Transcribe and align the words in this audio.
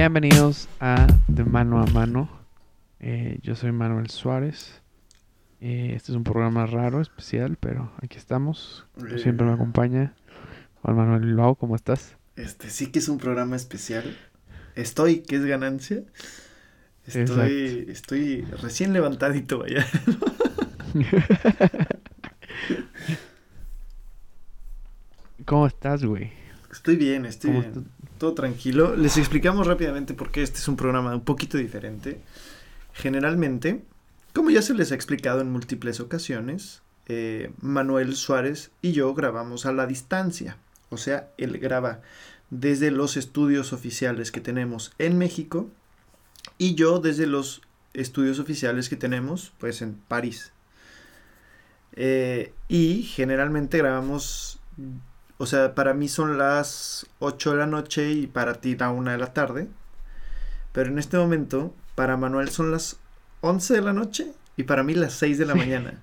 Bienvenidos 0.00 0.64
a 0.80 1.06
De 1.28 1.44
Mano 1.44 1.78
a 1.78 1.84
Mano. 1.84 2.30
Eh, 3.00 3.38
yo 3.42 3.54
soy 3.54 3.70
Manuel 3.70 4.08
Suárez. 4.08 4.80
Eh, 5.60 5.92
este 5.94 6.12
es 6.12 6.16
un 6.16 6.24
programa 6.24 6.64
raro, 6.64 7.02
especial, 7.02 7.58
pero 7.60 7.92
aquí 8.02 8.16
estamos. 8.16 8.86
Como 8.94 9.18
siempre 9.18 9.46
me 9.46 9.52
acompaña 9.52 10.14
Juan 10.80 10.96
Manuel 10.96 11.26
Bilbao. 11.26 11.54
¿Cómo 11.54 11.76
estás? 11.76 12.16
Este 12.34 12.70
sí 12.70 12.86
que 12.86 13.00
es 13.00 13.10
un 13.10 13.18
programa 13.18 13.56
especial. 13.56 14.16
Estoy, 14.74 15.20
que 15.20 15.36
es 15.36 15.44
ganancia. 15.44 16.02
Estoy, 17.06 17.84
estoy 17.90 18.46
recién 18.62 18.94
levantadito, 18.94 19.58
vaya. 19.58 19.84
¿Cómo 25.44 25.66
estás, 25.66 26.06
güey? 26.06 26.39
Estoy 26.70 26.96
bien, 26.96 27.26
estoy 27.26 27.50
bien. 27.50 27.86
Todo 28.18 28.34
tranquilo. 28.34 28.94
Les 28.96 29.16
explicamos 29.16 29.66
rápidamente 29.66 30.14
por 30.14 30.30
qué 30.30 30.42
este 30.42 30.58
es 30.58 30.68
un 30.68 30.76
programa 30.76 31.14
un 31.14 31.24
poquito 31.24 31.58
diferente. 31.58 32.20
Generalmente, 32.92 33.82
como 34.32 34.50
ya 34.50 34.62
se 34.62 34.74
les 34.74 34.92
ha 34.92 34.94
explicado 34.94 35.40
en 35.40 35.50
múltiples 35.50 36.00
ocasiones, 36.00 36.82
eh, 37.06 37.50
Manuel 37.60 38.14
Suárez 38.14 38.70
y 38.82 38.92
yo 38.92 39.12
grabamos 39.14 39.66
a 39.66 39.72
la 39.72 39.86
distancia. 39.86 40.56
O 40.90 40.96
sea, 40.96 41.30
él 41.38 41.58
graba 41.58 42.02
desde 42.50 42.90
los 42.90 43.16
estudios 43.16 43.72
oficiales 43.72 44.30
que 44.30 44.40
tenemos 44.40 44.92
en 44.98 45.18
México 45.18 45.68
y 46.58 46.74
yo 46.74 46.98
desde 46.98 47.26
los 47.26 47.62
estudios 47.94 48.38
oficiales 48.38 48.88
que 48.88 48.96
tenemos 48.96 49.52
pues 49.58 49.82
en 49.82 49.94
París. 49.94 50.52
Eh, 51.94 52.52
y 52.68 53.02
generalmente 53.02 53.78
grabamos 53.78 54.60
o 55.42 55.46
sea, 55.46 55.74
para 55.74 55.94
mí 55.94 56.06
son 56.06 56.36
las 56.36 57.06
8 57.18 57.52
de 57.52 57.56
la 57.56 57.66
noche 57.66 58.12
y 58.12 58.26
para 58.26 58.60
ti 58.60 58.76
la 58.76 58.90
1 58.90 59.12
de 59.12 59.16
la 59.16 59.32
tarde. 59.32 59.68
Pero 60.72 60.90
en 60.90 60.98
este 60.98 61.16
momento, 61.16 61.74
para 61.94 62.18
Manuel 62.18 62.50
son 62.50 62.70
las 62.70 62.98
11 63.40 63.72
de 63.72 63.80
la 63.80 63.94
noche 63.94 64.34
y 64.58 64.64
para 64.64 64.82
mí 64.82 64.92
las 64.92 65.14
6 65.14 65.38
de 65.38 65.46
la 65.46 65.54
mañana. 65.54 65.94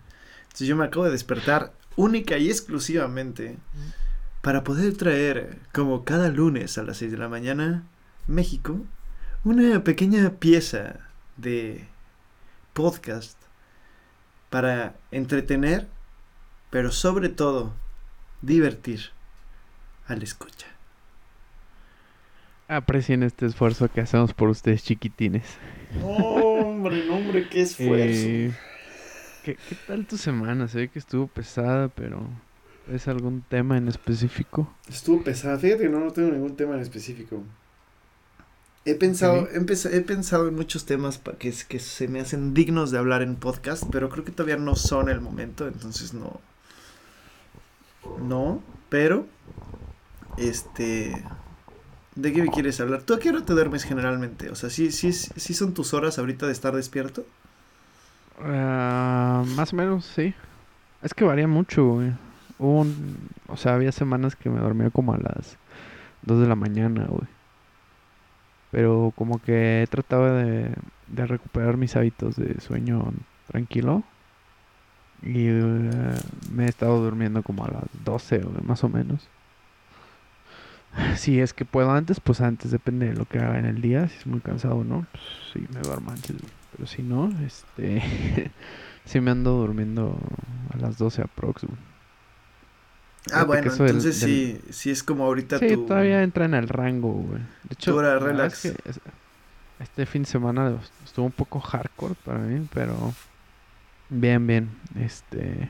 Entonces 0.42 0.68
yo 0.68 0.76
me 0.76 0.86
acabo 0.86 1.06
de 1.06 1.12
despertar 1.12 1.72
única 1.96 2.40
y 2.40 2.50
exclusivamente 2.50 3.60
para 4.42 4.64
poder 4.64 4.98
traer, 4.98 5.60
como 5.72 6.04
cada 6.04 6.30
lunes 6.30 6.80
a 6.80 6.84
las 6.84 6.98
6 6.98 7.12
de 7.12 7.18
la 7.20 7.30
mañana, 7.30 7.84
México, 8.26 8.80
una 9.44 9.84
pequeña 9.84 10.32
pieza 10.40 10.96
de 11.36 11.88
podcast 12.74 13.38
para 14.50 14.96
entretener, 15.12 15.88
pero 16.72 16.92
sobre 16.92 17.30
todo 17.30 17.76
divertir 18.42 19.16
al 20.08 20.24
escucha. 20.24 20.68
Aprecien 22.68 23.24
este 23.24 23.46
esfuerzo 23.46 23.90
que 23.90 24.02
hacemos 24.02 24.34
por 24.34 24.50
ustedes 24.50 24.84
chiquitines. 24.84 25.46
hombre, 26.04 27.10
hombre, 27.10 27.48
qué 27.50 27.62
esfuerzo. 27.62 28.28
Eh, 28.28 28.54
¿qué, 29.44 29.58
tal 29.88 30.06
tu 30.06 30.18
semana? 30.18 30.68
Se 30.68 30.80
ve 30.80 30.90
que 30.90 31.00
estuvo 31.00 31.28
pesada, 31.28 31.88
pero 31.88 32.28
¿es 32.92 33.08
algún 33.08 33.42
tema 33.42 33.78
en 33.78 33.88
específico? 33.88 34.74
Estuvo 34.90 35.24
pesada, 35.24 35.58
fíjate 35.58 35.84
que 35.84 35.90
no, 35.90 36.00
no 36.00 36.12
tengo 36.12 36.32
ningún 36.32 36.58
tema 36.58 36.76
en 36.76 36.82
específico. 36.82 37.42
He 38.84 38.96
pensado, 38.96 39.50
he, 39.52 40.02
pensado 40.02 40.48
en 40.48 40.56
muchos 40.56 40.86
temas 40.86 41.20
que, 41.40 41.54
que 41.68 41.80
se 41.80 42.08
me 42.08 42.22
hacen 42.22 42.54
dignos 42.54 42.90
de 42.90 42.98
hablar 42.98 43.22
en 43.22 43.36
podcast, 43.36 43.84
pero 43.92 44.10
creo 44.10 44.24
que 44.24 44.32
todavía 44.32 44.56
no 44.56 44.76
son 44.76 45.10
el 45.10 45.20
momento, 45.20 45.68
entonces 45.68 46.14
no. 46.14 46.40
No, 48.22 48.64
pero 48.90 49.28
este. 50.38 51.24
¿De 52.16 52.34
qué 52.34 52.42
me 52.42 52.50
quieres 52.50 52.80
hablar? 52.80 53.04
¿Tú 53.04 53.14
a 53.14 53.20
qué 53.20 53.30
hora 53.30 53.46
te 53.46 53.54
duermes 53.54 53.84
generalmente? 53.84 54.50
O 54.50 54.56
sea, 54.56 54.72
¿sí, 54.72 54.92
sí, 54.92 55.12
sí 55.14 55.54
son 55.54 55.74
tus 55.74 55.94
horas 55.94 56.18
ahorita 56.18 56.48
de 56.48 56.52
estar 56.52 56.76
despierto? 56.76 57.26
Ah, 58.40 59.44
más 59.56 59.74
o 59.74 59.76
menos, 59.76 60.06
sí. 60.06 60.34
Es 61.02 61.14
que 61.14 61.26
varía 61.26 61.48
mucho, 61.48 61.86
güey. 61.86 62.12
o 62.60 63.58
sea, 63.58 63.76
había 63.76 63.92
semanas 63.92 64.36
que 64.36 64.50
me 64.50 64.60
dormía 64.60 64.90
como 64.90 65.14
a 65.14 65.18
las 65.18 65.58
2 66.24 66.42
de 66.42 66.48
la 66.48 66.56
mañana, 66.56 67.06
güey. 67.08 67.28
Pero 68.72 69.14
como 69.16 69.40
que 69.40 69.84
he 69.84 69.88
tratado 69.88 70.36
de, 70.36 70.74
recuperar 71.08 71.78
mis 71.78 71.96
hábitos 71.96 72.36
de 72.36 72.60
sueño 72.62 73.14
tranquilo. 73.48 74.04
Y 75.24 75.48
eh, 75.48 76.16
me 76.52 76.66
he 76.66 76.70
estado 76.70 77.02
durmiendo 77.02 77.42
como 77.44 77.66
a 77.66 77.72
las 77.72 77.84
12, 78.04 78.40
güey, 78.40 78.64
más 78.64 78.84
o 78.84 78.90
menos. 78.90 79.28
Si 81.16 81.40
es 81.40 81.54
que 81.54 81.66
puedo 81.66 81.92
antes, 81.92 82.20
pues 82.20 82.42
antes, 82.42 82.72
depende 82.72 83.10
de 83.10 83.14
lo 83.14 83.26
que 83.26 83.40
haga 83.40 83.60
en 83.60 83.66
el 83.66 83.82
día. 83.82 84.08
Si 84.08 84.18
es 84.18 84.28
muy 84.28 84.40
cansado 84.40 84.78
o 84.78 84.84
no, 84.84 85.06
pues 85.12 85.24
sí 85.54 85.68
me 85.74 85.82
duermo 85.82 86.12
antes. 86.12 86.36
Pero 86.72 86.88
si 86.88 87.04
no, 87.04 87.32
este. 87.46 88.52
sí 89.06 89.22
me 89.22 89.32
ando 89.32 89.52
durmiendo 89.52 90.20
a 90.74 90.78
las 90.78 90.98
12 90.98 91.22
aprox. 91.22 91.66
Ah, 93.32 93.44
bueno, 93.44 93.72
entonces 93.72 94.18
sí, 94.18 94.60
sí 94.70 94.90
es 94.90 95.04
como 95.04 95.26
ahorita 95.26 95.60
sí, 95.60 95.76
todavía 95.76 96.24
entra 96.24 96.46
en 96.46 96.54
el 96.54 96.70
rango, 96.70 97.12
güey. 97.12 97.42
De 97.64 97.74
hecho, 97.74 98.00
relax. 98.20 98.74
este 99.80 100.06
fin 100.06 100.24
de 100.24 100.30
semana 100.30 100.78
estuvo 101.04 101.26
un 101.26 101.32
poco 101.32 101.60
hardcore 101.60 102.16
para 102.24 102.40
mí, 102.40 102.68
pero 102.74 103.14
bien, 104.10 104.48
bien. 104.48 104.70
Este, 104.98 105.70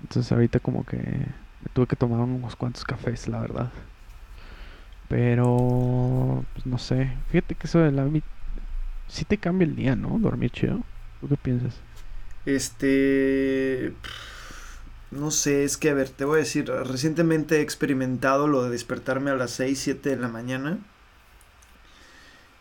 entonces 0.00 0.30
ahorita 0.32 0.60
como 0.60 0.84
que 0.84 0.96
me 0.96 1.68
tuve 1.74 1.86
que 1.86 1.96
tomar 1.96 2.20
unos 2.20 2.56
cuantos 2.56 2.84
cafés, 2.84 3.28
la 3.28 3.40
verdad. 3.40 3.70
Pero, 5.10 6.44
pues 6.54 6.66
no 6.66 6.78
sé. 6.78 7.12
Fíjate 7.30 7.56
que 7.56 7.66
eso 7.66 7.80
de 7.80 7.90
la... 7.90 8.08
Sí 9.08 9.24
te 9.24 9.38
cambia 9.38 9.66
el 9.66 9.74
día, 9.74 9.96
¿no? 9.96 10.20
Dormir 10.20 10.52
chido. 10.52 10.84
¿Tú 11.20 11.28
qué 11.28 11.36
piensas? 11.36 11.80
Este... 12.46 13.92
No 15.10 15.32
sé, 15.32 15.64
es 15.64 15.76
que 15.76 15.90
a 15.90 15.94
ver, 15.94 16.10
te 16.10 16.24
voy 16.24 16.36
a 16.36 16.38
decir, 16.38 16.70
recientemente 16.70 17.56
he 17.56 17.60
experimentado 17.60 18.46
lo 18.46 18.62
de 18.62 18.70
despertarme 18.70 19.32
a 19.32 19.34
las 19.34 19.50
6, 19.50 19.76
7 19.80 20.10
de 20.10 20.16
la 20.16 20.28
mañana. 20.28 20.78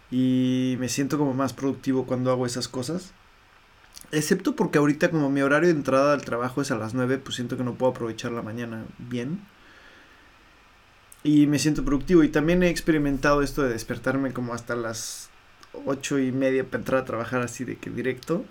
Y 0.09 0.75
me 0.79 0.89
siento 0.89 1.19
como 1.19 1.35
más 1.35 1.53
productivo 1.53 2.07
cuando 2.07 2.31
hago 2.31 2.47
esas 2.47 2.67
cosas. 2.67 3.13
Excepto 4.11 4.55
porque 4.55 4.79
ahorita 4.79 5.11
como 5.11 5.29
mi 5.29 5.41
horario 5.43 5.69
de 5.69 5.75
entrada 5.75 6.13
al 6.13 6.25
trabajo 6.25 6.63
es 6.63 6.71
a 6.71 6.77
las 6.79 6.95
9, 6.95 7.19
pues 7.19 7.35
siento 7.35 7.57
que 7.57 7.63
no 7.63 7.75
puedo 7.75 7.91
aprovechar 7.91 8.31
la 8.31 8.41
mañana 8.41 8.85
bien 8.97 9.39
y 11.24 11.47
me 11.47 11.59
siento 11.59 11.84
productivo. 11.84 12.24
Y 12.24 12.30
también 12.30 12.63
he 12.63 12.69
experimentado 12.69 13.41
esto 13.41 13.63
de 13.63 13.69
despertarme 13.69 14.34
como 14.34 14.53
hasta 14.53 14.75
las 14.75 15.30
ocho 15.85 16.19
y 16.19 16.31
media 16.31 16.63
para 16.63 16.80
entrar 16.80 17.02
a 17.02 17.06
trabajar 17.06 17.41
así 17.41 17.63
de 17.63 17.78
que 17.78 17.90
directo. 17.90 18.46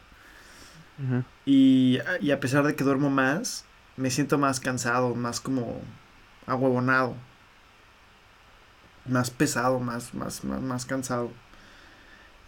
y, 1.46 1.98
y, 2.20 2.30
a 2.32 2.40
pesar 2.40 2.64
de 2.64 2.74
que 2.74 2.84
duermo 2.84 3.08
más, 3.10 3.64
me 3.96 4.10
siento 4.10 4.38
más 4.38 4.60
cansado, 4.60 5.14
más 5.14 5.40
como 5.40 5.80
ahuevonado. 6.46 7.16
Más 9.06 9.30
pesado, 9.30 9.80
más, 9.80 10.12
más, 10.14 10.44
más, 10.44 10.60
más 10.60 10.86
cansado. 10.86 11.30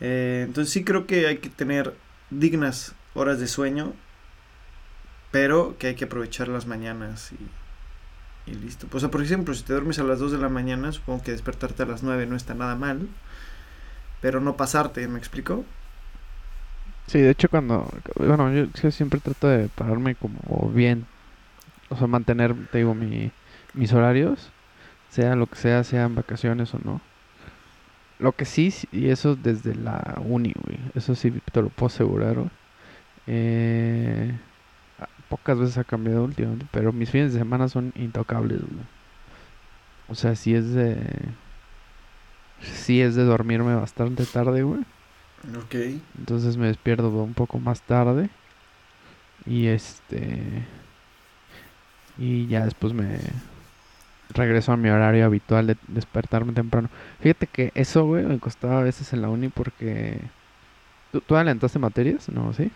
Eh, 0.01 0.45
entonces 0.47 0.73
sí 0.73 0.85
creo 0.85 1.07
que 1.07 1.27
hay 1.27 1.39
que 1.39 1.49
tener 1.51 1.95
dignas 2.31 2.95
horas 3.15 3.39
de 3.39 3.47
sueño, 3.47 3.95
pero 5.31 5.77
que 5.79 5.89
hay 5.89 5.95
que 5.95 6.05
aprovechar 6.05 6.49
las 6.49 6.67
mañanas 6.67 7.33
y 7.33 7.39
y 8.51 8.55
listo. 8.55 8.87
Pues, 8.89 9.05
por 9.05 9.23
ejemplo, 9.23 9.55
si 9.55 9.63
te 9.63 9.73
duermes 9.73 9.99
a 9.99 10.05
las 10.05 10.19
2 10.19 10.33
de 10.33 10.39
la 10.39 10.49
mañana, 10.49 10.93
supongo 10.93 11.23
que 11.23 11.33
despertarte 11.33 11.83
a 11.83 11.87
las 11.87 12.03
9 12.03 12.27
no 12.27 12.37
está 12.37 12.55
nada 12.55 12.75
mal. 12.77 13.09
Pero 14.21 14.41
no 14.41 14.57
pasarte, 14.57 15.07
¿me 15.09 15.19
explico? 15.19 15.65
Sí, 17.07 17.21
de 17.21 17.31
hecho 17.31 17.49
cuando... 17.49 17.89
Bueno, 18.17 18.53
yo 18.53 18.91
siempre 18.91 19.21
trato 19.21 19.49
de 19.49 19.69
pararme 19.69 20.15
como 20.15 20.71
bien. 20.71 21.07
O 21.89 21.97
sea, 21.97 22.07
mantener, 22.07 22.55
te 22.71 22.79
digo, 22.79 22.95
mi, 22.95 23.33
mis 23.75 23.93
horarios. 23.93 24.51
Sea 25.09 25.35
lo 25.37 25.47
que 25.47 25.57
sea, 25.57 25.83
sean 25.85 26.15
vacaciones 26.15 26.73
o 26.75 26.79
no. 26.85 27.01
Lo 28.19 28.33
que 28.33 28.45
sí, 28.45 28.73
y 28.93 29.09
eso 29.09 29.35
desde 29.35 29.75
la 29.75 30.19
uni, 30.25 30.53
güey. 30.53 30.79
Eso 30.95 31.15
sí 31.15 31.33
te 31.53 31.63
lo 31.63 31.69
puedo 31.71 31.87
asegurar, 31.89 32.37
güey. 32.37 32.51
Eh 33.27 34.35
pocas 35.31 35.59
veces 35.59 35.79
ha 35.79 35.85
cambiado 35.85 36.25
últimamente, 36.25 36.67
pero 36.73 36.93
mis 36.93 37.09
fines 37.09 37.33
de 37.33 37.39
semana 37.39 37.69
son 37.69 37.93
intocables, 37.95 38.61
O 40.09 40.15
sea, 40.15 40.35
si 40.35 40.55
es 40.55 40.75
de. 40.75 40.99
Si 42.61 43.01
es 43.01 43.15
de 43.15 43.25
dormirme 43.25 43.75
bastante 43.75 44.27
tarde, 44.27 44.63
güey. 44.63 44.81
Ok. 45.57 46.03
Entonces 46.19 46.59
me 46.59 46.67
despierto 46.67 47.09
un 47.09 47.33
poco 47.33 47.59
más 47.59 47.81
tarde. 47.83 48.29
Y 49.47 49.69
este. 49.69 50.67
Y 52.19 52.47
ya 52.49 52.65
después 52.65 52.93
me. 52.93 53.19
Regreso 54.31 54.73
a 54.73 54.77
mi 54.77 54.91
horario 54.91 55.25
habitual 55.25 55.67
de 55.69 55.77
despertarme 55.89 56.53
temprano. 56.53 56.89
Fíjate 57.21 57.47
que 57.47 57.73
eso, 57.75 58.05
güey, 58.05 58.25
me 58.25 58.39
costaba 58.39 58.81
a 58.81 58.85
veces 58.85 59.13
en 59.13 59.23
la 59.23 59.31
uni 59.31 59.49
porque. 59.49 60.21
¿Tú, 61.13 61.21
tú 61.21 61.37
adelantaste 61.37 61.79
materias? 61.79 62.29
¿No? 62.29 62.53
¿Sí? 62.53 62.71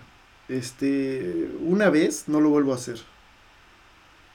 Este, 0.49 1.51
una 1.61 1.89
vez 1.91 2.29
no 2.29 2.41
lo 2.41 2.51
vuelvo 2.51 2.73
a 2.73 2.77
hacer. 2.77 2.99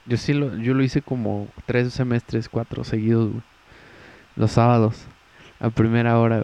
Yo 0.06 0.16
sí 0.16 0.32
lo, 0.32 0.56
yo 0.56 0.74
lo 0.74 0.82
hice 0.82 1.02
como 1.02 1.48
tres 1.66 1.92
semestres, 1.92 2.48
cuatro 2.48 2.84
seguidos, 2.84 3.32
Los 4.36 4.52
sábados, 4.52 4.96
a 5.60 5.70
primera 5.70 6.18
hora, 6.18 6.42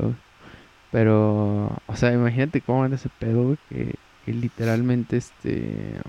Pero, 0.93 1.77
o 1.87 1.97
sea, 1.97 2.13
imagínate 2.13 2.61
cómo 2.61 2.85
era 2.87 2.95
ese 2.95 3.09
pedo, 3.19 3.45
güey, 3.45 3.59
que, 3.69 4.33
literalmente, 4.33 5.17
este... 5.17 6.01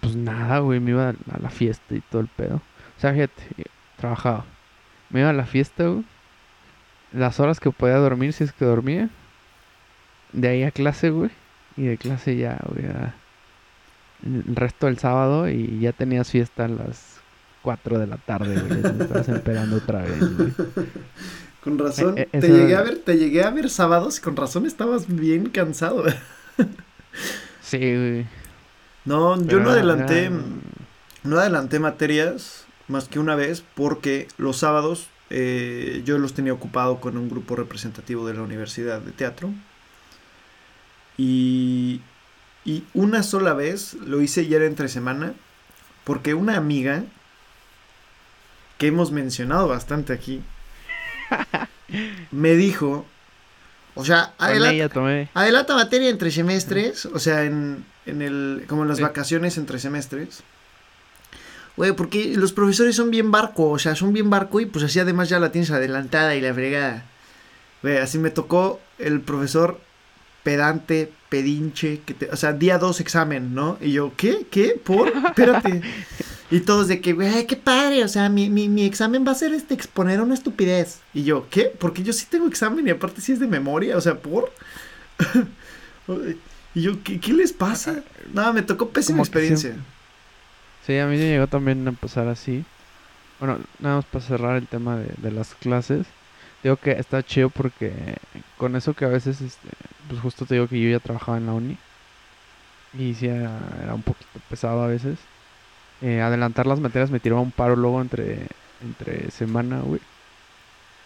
Pues 0.00 0.16
nada, 0.16 0.58
güey, 0.60 0.80
me 0.80 0.90
iba 0.92 1.10
a, 1.10 1.38
la 1.38 1.50
fiesta 1.50 1.94
y 1.94 2.00
todo 2.00 2.22
el 2.22 2.28
pedo. 2.28 2.56
O 2.96 3.00
sea, 3.00 3.12
fíjate, 3.12 3.42
trabajaba. 3.96 4.44
Me 5.10 5.20
iba 5.20 5.30
a 5.30 5.34
la 5.34 5.46
fiesta, 5.46 5.84
güey. 5.84 6.04
Las 7.12 7.38
horas 7.38 7.60
que 7.60 7.70
podía 7.70 7.96
dormir, 7.98 8.32
si 8.32 8.44
es 8.44 8.52
que 8.52 8.64
dormía. 8.64 9.10
De 10.32 10.48
ahí 10.48 10.64
a 10.64 10.72
clase, 10.72 11.10
güey. 11.10 11.30
Y 11.76 11.86
de 11.86 11.98
clase 11.98 12.36
ya, 12.36 12.58
güey, 12.68 12.86
el 14.24 14.56
resto 14.56 14.86
del 14.86 14.98
sábado 14.98 15.48
y 15.48 15.80
ya 15.80 15.92
tenías 15.92 16.30
fiesta 16.30 16.64
a 16.64 16.68
las 16.68 17.20
4 17.62 17.98
de 17.98 18.06
la 18.06 18.16
tarde, 18.18 18.60
güey. 18.60 18.82
te 18.82 19.04
estabas 19.04 19.28
otra 19.72 20.02
vez, 20.02 20.36
güey. 20.36 20.52
Con 21.64 21.78
razón, 21.78 22.18
eh, 22.18 22.28
eh, 22.30 22.40
te, 22.40 22.48
llegué 22.48 22.76
a 22.76 22.82
ver, 22.82 22.98
te 22.98 23.16
llegué 23.16 23.42
a 23.42 23.50
ver 23.50 23.70
sábados 23.70 24.18
y 24.18 24.20
con 24.20 24.36
razón 24.36 24.66
estabas 24.66 25.06
bien 25.08 25.48
cansado. 25.48 26.04
sí, 27.62 27.78
güey. 27.78 28.26
No, 29.06 29.42
yo 29.42 29.60
no 29.60 29.70
adelanté, 29.70 30.30
no 31.22 31.38
adelanté 31.38 31.78
materias 31.78 32.66
más 32.86 33.08
que 33.08 33.18
una 33.18 33.34
vez 33.34 33.64
porque 33.74 34.28
los 34.36 34.58
sábados 34.58 35.08
eh, 35.30 36.02
yo 36.04 36.18
los 36.18 36.34
tenía 36.34 36.52
ocupado 36.52 37.00
con 37.00 37.16
un 37.16 37.30
grupo 37.30 37.56
representativo 37.56 38.26
de 38.26 38.34
la 38.34 38.42
Universidad 38.42 39.00
de 39.00 39.12
Teatro. 39.12 39.50
Y, 41.16 42.00
y 42.64 42.84
una 42.94 43.22
sola 43.22 43.54
vez 43.54 43.94
lo 43.94 44.20
hice 44.20 44.46
era 44.52 44.66
entre 44.66 44.88
semana 44.88 45.34
porque 46.04 46.34
una 46.34 46.56
amiga 46.56 47.04
que 48.78 48.88
hemos 48.88 49.12
mencionado 49.12 49.68
bastante 49.68 50.12
aquí 50.12 50.42
me 52.30 52.54
dijo, 52.54 53.06
o 53.94 54.04
sea, 54.04 54.34
adelanta, 54.38 55.74
materia 55.74 56.10
entre 56.10 56.30
semestres, 56.30 57.06
o 57.06 57.18
sea, 57.18 57.44
en, 57.44 57.84
en 58.06 58.22
el, 58.22 58.64
como 58.68 58.82
en 58.82 58.88
las 58.88 59.00
vacaciones 59.00 59.56
entre 59.56 59.78
semestres. 59.78 60.42
Güey, 61.76 61.92
porque 61.92 62.34
los 62.36 62.52
profesores 62.52 62.94
son 62.94 63.10
bien 63.10 63.30
barco, 63.30 63.70
o 63.70 63.78
sea, 63.78 63.96
son 63.96 64.12
bien 64.12 64.30
barco 64.30 64.60
y 64.60 64.66
pues 64.66 64.84
así 64.84 65.00
además 65.00 65.28
ya 65.28 65.40
la 65.40 65.50
tienes 65.50 65.70
adelantada 65.70 66.34
y 66.36 66.40
la 66.40 66.54
fregada. 66.54 67.04
Güey, 67.82 67.98
así 67.98 68.18
me 68.18 68.30
tocó 68.30 68.80
el 68.98 69.20
profesor 69.20 69.80
pedante, 70.44 71.10
pedinche, 71.28 72.02
que 72.04 72.14
te, 72.14 72.30
o 72.30 72.36
sea, 72.36 72.52
día 72.52 72.78
dos 72.78 73.00
examen, 73.00 73.54
¿no? 73.54 73.76
Y 73.80 73.92
yo, 73.92 74.12
¿qué? 74.16 74.46
¿Qué? 74.48 74.80
¿Por? 74.84 75.08
Espérate. 75.08 75.80
Y 76.50 76.60
todos 76.60 76.86
de 76.86 77.00
que, 77.00 77.14
güey, 77.14 77.46
qué 77.46 77.56
padre, 77.56 78.04
o 78.04 78.08
sea, 78.08 78.28
mi, 78.28 78.50
mi, 78.50 78.68
mi, 78.68 78.84
examen 78.84 79.26
va 79.26 79.32
a 79.32 79.34
ser 79.34 79.52
este, 79.52 79.74
exponer 79.74 80.20
una 80.20 80.34
estupidez. 80.34 81.00
Y 81.12 81.24
yo, 81.24 81.48
¿qué? 81.50 81.64
Porque 81.64 82.04
yo 82.04 82.12
sí 82.12 82.26
tengo 82.30 82.46
examen 82.46 82.86
y 82.86 82.90
aparte 82.90 83.20
sí 83.20 83.32
es 83.32 83.40
de 83.40 83.48
memoria, 83.48 83.96
o 83.96 84.00
sea, 84.00 84.14
¿por? 84.14 84.52
y 86.74 86.82
yo, 86.82 87.02
¿qué, 87.02 87.18
¿qué, 87.18 87.32
les 87.32 87.52
pasa? 87.52 88.04
No, 88.32 88.52
me 88.52 88.62
tocó 88.62 88.90
pésima 88.90 89.20
experiencia. 89.20 89.74
Sí, 90.86 90.98
a 90.98 91.06
mí 91.06 91.16
me 91.16 91.30
llegó 91.30 91.46
también 91.46 91.88
a 91.88 91.92
pasar 91.92 92.28
así. 92.28 92.64
Bueno, 93.40 93.58
nada 93.80 93.96
más 93.96 94.04
para 94.04 94.24
cerrar 94.24 94.56
el 94.56 94.68
tema 94.68 94.98
de, 94.98 95.10
de 95.16 95.30
las 95.32 95.54
clases. 95.54 96.06
Digo 96.62 96.76
que 96.76 96.92
está 96.92 97.22
chido 97.22 97.48
porque 97.50 97.92
con 98.56 98.76
eso 98.76 98.94
que 98.94 99.04
a 99.04 99.08
veces, 99.08 99.40
este, 99.40 99.68
pues 100.08 100.20
justo 100.20 100.46
te 100.46 100.54
digo 100.54 100.68
que 100.68 100.80
yo 100.80 100.88
ya 100.90 101.00
trabajaba 101.00 101.38
en 101.38 101.46
la 101.46 101.52
uni. 101.52 101.76
Y 102.98 103.14
sí, 103.14 103.26
era, 103.26 103.60
era 103.82 103.94
un 103.94 104.02
poquito 104.02 104.40
pesado 104.48 104.82
a 104.82 104.86
veces. 104.86 105.18
Eh, 106.00 106.20
adelantar 106.20 106.66
las 106.66 106.80
materias 106.80 107.10
me 107.10 107.20
tiraba 107.20 107.40
un 107.40 107.50
paro 107.50 107.76
luego 107.76 108.00
entre, 108.00 108.46
entre 108.82 109.30
semana, 109.30 109.80
güey. 109.80 110.00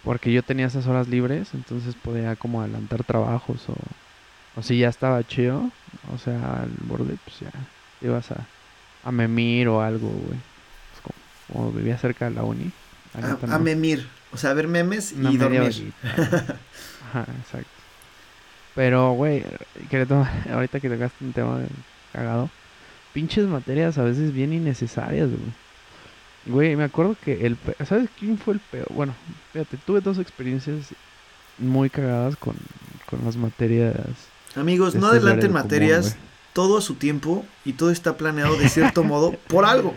Porque 0.03 0.31
yo 0.31 0.43
tenía 0.43 0.67
esas 0.67 0.87
horas 0.87 1.07
libres, 1.07 1.53
entonces 1.53 1.95
podía 1.95 2.35
como 2.35 2.61
adelantar 2.61 3.03
trabajos 3.03 3.67
o, 3.69 3.75
o 4.55 4.63
si 4.63 4.79
ya 4.79 4.87
estaba 4.87 5.25
chido, 5.25 5.69
o 6.13 6.17
sea, 6.17 6.61
al 6.61 6.71
borde, 6.81 7.17
pues 7.25 7.39
ya 7.41 7.51
ibas 8.01 8.31
a, 8.31 8.45
a 9.03 9.11
memir 9.11 9.67
o 9.67 9.81
algo, 9.81 10.07
güey. 10.07 10.39
Pues 10.91 11.15
como, 11.47 11.71
vivía 11.71 11.97
cerca 11.97 12.25
de 12.25 12.35
la 12.35 12.43
uni. 12.43 12.71
A, 13.49 13.57
memir, 13.57 14.07
o 14.31 14.37
sea, 14.37 14.53
ver 14.53 14.67
memes 14.67 15.11
y 15.13 15.37
dormir. 15.37 15.93
Ajá, 16.03 17.25
exacto. 17.41 17.78
Pero, 18.79 19.11
güey, 19.11 19.43
ahorita 20.53 20.79
que 20.79 20.89
tocaste 20.89 21.25
un 21.25 21.33
tema 21.33 21.59
cagado, 22.13 22.49
pinches 23.11 23.45
materias 23.45 23.97
a 23.97 24.03
veces 24.03 24.33
bien 24.33 24.53
innecesarias, 24.53 25.27
güey. 25.27 25.41
Güey, 26.45 26.75
me 26.77 26.85
acuerdo 26.85 27.17
que 27.21 27.45
el... 27.45 27.57
¿Sabes 27.85 28.09
quién 28.17 28.37
fue 28.37 28.53
el 28.53 28.61
peor? 28.61 28.87
Bueno, 28.91 29.13
fíjate, 29.51 29.75
tuve 29.85 29.99
dos 29.99 30.17
experiencias 30.17 30.93
muy 31.57 31.89
cagadas 31.89 32.37
con, 32.37 32.55
con 33.05 33.25
las 33.25 33.35
materias. 33.35 33.97
Amigos, 34.55 34.95
no 34.95 35.07
este 35.07 35.17
adelanten 35.17 35.51
materias, 35.51 36.15
todo 36.53 36.77
a 36.77 36.81
su 36.81 36.93
tiempo 36.95 37.45
y 37.65 37.73
todo 37.73 37.91
está 37.91 38.15
planeado 38.15 38.55
de 38.55 38.69
cierto 38.69 39.03
modo 39.03 39.33
por 39.49 39.65
algo. 39.65 39.93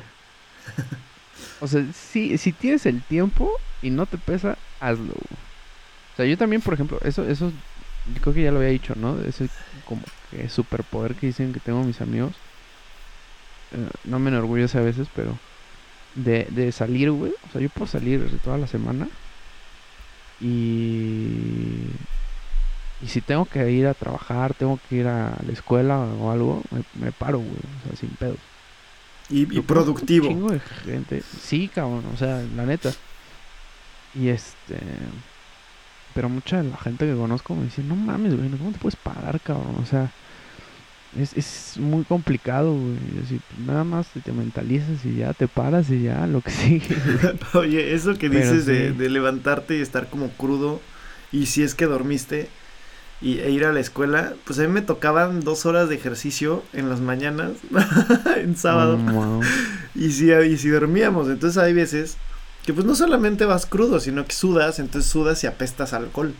o 1.60 1.68
sea, 1.68 1.86
si, 1.94 2.36
si 2.36 2.50
tienes 2.50 2.84
el 2.86 3.00
tiempo 3.00 3.48
y 3.80 3.90
no 3.90 4.06
te 4.06 4.18
pesa, 4.18 4.58
hazlo. 4.80 5.12
O 5.12 6.16
sea, 6.16 6.26
yo 6.26 6.36
también, 6.36 6.62
por 6.62 6.74
ejemplo, 6.74 6.98
eso, 7.04 7.22
eso, 7.28 7.52
yo 8.12 8.20
creo 8.20 8.34
que 8.34 8.42
ya 8.42 8.50
lo 8.50 8.58
había 8.58 8.70
dicho, 8.70 8.94
¿no? 8.96 9.20
Ese 9.20 9.48
como 9.84 10.02
que 10.30 10.48
superpoder 10.48 11.14
que 11.14 11.26
dicen 11.26 11.52
que 11.52 11.60
tengo 11.60 11.82
mis 11.84 12.00
amigos 12.00 12.34
eh, 13.72 13.88
no 14.04 14.18
me 14.18 14.30
enorgullece 14.30 14.78
a 14.78 14.82
veces, 14.82 15.08
pero 15.14 15.38
de, 16.14 16.46
de 16.50 16.72
salir, 16.72 17.10
güey. 17.10 17.32
O 17.48 17.52
sea, 17.52 17.60
yo 17.60 17.68
puedo 17.70 17.86
salir 17.86 18.38
toda 18.44 18.58
la 18.58 18.66
semana. 18.66 19.08
Y. 20.40 21.86
Y 23.00 23.08
si 23.08 23.20
tengo 23.20 23.46
que 23.46 23.68
ir 23.70 23.88
a 23.88 23.94
trabajar, 23.94 24.54
tengo 24.54 24.78
que 24.88 24.96
ir 24.96 25.08
a 25.08 25.36
la 25.44 25.52
escuela 25.52 25.98
o 25.98 26.30
algo, 26.30 26.62
me, 26.94 27.10
paro, 27.10 27.38
güey. 27.38 27.50
O 27.50 27.88
sea, 27.88 27.96
sin 27.96 28.10
pedo. 28.10 28.36
Y, 29.28 29.46
productivo. 29.62 30.28
Sí, 31.40 31.68
cabrón, 31.68 32.04
o 32.14 32.16
sea, 32.16 32.44
la 32.54 32.66
neta. 32.66 32.92
Y 34.14 34.28
este. 34.28 34.78
Pero 36.14 36.28
mucha 36.28 36.62
de 36.62 36.70
la 36.70 36.76
gente 36.76 37.06
que 37.06 37.14
conozco 37.14 37.54
me 37.54 37.64
dice, 37.64 37.82
no 37.82 37.96
mames, 37.96 38.36
güey, 38.36 38.50
¿cómo 38.50 38.72
te 38.72 38.78
puedes 38.78 38.96
parar, 38.96 39.40
cabrón? 39.40 39.76
O 39.82 39.86
sea, 39.86 40.10
es, 41.18 41.36
es 41.36 41.78
muy 41.78 42.04
complicado, 42.04 42.72
güey. 42.74 42.96
Pues, 43.28 43.40
nada 43.66 43.84
más 43.84 44.08
te 44.24 44.32
mentalizas 44.32 45.04
y 45.04 45.16
ya 45.16 45.32
te 45.34 45.48
paras 45.48 45.90
y 45.90 46.02
ya 46.02 46.26
lo 46.26 46.40
que 46.40 46.50
sigue. 46.50 46.96
Oye, 47.54 47.94
eso 47.94 48.14
que 48.14 48.28
dices 48.28 48.66
de, 48.66 48.92
de, 48.92 49.10
levantarte 49.10 49.78
y 49.78 49.80
estar 49.80 50.08
como 50.08 50.28
crudo 50.30 50.80
y 51.30 51.46
si 51.46 51.62
es 51.62 51.74
que 51.74 51.86
dormiste 51.86 52.48
y, 53.20 53.38
e 53.38 53.50
ir 53.50 53.64
a 53.64 53.72
la 53.72 53.80
escuela, 53.80 54.34
pues 54.44 54.58
a 54.58 54.62
mí 54.62 54.68
me 54.68 54.82
tocaban 54.82 55.40
dos 55.40 55.66
horas 55.66 55.88
de 55.88 55.94
ejercicio 55.94 56.62
en 56.72 56.88
las 56.88 57.00
mañanas, 57.00 57.52
en 58.36 58.56
sábado. 58.56 58.98
Oh, 59.14 59.40
y, 59.94 60.10
si, 60.10 60.32
y 60.32 60.56
si 60.56 60.68
dormíamos, 60.68 61.28
entonces 61.28 61.62
hay 61.62 61.72
veces 61.72 62.16
que 62.64 62.72
pues 62.72 62.86
no 62.86 62.94
solamente 62.94 63.44
vas 63.44 63.66
crudo, 63.66 64.00
sino 64.00 64.24
que 64.24 64.34
sudas, 64.34 64.78
entonces 64.78 65.10
sudas 65.10 65.42
y 65.44 65.46
apestas 65.46 65.92
alcohol. 65.92 66.34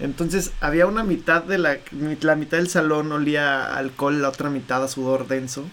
Entonces 0.00 0.52
había 0.60 0.86
una 0.86 1.02
mitad 1.02 1.42
de 1.42 1.58
la, 1.58 1.78
la 2.20 2.36
mitad 2.36 2.58
del 2.58 2.68
salón 2.68 3.10
olía 3.10 3.64
a 3.64 3.78
alcohol, 3.78 4.22
la 4.22 4.28
otra 4.28 4.50
mitad 4.50 4.82
a 4.84 4.88
sudor 4.88 5.26
denso. 5.26 5.64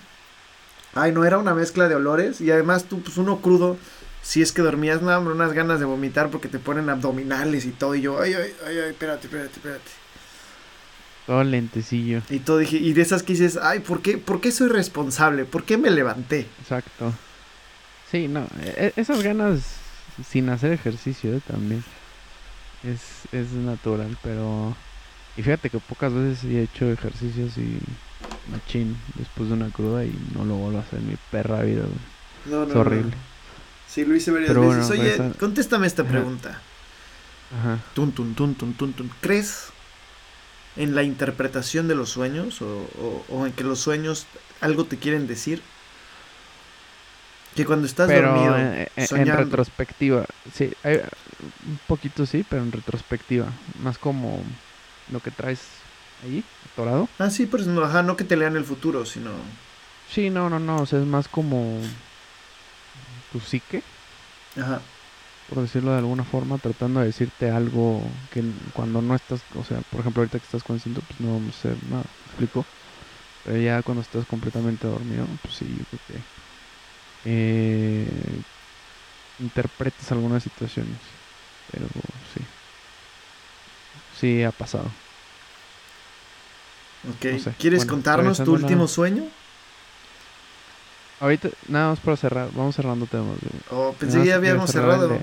Ay, 0.96 1.12
no, 1.12 1.25
era 1.25 1.38
una 1.38 1.53
mezcla 1.53 1.88
de 1.89 1.96
olores 1.96 2.41
y 2.41 2.50
además 2.51 2.86
tú, 2.86 3.01
pues 3.01 3.17
uno 3.17 3.41
crudo, 3.41 3.77
si 4.22 4.41
es 4.41 4.51
que 4.51 4.62
dormías, 4.62 5.01
nada, 5.01 5.20
unas 5.20 5.53
ganas 5.53 5.79
de 5.79 5.86
vomitar 5.86 6.29
porque 6.32 6.48
te 6.48 6.58
ponen 6.58 6.89
abdominales 6.89 7.65
y 7.65 7.72
todo 7.72 7.96
y 7.96 8.01
yo, 8.01 8.20
ay, 8.20 8.34
ay, 8.34 8.53
ay, 8.65 8.77
ay, 8.77 8.89
espérate, 8.91 9.27
espérate, 9.27 9.53
espérate. 9.53 9.91
Todo 11.27 11.44
lentecillo. 11.44 12.22
Y 12.29 12.39
todo 12.39 12.60
dije, 12.60 12.77
y 12.77 12.94
de 12.94 13.01
esas 13.01 13.24
que 13.24 13.34
dices, 13.34 13.60
ay, 13.62 13.79
¿por 13.79 14.01
qué, 14.01 14.17
¿por 14.17 14.41
qué 14.41 14.51
soy 14.51 14.70
responsable? 14.70 15.46
¿Por 15.46 15.63
qué 15.63 15.77
me 15.77 15.89
levanté? 15.89 16.48
Exacto. 16.62 17.13
Sí, 18.15 18.29
no, 18.29 18.48
e, 18.62 18.93
e, 18.95 19.01
esas 19.01 19.22
ganas 19.22 19.75
sin 20.25 20.48
hacer 20.48 20.72
ejercicio 20.72 21.36
¿eh? 21.36 21.41
también 21.45 21.84
es, 22.81 23.01
es 23.34 23.51
natural, 23.51 24.17
pero... 24.24 24.74
Y 25.36 25.43
fíjate 25.43 25.69
que 25.69 25.79
pocas 25.79 26.13
veces 26.13 26.45
he 26.45 26.63
hecho 26.63 26.89
ejercicios 26.89 27.57
y 27.57 27.77
machín 28.50 28.95
después 29.15 29.50
de 29.50 29.55
una 29.55 29.69
cruda 29.69 30.05
y 30.05 30.17
no 30.34 30.45
lo 30.45 30.55
vuelvo 30.55 30.77
a 30.77 30.81
hacer 30.81 31.00
en 31.00 31.10
mi 31.10 31.17
perra 31.29 31.62
vida. 31.63 31.84
No, 32.45 32.65
no, 32.65 32.69
es 32.69 32.75
horrible. 32.77 33.12
Sí, 33.86 34.05
lo 34.05 34.15
hice 34.15 34.31
varias 34.31 34.55
veces. 34.55 34.91
Oye, 34.91 35.31
contéstame 35.38 35.86
esta 35.86 36.05
pregunta. 36.05 36.62
Ajá. 37.60 37.79
Tun, 37.95 38.13
tun, 38.13 38.34
tun, 38.34 38.55
tun, 38.55 38.75
tun, 38.75 38.93
tun. 38.93 39.12
¿Crees 39.19 39.72
en 40.77 40.95
la 40.95 41.03
interpretación 41.03 41.89
de 41.89 41.95
los 41.95 42.12
sueños 42.12 42.62
o, 42.62 42.88
o, 43.27 43.45
en 43.45 43.51
que 43.51 43.65
los 43.65 43.81
sueños 43.81 44.25
algo 44.62 44.86
te 44.86 44.95
quieren 44.95 45.27
decir? 45.27 45.62
Que 47.55 47.65
cuando 47.65 47.88
estás 47.88 48.09
dormido, 48.09 48.57
en, 48.57 48.88
en, 48.97 49.27
retrospectiva, 49.27 50.25
sí, 50.53 50.74
hay, 50.83 51.01
un 51.65 51.79
poquito 51.88 52.25
sí, 52.25 52.45
pero 52.47 52.62
en 52.63 52.71
retrospectiva. 52.71 53.47
Más 53.81 53.97
como 53.97 54.43
lo 55.09 55.21
que 55.21 55.31
traes 55.31 55.62
ahí, 56.24 56.43
atorado. 56.74 57.07
Ah, 57.17 57.29
sí, 57.29 57.45
pero 57.45 57.63
no, 57.63 57.81
ajá, 57.83 58.03
no 58.03 58.17
que 58.17 58.25
te 58.25 58.35
lean 58.35 58.57
el 58.57 58.65
futuro, 58.65 59.05
sino... 59.05 59.31
Sí, 60.09 60.29
no, 60.29 60.50
no, 60.50 60.59
no, 60.59 60.77
o 60.77 60.85
sea, 60.85 61.00
es 61.00 61.05
más 61.05 61.27
como 61.29 61.79
tu 63.31 63.39
psique. 63.39 63.83
Ajá. 64.57 64.79
por 65.50 65.62
decirlo 65.62 65.91
de 65.91 65.97
alguna 65.97 66.24
forma, 66.24 66.57
tratando 66.57 67.01
de 67.01 67.07
decirte 67.07 67.50
algo 67.50 68.01
que 68.31 68.41
cuando 68.74 69.01
no 69.01 69.15
estás, 69.15 69.41
o 69.55 69.63
sea, 69.63 69.79
por 69.91 70.00
ejemplo, 70.00 70.21
ahorita 70.21 70.39
que 70.39 70.45
estás 70.45 70.63
consciente, 70.63 71.01
pues 71.05 71.19
no 71.19 71.33
vamos 71.33 71.55
a 71.55 71.57
hacer 71.57 71.77
nada, 71.89 72.05
explico? 72.27 72.65
Pero 73.43 73.57
ya 73.59 73.81
cuando 73.81 74.01
estás 74.01 74.25
completamente 74.25 74.88
dormido, 74.88 75.25
pues 75.41 75.55
sí, 75.55 75.65
yo 75.77 75.85
creo 75.85 76.01
que 76.07 76.35
eh, 77.25 78.08
interpretas 79.39 80.12
algunas 80.12 80.44
situaciones. 80.44 80.98
Pero 81.72 81.88
sí. 82.34 82.41
Sí, 84.20 84.44
ha 84.44 84.51
pasado. 84.51 84.86
Ok, 87.10 87.53
¿quieres 87.60 87.86
contarnos 87.86 88.44
tu 88.44 88.53
último 88.53 88.88
sueño? 88.88 89.24
Ahorita, 91.20 91.50
nada 91.67 91.89
más 91.89 92.00
para 92.00 92.17
cerrar, 92.17 92.50
vamos 92.53 92.75
cerrando 92.75 93.05
temas. 93.05 93.38
Oh, 93.72 93.96
pensé 93.98 94.20
que 94.20 94.27
ya 94.27 94.36
habíamos 94.36 94.70
cerrado. 94.70 95.17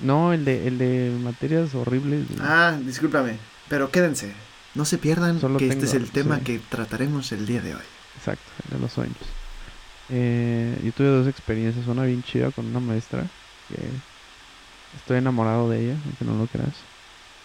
no, 0.00 0.32
el 0.32 0.44
de, 0.44 0.68
el 0.68 0.78
de 0.78 1.16
materias 1.22 1.74
horribles. 1.74 2.26
Ah, 2.40 2.78
discúlpame, 2.80 3.38
pero 3.68 3.90
quédense. 3.90 4.34
No 4.74 4.84
se 4.84 4.98
pierdan 4.98 5.40
que 5.58 5.68
este 5.68 5.86
es 5.86 5.94
el 5.94 6.10
tema 6.10 6.40
que 6.40 6.60
trataremos 6.60 7.32
el 7.32 7.46
día 7.46 7.60
de 7.60 7.74
hoy. 7.74 7.82
Exacto, 8.16 8.44
el 8.66 8.76
de 8.76 8.82
los 8.82 8.92
sueños. 8.92 9.16
Eh, 10.12 10.80
yo 10.84 10.92
tuve 10.92 11.08
dos 11.08 11.28
experiencias, 11.28 11.86
una 11.86 12.04
bien 12.04 12.22
chida 12.22 12.50
con 12.50 12.66
una 12.66 12.80
maestra 12.80 13.26
que 13.68 13.76
estoy 14.96 15.18
enamorado 15.18 15.70
de 15.70 15.84
ella, 15.84 15.96
aunque 16.04 16.24
no 16.24 16.36
lo 16.36 16.46
creas. 16.46 16.74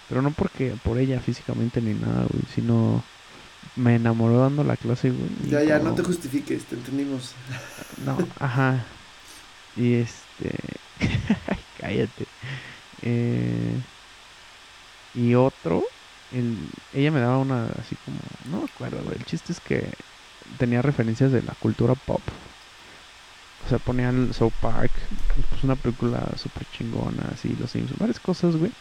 Pero 0.10 0.22
no 0.22 0.32
porque 0.32 0.76
por 0.84 0.98
ella 0.98 1.20
físicamente 1.20 1.82
ni 1.82 1.94
nada, 1.94 2.26
güey, 2.30 2.44
sino 2.54 3.04
me 3.76 3.96
enamoró 3.96 4.40
dando 4.40 4.64
la 4.64 4.78
clase, 4.78 5.10
güey. 5.12 5.30
Ya, 5.50 5.64
ya, 5.64 5.80
no 5.80 5.94
te 5.94 6.04
justifiques, 6.04 6.66
te 6.66 6.76
entendimos. 6.76 7.34
No, 8.06 8.18
ajá. 8.40 8.86
Y 9.76 9.96
este. 9.96 10.52
Cállate. 11.80 12.26
Eh... 13.02 13.82
Y 15.14 15.34
otro, 15.36 15.84
el... 16.32 16.58
ella 16.94 17.12
me 17.12 17.20
daba 17.20 17.38
una 17.38 17.68
así 17.80 17.96
como. 18.06 18.18
No 18.52 18.60
me 18.60 18.66
acuerdo, 18.66 19.02
güey. 19.04 19.18
El 19.18 19.26
chiste 19.26 19.54
es 19.54 19.60
que 19.60 19.90
tenía 20.58 20.82
referencias 20.82 21.32
de 21.32 21.42
la 21.42 21.54
cultura 21.56 21.96
pop. 21.96 22.22
O 23.66 23.70
sea, 23.70 23.80
ponía 23.80 24.10
el 24.10 24.34
South 24.34 24.54
Park, 24.62 24.92
pues 25.50 25.64
una 25.64 25.76
película 25.76 26.22
súper 26.38 26.68
chingona, 26.72 27.24
así, 27.34 27.56
los 27.60 27.72
Simpsons, 27.72 28.00
varias 28.00 28.20
cosas, 28.20 28.56
güey. 28.56 28.72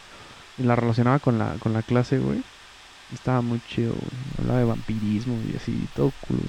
Y 0.59 0.63
la 0.63 0.75
relacionaba 0.75 1.19
con 1.19 1.39
la, 1.39 1.55
con 1.59 1.73
la 1.73 1.81
clase, 1.81 2.19
güey. 2.19 2.43
Estaba 3.13 3.41
muy 3.41 3.59
chido, 3.67 3.93
güey. 3.93 4.11
Hablaba 4.39 4.59
de 4.59 4.65
vampirismo 4.65 5.39
y 5.51 5.55
así, 5.55 5.87
todo 5.95 6.11
cool. 6.27 6.39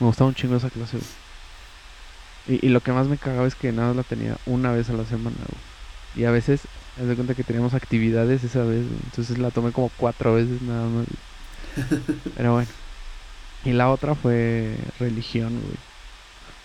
Me 0.00 0.06
gustaba 0.06 0.28
un 0.28 0.34
chingo 0.34 0.56
esa 0.56 0.68
clase, 0.68 0.98
güey. 0.98 2.58
Y, 2.60 2.68
lo 2.68 2.80
que 2.80 2.92
más 2.92 3.06
me 3.06 3.16
cagaba 3.16 3.46
es 3.46 3.54
que 3.54 3.72
nada 3.72 3.88
más 3.88 3.96
la 3.96 4.02
tenía 4.02 4.36
una 4.46 4.72
vez 4.72 4.90
a 4.90 4.94
la 4.94 5.06
semana, 5.06 5.36
güey. 5.36 6.22
Y 6.22 6.24
a 6.26 6.30
veces, 6.30 6.62
me 6.98 7.06
doy 7.06 7.14
cuenta 7.14 7.34
que 7.34 7.44
teníamos 7.44 7.72
actividades 7.72 8.44
esa 8.44 8.64
vez, 8.64 8.86
güey. 8.86 9.00
Entonces 9.04 9.38
la 9.38 9.50
tomé 9.50 9.72
como 9.72 9.90
cuatro 9.96 10.34
veces 10.34 10.60
nada 10.60 10.88
más. 10.88 11.06
Pero 12.36 12.52
bueno. 12.52 12.68
Y 13.64 13.72
la 13.72 13.90
otra 13.90 14.14
fue 14.14 14.76
religión, 14.98 15.52
güey. 15.52 15.76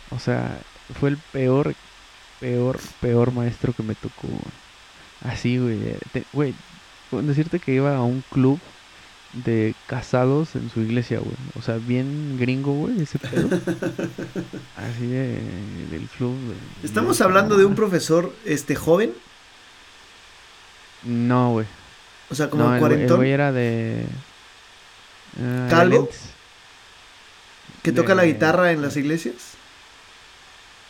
O 0.09 0.19
sea, 0.19 0.59
fue 0.93 1.09
el 1.09 1.17
peor, 1.17 1.75
peor, 2.39 2.79
peor 3.01 3.31
maestro 3.31 3.73
que 3.73 3.83
me 3.83 3.95
tocó, 3.95 4.27
Así, 5.23 5.57
güey. 5.57 5.79
Güey, 6.31 6.53
decirte 7.11 7.59
que 7.59 7.73
iba 7.73 7.95
a 7.95 8.03
un 8.03 8.23
club 8.31 8.59
de 9.33 9.75
casados 9.87 10.55
en 10.55 10.69
su 10.69 10.81
iglesia, 10.81 11.19
güey. 11.19 11.35
O 11.57 11.61
sea, 11.61 11.77
bien 11.77 12.37
gringo, 12.39 12.73
güey, 12.73 13.01
ese 13.01 13.19
pedo. 13.19 13.49
Así 14.77 15.07
de, 15.07 15.41
del 15.91 16.07
club. 16.17 16.35
¿Estamos 16.83 17.19
hablando 17.21 17.57
de 17.57 17.65
un 17.65 17.75
profesor 17.75 18.33
este 18.45 18.75
joven? 18.75 19.13
No, 21.03 21.51
güey. 21.51 21.65
O 22.29 22.35
sea, 22.35 22.49
como 22.49 22.69
no, 22.69 22.79
cuarentón. 22.79 23.11
El 23.11 23.17
güey 23.17 23.31
era 23.31 23.51
de. 23.51 24.05
Uh, 25.39 25.69
¿Calvo? 25.69 26.09
¿Que 27.83 27.91
toca 27.91 28.15
la 28.15 28.25
guitarra 28.25 28.71
en 28.71 28.81
las 28.81 28.97
iglesias? 28.97 29.56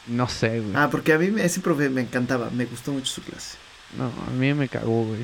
No 0.08 0.28
sé, 0.28 0.60
güey. 0.60 0.74
Ah, 0.76 0.90
porque 0.90 1.14
a 1.14 1.18
mí 1.18 1.32
ese 1.40 1.60
profe 1.60 1.90
me 1.90 2.02
encantaba, 2.02 2.50
me 2.50 2.66
gustó 2.66 2.92
mucho 2.92 3.08
su 3.08 3.22
clase. 3.22 3.58
No, 3.98 4.06
a 4.06 4.32
mí 4.32 4.54
me 4.54 4.68
cagó, 4.68 5.06
güey. 5.06 5.22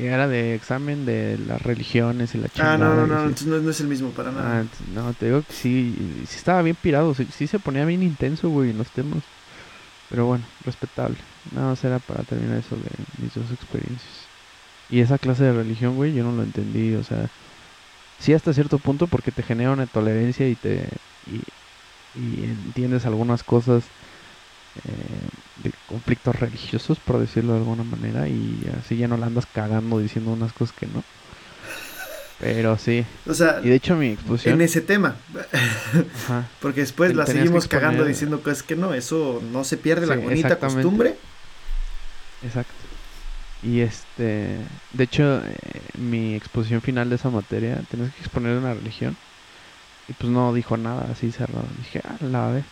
Y 0.00 0.06
era 0.06 0.26
de 0.26 0.54
examen 0.54 1.06
de 1.06 1.38
las 1.46 1.62
religiones 1.62 2.34
y 2.34 2.38
la 2.38 2.48
chingada. 2.48 2.74
Ah, 2.74 2.78
no, 2.78 2.94
no, 2.94 3.06
no, 3.06 3.22
entonces 3.22 3.46
no, 3.46 3.70
es 3.70 3.80
el 3.80 3.86
mismo 3.86 4.10
para 4.10 4.32
nada. 4.32 4.60
Ah, 4.60 4.64
no, 4.92 5.12
te 5.14 5.26
digo 5.26 5.42
que 5.42 5.52
sí, 5.52 5.94
sí 6.28 6.36
estaba 6.36 6.62
bien 6.62 6.76
pirado, 6.80 7.14
sí, 7.14 7.46
se 7.46 7.58
ponía 7.60 7.84
bien 7.84 8.02
intenso, 8.02 8.48
güey, 8.48 8.70
en 8.70 8.78
los 8.78 8.88
temas. 8.88 9.22
Pero 10.10 10.26
bueno, 10.26 10.44
respetable. 10.64 11.16
Nada 11.52 11.70
más 11.70 11.84
era 11.84 11.98
para 12.00 12.24
terminar 12.24 12.58
eso 12.58 12.76
de 12.76 12.90
mis 13.22 13.34
dos 13.34 13.50
experiencias. 13.52 14.26
Y 14.90 15.00
esa 15.00 15.18
clase 15.18 15.44
de 15.44 15.52
religión, 15.52 15.96
güey, 15.96 16.12
yo 16.12 16.24
no 16.24 16.32
lo 16.32 16.42
entendí, 16.42 16.94
o 16.94 17.04
sea, 17.04 17.28
sí 18.18 18.32
hasta 18.34 18.52
cierto 18.52 18.78
punto 18.78 19.06
porque 19.06 19.32
te 19.32 19.42
genera 19.42 19.72
una 19.72 19.86
tolerancia 19.86 20.48
y 20.48 20.54
te 20.54 20.88
y, 21.26 21.40
y 22.16 22.44
entiendes 22.44 23.06
algunas 23.06 23.42
cosas 23.42 23.84
eh, 24.76 25.62
de 25.64 25.72
conflictos 25.88 26.36
religiosos, 26.38 26.98
por 26.98 27.18
decirlo 27.18 27.52
de 27.52 27.60
alguna 27.60 27.84
manera, 27.84 28.28
y 28.28 28.70
así 28.78 28.96
ya 28.96 29.08
no 29.08 29.16
la 29.16 29.26
andas 29.26 29.46
cagando 29.46 29.98
diciendo 29.98 30.32
unas 30.32 30.52
cosas 30.52 30.74
que 30.76 30.86
no. 30.86 31.02
Pero 32.38 32.76
sí. 32.76 33.04
O 33.26 33.32
sea, 33.32 33.60
y 33.64 33.68
de 33.70 33.74
hecho 33.76 33.96
mi 33.96 34.08
exposición... 34.08 34.56
En 34.56 34.60
ese 34.60 34.82
tema. 34.82 35.16
Porque 36.60 36.80
después 36.80 37.14
la 37.14 37.24
seguimos 37.24 37.66
cagando 37.66 38.04
diciendo 38.04 38.42
cosas 38.42 38.62
que 38.62 38.76
no, 38.76 38.92
eso 38.92 39.42
no 39.52 39.64
se 39.64 39.78
pierde 39.78 40.06
la 40.06 40.16
bonita 40.16 40.58
costumbre. 40.58 41.16
Exacto. 42.42 42.72
Y 43.62 43.80
este, 43.80 44.58
de 44.92 45.04
hecho, 45.04 45.42
eh, 45.44 45.80
mi 45.98 46.34
exposición 46.34 46.82
final 46.82 47.08
de 47.08 47.16
esa 47.16 47.30
materia, 47.30 47.80
tenés 47.90 48.12
que 48.12 48.20
exponer 48.20 48.56
una 48.58 48.74
religión. 48.74 49.16
Y 50.08 50.12
pues 50.12 50.30
no 50.30 50.52
dijo 50.54 50.76
nada, 50.76 51.08
así 51.10 51.32
cerrado. 51.32 51.66
Dije, 51.78 52.00
ah, 52.04 52.16
la 52.20 52.48
ve. 52.48 52.64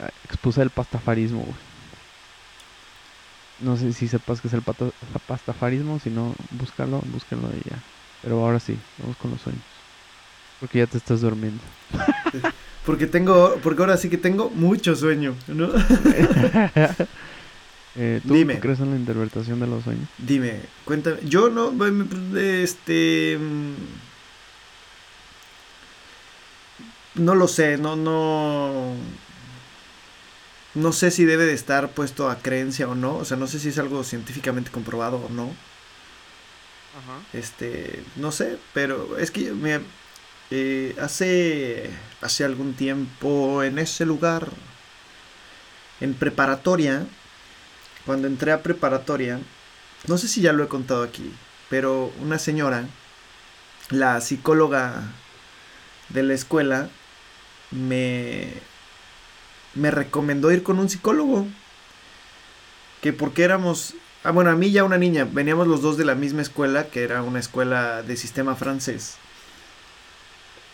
Ah, 0.00 0.10
expuse 0.24 0.62
el 0.62 0.70
pastafarismo, 0.70 1.46
No 3.60 3.76
sé 3.76 3.92
si 3.92 4.08
sepas 4.08 4.40
que 4.40 4.48
es 4.48 4.54
el 4.54 4.62
pastafarismo, 5.26 5.98
si 5.98 6.10
no, 6.10 6.34
búscalo, 6.50 7.02
búsquenlo 7.12 7.48
y 7.50 7.68
ya. 7.68 7.78
Pero 8.22 8.44
ahora 8.44 8.58
sí, 8.58 8.78
vamos 8.98 9.16
con 9.16 9.30
los 9.32 9.40
sueños. 9.40 9.62
Porque 10.60 10.78
ya 10.78 10.86
te 10.86 10.96
estás 10.96 11.20
durmiendo. 11.20 11.62
porque 12.86 13.06
tengo, 13.06 13.56
porque 13.62 13.82
ahora 13.82 13.98
sí 13.98 14.08
que 14.08 14.16
tengo 14.16 14.48
mucho 14.50 14.96
sueño, 14.96 15.34
¿no? 15.48 15.68
eh, 17.96 18.20
¿tú, 18.26 18.34
Dime. 18.34 18.58
crees 18.60 18.80
en 18.80 18.90
la 18.90 18.96
interpretación 18.96 19.60
de 19.60 19.66
los 19.66 19.84
sueños? 19.84 20.08
Dime, 20.16 20.60
cuéntame. 20.86 21.18
Yo 21.24 21.50
no, 21.50 21.74
este... 22.36 23.36
Mm, 23.38 23.74
no 27.16 27.34
lo 27.34 27.48
sé, 27.48 27.78
no, 27.78 27.96
no 27.96 28.94
no 30.74 30.92
sé 30.92 31.10
si 31.10 31.24
debe 31.24 31.46
de 31.46 31.54
estar 31.54 31.90
puesto 31.92 32.28
a 32.30 32.36
creencia 32.38 32.88
o 32.88 32.94
no, 32.94 33.16
o 33.16 33.24
sea, 33.24 33.36
no 33.36 33.46
sé 33.46 33.58
si 33.58 33.70
es 33.70 33.78
algo 33.78 34.04
científicamente 34.04 34.70
comprobado 34.70 35.16
o 35.16 35.28
no. 35.30 35.44
Ajá. 36.98 37.20
Este, 37.32 38.02
no 38.16 38.32
sé, 38.32 38.58
pero 38.72 39.18
es 39.18 39.30
que 39.30 39.52
me 39.52 39.80
eh, 40.50 40.94
hace 41.00 41.90
hace 42.20 42.44
algún 42.44 42.74
tiempo 42.74 43.62
en 43.62 43.78
ese 43.78 44.06
lugar 44.06 44.48
en 46.00 46.14
preparatoria, 46.14 47.06
cuando 48.04 48.28
entré 48.28 48.52
a 48.52 48.62
preparatoria, 48.62 49.40
no 50.06 50.18
sé 50.18 50.28
si 50.28 50.40
ya 50.40 50.52
lo 50.52 50.62
he 50.64 50.68
contado 50.68 51.02
aquí, 51.02 51.32
pero 51.70 52.12
una 52.20 52.38
señora, 52.38 52.86
la 53.90 54.20
psicóloga 54.20 55.02
de 56.10 56.22
la 56.22 56.34
escuela, 56.34 56.90
me 57.70 58.52
me 59.76 59.90
recomendó 59.90 60.50
ir 60.50 60.62
con 60.62 60.78
un 60.78 60.88
psicólogo. 60.88 61.46
Que 63.02 63.12
porque 63.12 63.44
éramos... 63.44 63.94
Ah, 64.24 64.32
bueno, 64.32 64.50
a 64.50 64.56
mí 64.56 64.72
ya 64.72 64.82
una 64.82 64.98
niña, 64.98 65.28
veníamos 65.30 65.68
los 65.68 65.82
dos 65.82 65.96
de 65.96 66.04
la 66.04 66.16
misma 66.16 66.42
escuela, 66.42 66.88
que 66.88 67.04
era 67.04 67.22
una 67.22 67.38
escuela 67.38 68.02
de 68.02 68.16
sistema 68.16 68.56
francés. 68.56 69.16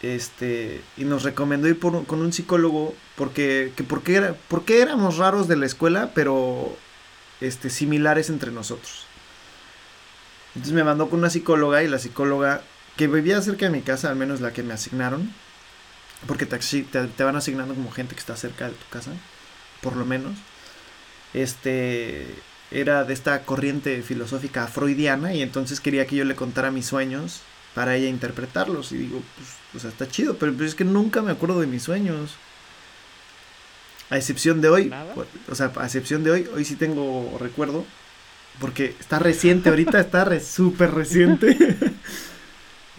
Este, 0.00 0.80
y 0.96 1.04
nos 1.04 1.22
recomendó 1.22 1.68
ir 1.68 1.78
con 1.78 2.06
un 2.10 2.32
psicólogo 2.32 2.94
porque, 3.14 3.72
que 3.76 3.84
porque, 3.84 4.34
porque 4.48 4.80
éramos 4.80 5.18
raros 5.18 5.48
de 5.48 5.56
la 5.56 5.66
escuela, 5.66 6.12
pero 6.14 6.74
este, 7.40 7.68
similares 7.68 8.30
entre 8.30 8.50
nosotros. 8.52 9.04
Entonces 10.54 10.72
me 10.72 10.84
mandó 10.84 11.10
con 11.10 11.18
una 11.18 11.30
psicóloga 11.30 11.82
y 11.82 11.88
la 11.88 11.98
psicóloga 11.98 12.62
que 12.96 13.06
vivía 13.06 13.40
cerca 13.42 13.66
de 13.66 13.72
mi 13.72 13.82
casa, 13.82 14.08
al 14.08 14.16
menos 14.16 14.40
la 14.40 14.52
que 14.52 14.62
me 14.62 14.72
asignaron, 14.72 15.32
porque 16.26 16.46
te, 16.46 16.58
te, 16.58 17.24
van 17.24 17.36
asignando 17.36 17.74
como 17.74 17.90
gente 17.90 18.14
que 18.14 18.20
está 18.20 18.36
cerca 18.36 18.66
de 18.66 18.74
tu 18.74 18.88
casa, 18.90 19.12
por 19.80 19.96
lo 19.96 20.04
menos. 20.04 20.36
Este 21.34 22.26
era 22.70 23.04
de 23.04 23.12
esta 23.12 23.42
corriente 23.44 24.02
filosófica 24.02 24.66
freudiana 24.66 25.34
y 25.34 25.42
entonces 25.42 25.80
quería 25.80 26.06
que 26.06 26.16
yo 26.16 26.24
le 26.24 26.34
contara 26.34 26.70
mis 26.70 26.86
sueños 26.86 27.42
para 27.74 27.96
ella 27.96 28.08
interpretarlos 28.08 28.92
y 28.92 28.98
digo, 28.98 29.22
pues, 29.72 29.84
está 29.84 30.08
chido, 30.08 30.36
pero, 30.36 30.52
es 30.64 30.74
que 30.74 30.84
nunca 30.84 31.22
me 31.22 31.32
acuerdo 31.32 31.60
de 31.60 31.66
mis 31.66 31.82
sueños. 31.82 32.36
A 34.10 34.18
excepción 34.18 34.60
de 34.60 34.68
hoy, 34.68 34.92
o 35.48 35.54
sea, 35.54 35.72
a 35.76 35.84
excepción 35.86 36.22
de 36.22 36.30
hoy, 36.30 36.48
hoy 36.54 36.66
sí 36.66 36.76
tengo 36.76 37.34
recuerdo 37.40 37.86
porque 38.60 38.94
está 39.00 39.18
reciente, 39.18 39.70
ahorita 39.70 40.00
está 40.00 40.40
súper 40.40 40.92
reciente. 40.92 41.56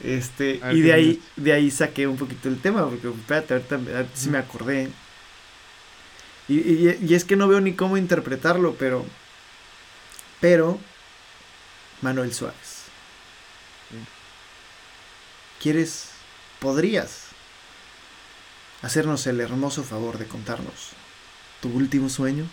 este, 0.03 0.60
y 0.74 0.81
de 0.81 0.93
ahí, 0.93 1.22
de 1.38 1.53
ahí 1.53 1.72
saqué 1.72 2.07
un 2.07 2.17
poquito 2.17 2.50
el 2.50 2.60
tema, 2.60 2.88
porque 2.88 3.07
espérate, 3.07 3.53
ahorita, 3.53 4.05
sí 4.13 4.29
me 4.29 4.38
acordé. 4.38 4.89
Y, 6.50 6.55
y, 7.01 7.13
es 7.13 7.24
que 7.24 7.38
no 7.38 7.48
veo 7.48 7.62
ni 7.62 7.74
cómo 7.74 7.95
interpretarlo, 7.95 8.75
pero. 8.75 9.05
Pero. 10.41 10.79
Manuel 12.01 12.33
Suárez. 12.33 12.83
¿Quieres? 15.62 16.10
¿Podrías 16.60 17.27
hacernos 18.81 19.25
el 19.27 19.39
hermoso 19.39 19.83
favor 19.83 20.17
de 20.17 20.27
contarnos 20.27 20.89
tu 21.62 21.69
último 21.69 22.10
sueño? 22.10 22.45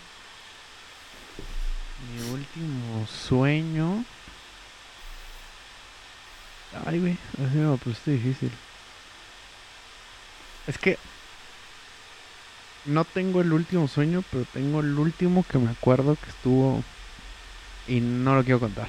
Mi 2.13 2.31
último 2.31 3.07
sueño. 3.07 4.05
Ay, 6.85 6.99
güey, 6.99 7.17
así 7.33 7.57
me 7.57 7.63
lo 7.63 7.77
difícil. 7.77 8.51
Es 10.67 10.77
que 10.77 10.97
no 12.85 13.05
tengo 13.05 13.41
el 13.41 13.53
último 13.53 13.87
sueño, 13.87 14.23
pero 14.31 14.45
tengo 14.53 14.79
el 14.79 14.97
último 14.97 15.45
que 15.49 15.57
me 15.57 15.69
acuerdo 15.69 16.15
que 16.15 16.29
estuvo 16.29 16.83
y 17.87 17.99
no 17.99 18.35
lo 18.35 18.43
quiero 18.43 18.59
contar. 18.59 18.87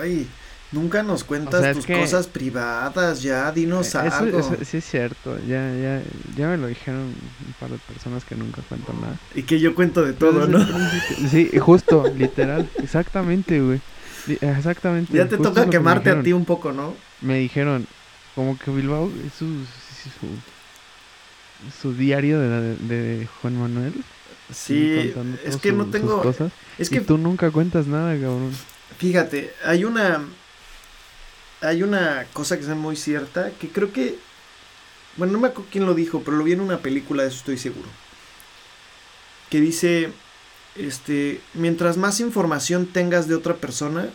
Ay, 0.00 0.28
nunca 0.70 1.02
nos 1.02 1.24
cuentas 1.24 1.74
tus 1.74 1.86
cosas 1.86 2.28
privadas, 2.28 3.22
ya, 3.22 3.50
dinos 3.50 3.94
algo. 3.94 4.40
sí 4.64 4.76
es 4.76 4.84
cierto, 4.84 5.38
ya, 5.40 5.74
ya, 5.74 6.02
ya 6.36 6.48
me 6.48 6.56
lo 6.56 6.68
dijeron 6.68 7.00
un 7.00 7.54
par 7.58 7.70
de 7.70 7.78
personas 7.78 8.24
que 8.24 8.36
nunca 8.36 8.62
cuentan 8.68 9.00
nada. 9.00 9.16
Y 9.34 9.42
que 9.42 9.58
yo 9.58 9.74
cuento 9.74 10.04
de 10.04 10.12
todo, 10.12 10.46
¿no? 10.46 10.64
Sí, 11.28 11.50
justo, 11.58 12.04
literal, 12.16 12.68
exactamente, 12.82 13.60
güey. 13.60 13.80
Exactamente. 14.34 15.16
Ya 15.16 15.28
te 15.28 15.38
toca 15.38 15.68
quemarte 15.68 16.10
a 16.10 16.22
ti 16.22 16.32
un 16.32 16.44
poco, 16.44 16.72
¿no? 16.72 16.94
Me 17.20 17.38
dijeron, 17.38 17.86
como 18.34 18.58
que 18.58 18.70
Bilbao 18.70 19.10
es 19.26 19.32
su, 19.34 19.64
su, 21.80 21.94
diario 21.94 22.38
de, 22.40 22.76
de, 22.76 23.26
Juan 23.40 23.58
Manuel. 23.58 23.94
Sí, 24.52 25.12
es 25.44 25.56
que 25.56 25.72
no 25.72 25.86
tengo... 25.86 26.22
Cosas, 26.22 26.52
es 26.78 26.88
que 26.88 26.96
y 26.96 27.00
tú 27.00 27.18
nunca 27.18 27.50
cuentas 27.50 27.86
nada, 27.86 28.12
cabrón. 28.14 28.52
Fíjate, 28.98 29.52
hay 29.64 29.84
una 29.84 30.22
hay 31.60 31.82
una 31.82 32.24
cosa 32.32 32.56
que 32.56 32.62
es 32.62 32.68
muy 32.68 32.94
cierta 32.94 33.50
que 33.60 33.68
creo 33.68 33.92
que 33.92 34.16
bueno, 35.18 35.32
no 35.32 35.40
me 35.40 35.48
acuerdo 35.48 35.68
quién 35.72 35.84
lo 35.84 35.94
dijo, 35.94 36.22
pero 36.24 36.36
lo 36.36 36.44
vi 36.44 36.52
en 36.52 36.60
una 36.60 36.78
película, 36.78 37.24
de 37.24 37.30
eso 37.30 37.38
estoy 37.38 37.58
seguro. 37.58 37.88
Que 39.50 39.60
dice 39.60 40.12
este, 40.78 41.40
mientras 41.54 41.96
más 41.96 42.20
información 42.20 42.86
tengas 42.86 43.28
de 43.28 43.34
otra 43.34 43.56
persona, 43.56 44.08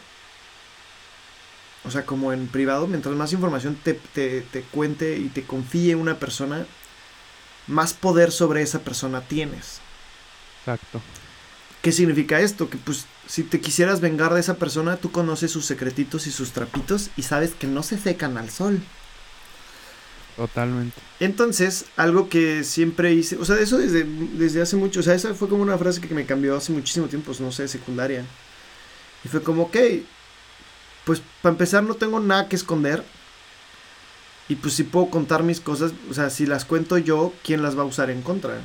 o 1.86 1.91
sea, 1.91 2.05
como 2.05 2.34
en 2.34 2.48
privado, 2.48 2.88
mientras 2.88 3.15
más 3.15 3.34
información 3.34 3.77
te, 3.84 3.93
te, 3.93 4.41
te 4.41 4.62
cuente 4.62 5.17
y 5.17 5.27
te 5.29 5.43
confíe 5.43 5.96
una 5.96 6.20
persona, 6.20 6.65
más 7.67 7.93
poder 7.93 8.32
sobre 8.32 8.62
esa 8.62 8.79
persona 8.79 9.22
tienes. 9.22 9.79
Exacto. 10.60 11.01
¿Qué 11.82 11.91
significa 11.91 12.39
esto? 12.39 12.70
Que 12.70 12.77
pues 12.77 13.05
si 13.27 13.43
te 13.43 13.60
quisieras 13.60 14.00
vengar 14.00 14.34
de 14.34 14.39
esa 14.39 14.55
persona, 14.55 14.98
tú 14.98 15.12
conoces 15.12 15.51
sus 15.51 15.65
secretitos 15.65 16.27
y 16.27 16.32
sus 16.32 16.51
trapitos 16.51 17.10
y 17.17 17.24
sabes 17.24 17.51
que 17.53 17.67
no 17.67 17.84
se 17.84 17.98
secan 17.98 18.38
al 18.38 18.50
sol. 18.50 18.82
Totalmente. 20.36 21.00
Entonces, 21.20 21.86
algo 21.96 22.28
que 22.28 22.63
siempre 22.63 23.13
hice, 23.13 23.38
o 23.38 23.46
sea, 23.46 23.60
eso 23.60 23.78
desde, 23.78 24.04
desde 24.04 24.62
hace 24.62 24.75
mucho, 24.75 25.00
o 25.00 25.04
sea, 25.04 25.13
esa 25.13 25.34
fue 25.34 25.48
como 25.48 25.62
una 25.62 25.78
frase 25.78 26.02
que 26.02 26.13
me 26.13 26.25
cambió 26.25 26.56
hace 26.56 26.72
muchísimo 26.72 27.08
tiempo, 27.08 27.28
pues, 27.28 27.40
no 27.40 27.52
sé, 27.52 27.68
secundaria. 27.68 28.25
Y 29.24 29.27
fue 29.27 29.42
como, 29.44 29.64
ok, 29.64 29.77
pues 31.05 31.22
para 31.42 31.53
empezar 31.53 31.84
no 31.84 31.96
tengo 31.96 32.20
nada 32.20 32.48
que 32.48 32.55
esconder. 32.55 33.03
Y 34.50 34.55
pues 34.55 34.74
si 34.74 34.84
puedo 34.84 35.10
contar 35.10 35.44
mis 35.44 35.62
cosas, 35.62 35.94
o 36.10 36.14
sea, 36.14 36.29
si 36.29 36.46
las 36.46 36.66
cuento 36.66 36.98
yo, 36.98 37.34
¿quién 37.44 37.64
las 37.64 37.77
va 37.77 37.84
a 37.84 37.86
usar 37.86 38.10
en 38.10 38.22
contra? 38.22 38.62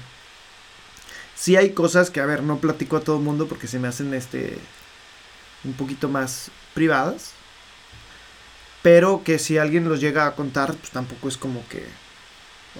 Sí 1.37 1.57
hay 1.57 1.71
cosas 1.71 2.11
que, 2.11 2.21
a 2.21 2.27
ver, 2.27 2.42
no 2.42 2.59
platico 2.59 2.97
a 2.97 3.01
todo 3.01 3.16
el 3.19 3.23
mundo 3.23 3.47
porque 3.47 3.69
se 3.69 3.79
me 3.79 3.87
hacen 3.87 4.12
este 4.12 4.59
un 5.64 5.73
poquito 5.75 6.09
más 6.09 6.51
privadas. 6.75 7.33
Pero 8.83 9.23
que 9.25 9.38
si 9.38 9.59
alguien 9.59 9.88
los 9.88 10.01
llega 10.01 10.27
a 10.27 10.35
contar, 10.35 10.75
pues 10.75 10.91
tampoco 10.91 11.29
es 11.29 11.37
como 11.37 11.67
que. 11.69 11.85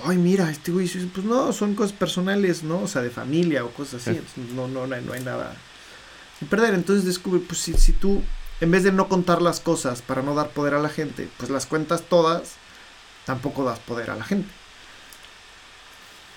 Ay, 0.05 0.17
mira, 0.17 0.51
este 0.51 0.71
güey. 0.71 0.89
Pues 0.89 1.27
no, 1.27 1.53
son 1.53 1.75
cosas 1.75 1.93
personales, 1.93 2.63
¿no? 2.63 2.83
O 2.83 2.89
sea, 2.89 3.03
de 3.03 3.11
familia 3.11 3.65
o 3.65 3.71
cosas 3.71 4.07
así. 4.07 4.21
No, 4.55 4.69
no, 4.69 4.87
no, 4.87 4.95
hay, 4.95 5.05
no 5.05 5.13
hay 5.13 5.23
nada 5.23 5.57
sin 6.39 6.49
perder. 6.49 6.75
Entonces 6.75 7.05
descubre, 7.05 7.41
pues 7.41 7.61
si, 7.61 7.75
si 7.75 7.93
tú, 7.93 8.23
en 8.61 8.71
vez 8.71 8.85
de 8.85 8.93
no 8.93 9.09
contar 9.09 9.43
las 9.43 9.61
cosas 9.61 10.03
para 10.03 10.23
no 10.23 10.35
dar 10.35 10.51
poder 10.51 10.75
a 10.75 10.79
la 10.79 10.89
gente, 10.89 11.29
pues 11.37 11.51
las 11.51 11.67
cuentas 11.67 12.03
todas, 12.09 12.55
tampoco 13.25 13.65
das 13.65 13.79
poder 13.81 14.11
a 14.11 14.17
la 14.17 14.25
gente. 14.25 14.51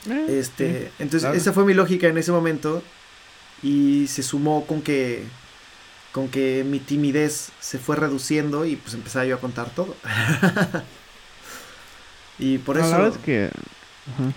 Eh, 0.09 0.39
este, 0.39 0.91
entonces 0.97 1.33
esa 1.35 1.53
fue 1.53 1.63
mi 1.63 1.73
lógica 1.73 2.07
en 2.07 2.17
ese 2.17 2.31
momento 2.31 2.81
y 3.61 4.07
se 4.07 4.23
sumó 4.23 4.65
con 4.65 4.81
que 4.81 5.23
con 6.11 6.27
que 6.27 6.63
mi 6.65 6.79
timidez 6.79 7.51
se 7.59 7.79
fue 7.79 7.95
reduciendo 7.95 8.65
y 8.65 8.75
pues 8.75 8.93
empezaba 8.93 9.25
yo 9.25 9.35
a 9.35 9.39
contar 9.39 9.69
todo. 9.69 9.95
y 12.39 12.57
por 12.59 12.77
eso 12.77 12.97
la 12.97 13.11
que 13.11 13.49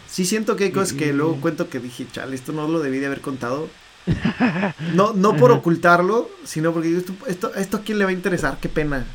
sí 0.09 0.25
siento 0.25 0.57
que 0.57 0.65
hay 0.65 0.71
cosas 0.71 0.93
que 0.93 1.13
luego 1.13 1.41
cuento 1.41 1.69
que 1.69 1.81
dije, 1.81 2.07
chale, 2.13 2.37
esto 2.37 2.53
no 2.53 2.69
lo 2.69 2.81
debí 2.81 2.99
de 2.99 3.07
haber 3.07 3.21
contado. 3.21 3.69
No, 4.93 5.15
no 5.15 5.35
por 5.37 5.51
ocultarlo, 5.51 6.31
sino 6.45 6.73
porque 6.73 6.95
esto, 6.97 7.15
esto, 7.27 7.55
esto 7.55 7.79
a 7.79 7.81
quién 7.81 7.99
le 7.99 8.05
va 8.05 8.11
a 8.11 8.13
interesar, 8.13 8.59
qué 8.61 8.69
pena. 8.69 9.07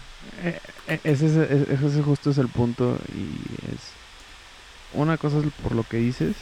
Eh, 0.41 0.59
eh, 0.87 0.99
ese, 1.03 1.27
ese, 1.27 1.67
ese 1.73 2.01
justo 2.01 2.31
es 2.31 2.37
el 2.39 2.47
punto 2.47 2.97
y 3.13 3.73
es 3.73 3.81
una 4.93 5.17
cosa 5.17 5.39
es 5.39 5.45
por 5.61 5.75
lo 5.75 5.83
que 5.83 5.97
dices 5.97 6.35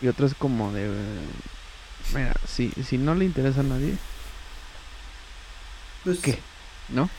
y 0.00 0.08
otra 0.08 0.26
es 0.26 0.34
como 0.34 0.72
de 0.72 0.88
mira 2.14 2.34
si 2.46 2.70
si 2.84 2.98
no 2.98 3.14
le 3.14 3.24
interesa 3.24 3.60
a 3.60 3.64
nadie 3.64 3.96
pues 6.06 6.20
qué 6.20 6.38
no 6.88 7.10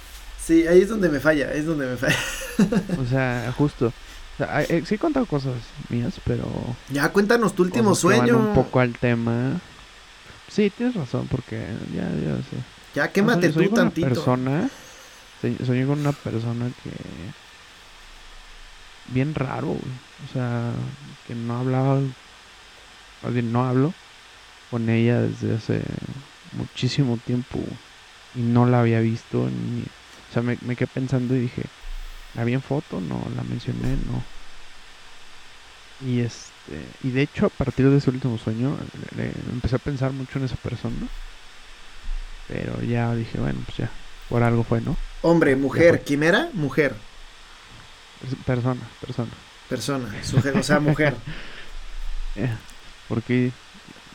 sí 0.41 0.65
ahí 0.65 0.81
es 0.81 0.89
donde 0.89 1.09
me 1.09 1.19
falla 1.19 1.51
es 1.53 1.65
donde 1.65 1.87
me 1.87 1.97
falla. 1.97 2.17
O 2.99 3.05
sea 3.05 3.53
justo. 3.57 3.87
O 3.87 4.37
sea, 4.37 4.63
eh, 4.63 4.83
sí 4.85 4.95
he 4.95 4.97
contado 4.97 5.25
cosas 5.25 5.55
mías 5.89 6.13
pero 6.23 6.45
ya 6.89 7.11
cuéntanos 7.11 7.53
tu 7.53 7.63
último 7.63 7.93
sueño. 7.95 8.37
un 8.37 8.53
poco 8.55 8.79
al 8.79 8.93
tema. 8.93 9.59
Sí 10.47 10.71
tienes 10.75 10.95
razón 10.95 11.27
porque 11.29 11.57
ya 11.93 12.03
ya 12.03 12.37
sé 12.37 12.57
ya 12.95 13.11
quémate 13.11 13.49
tú 13.49 13.69
tantito. 13.69 14.07
persona 14.07 14.69
soy 15.41 15.85
con 15.85 15.99
una 15.99 16.13
persona 16.13 16.71
que 16.83 16.91
bien 19.09 19.35
raro, 19.35 19.71
O 19.71 20.33
sea, 20.33 20.71
que 21.27 21.35
no 21.35 21.57
hablaba, 21.59 21.99
más 23.23 23.33
bien 23.33 23.51
no 23.51 23.65
hablo 23.65 23.93
con 24.71 24.89
ella 24.89 25.21
desde 25.21 25.55
hace 25.55 25.81
muchísimo 26.53 27.17
tiempo 27.17 27.59
y 28.37 28.41
no 28.41 28.65
la 28.65 28.81
había 28.81 28.99
visto. 28.99 29.49
Ni, 29.49 29.81
o 29.81 30.33
sea, 30.33 30.41
me, 30.41 30.57
me 30.61 30.75
quedé 30.75 30.87
pensando 30.87 31.35
y 31.35 31.39
dije, 31.39 31.63
¿la 32.35 32.43
vi 32.43 32.53
en 32.53 32.61
foto? 32.61 33.01
No, 33.01 33.21
la 33.35 33.43
mencioné, 33.43 33.97
no. 34.05 34.23
Y 36.07 36.19
este, 36.19 36.85
y 37.03 37.09
de 37.09 37.23
hecho 37.23 37.47
a 37.47 37.49
partir 37.49 37.89
de 37.89 37.97
ese 37.97 38.11
último 38.11 38.37
sueño 38.37 38.77
empecé 39.51 39.77
a 39.77 39.79
pensar 39.79 40.11
mucho 40.11 40.37
en 40.37 40.45
esa 40.45 40.55
persona. 40.57 41.07
Pero 42.47 42.81
ya 42.81 43.13
dije, 43.15 43.39
bueno, 43.39 43.59
pues 43.65 43.77
ya, 43.77 43.89
por 44.29 44.43
algo 44.43 44.63
fue, 44.63 44.79
¿no? 44.81 44.95
Hombre, 45.21 45.55
mujer, 45.55 46.03
¿quién 46.05 46.23
era? 46.23 46.49
Mujer. 46.53 46.95
Persona, 48.45 48.81
persona. 49.01 49.31
Persona, 49.67 50.23
sujeto, 50.23 50.59
o 50.59 50.63
sea, 50.63 50.79
mujer. 50.79 51.15
Eh, 52.39 52.55
porque 53.07 53.51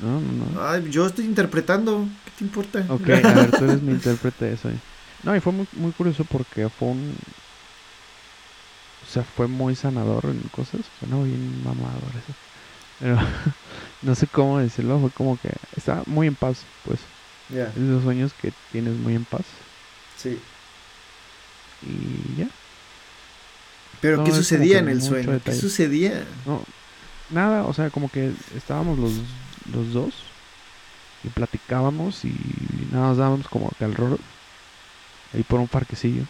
no, 0.01 0.21
no, 0.21 0.55
no. 0.55 0.69
Ay, 0.69 0.89
yo 0.91 1.07
estoy 1.07 1.25
interpretando, 1.25 2.07
¿qué 2.25 2.31
te 2.39 2.45
importa? 2.45 2.85
Ok, 2.89 3.09
a 3.09 3.33
ver, 3.33 3.51
tú 3.51 3.65
eres 3.65 3.83
mi 3.83 3.93
intérprete 3.93 4.47
de 4.47 4.55
eso. 4.55 4.71
No, 5.23 5.37
y 5.37 5.41
fue 5.41 5.53
muy, 5.53 5.67
muy 5.73 5.93
curioso 5.93 6.25
porque 6.25 6.69
fue 6.69 6.89
un... 6.89 7.15
O 9.03 9.13
sea, 9.13 9.23
fue 9.23 9.47
muy 9.47 9.77
sanador 9.77 10.25
en 10.25 10.41
cosas. 10.51 10.81
no 11.09 11.25
bien 11.25 11.63
mamador 11.65 12.11
eso. 12.11 12.35
Pero 12.99 13.19
no 14.03 14.15
sé 14.15 14.27
cómo 14.27 14.59
decirlo. 14.59 14.99
Fue 15.01 15.11
como 15.11 15.39
que 15.41 15.51
estaba 15.77 16.03
muy 16.07 16.27
en 16.29 16.35
paz, 16.35 16.63
pues. 16.85 17.01
Ya. 17.51 17.67
Esos 17.77 18.03
sueños 18.03 18.33
que 18.41 18.53
tienes 18.71 18.95
muy 18.95 19.15
en 19.15 19.25
paz. 19.25 19.45
Sí. 20.17 20.39
Y 21.83 22.41
ya. 22.41 22.49
Pero 24.01 24.25
¿qué 24.25 24.33
sucedía 24.33 24.79
en 24.79 24.89
el 24.89 25.03
sueño? 25.03 25.41
¿Qué 25.45 25.53
sucedía? 25.53 26.25
No, 26.45 26.63
nada, 27.31 27.65
o 27.65 27.73
sea, 27.73 27.91
como 27.91 28.11
que 28.11 28.33
estábamos 28.57 28.99
los, 28.99 29.13
los 29.65 29.93
dos 29.93 30.35
y 31.23 31.31
platicábamos 31.31 32.25
y 32.25 32.87
nada, 32.91 33.09
nos 33.09 33.19
dábamos 33.19 33.49
como 33.49 33.71
que 33.73 33.85
al 33.85 33.95
rol 33.95 34.25
ahí 35.33 35.45
por 35.45 35.61
un 35.61 35.69
parquecillo 35.69 36.29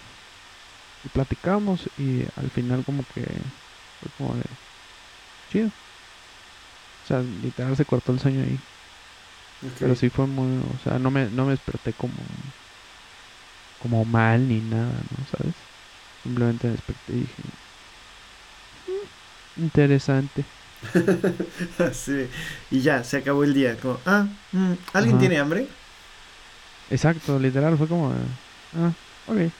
y 1.02 1.08
platicábamos 1.08 1.90
y 1.96 2.24
al 2.34 2.50
final 2.50 2.84
como 2.84 3.04
que 3.06 3.52
fue 4.00 4.10
como 4.12 4.36
de 4.36 4.58
chido. 5.48 5.72
O 7.02 7.04
sea, 7.04 7.22
literal 7.22 7.76
se 7.76 7.84
cortó 7.86 8.12
el 8.12 8.18
sueño 8.20 8.42
ahí. 8.42 8.66
Pero 9.78 9.94
sí 9.94 10.10
fue 10.10 10.26
muy, 10.26 10.62
o 10.74 10.78
sea, 10.78 10.98
no 10.98 11.10
me, 11.10 11.30
no 11.30 11.44
me 11.44 11.50
desperté 11.52 11.94
como, 11.94 12.26
como 13.78 14.04
mal 14.04 14.48
ni 14.48 14.60
nada, 14.62 15.04
¿no? 15.10 15.24
¿Sabes? 15.26 15.68
Simplemente 16.22 16.66
me 16.68 16.72
desperté 16.72 17.14
y 17.16 17.20
dije, 17.22 17.42
mm, 18.86 19.62
interesante. 19.64 20.52
sí, 21.92 22.28
y 22.70 22.80
ya, 22.80 23.04
se 23.04 23.18
acabó 23.18 23.44
el 23.44 23.54
día. 23.54 23.76
Como, 23.76 23.98
ah, 24.06 24.26
mm, 24.52 24.72
¿alguien 24.92 25.18
tiene 25.18 25.38
hambre? 25.38 25.66
Exacto, 26.90 27.38
literal, 27.38 27.78
fue 27.78 27.88
como, 27.88 28.12
ah, 28.12 28.92
ok. 29.26 29.50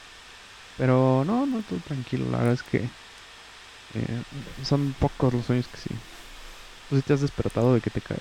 Pero 0.79 1.25
no, 1.27 1.47
no, 1.47 1.63
todo 1.63 1.79
tranquilo, 1.81 2.27
la 2.31 2.39
verdad 2.39 2.55
es 2.55 2.63
que 2.63 2.79
eh, 2.79 4.23
son 4.65 4.95
pocos 4.99 5.33
los 5.33 5.47
sueños 5.47 5.67
que 5.69 5.77
sí. 5.77 5.91
¿Tú 6.89 6.97
sí 6.97 7.03
te 7.03 7.13
has 7.13 7.21
despertado 7.21 7.75
de 7.75 7.81
que 7.81 7.91
te 7.91 8.01
caes? 8.01 8.21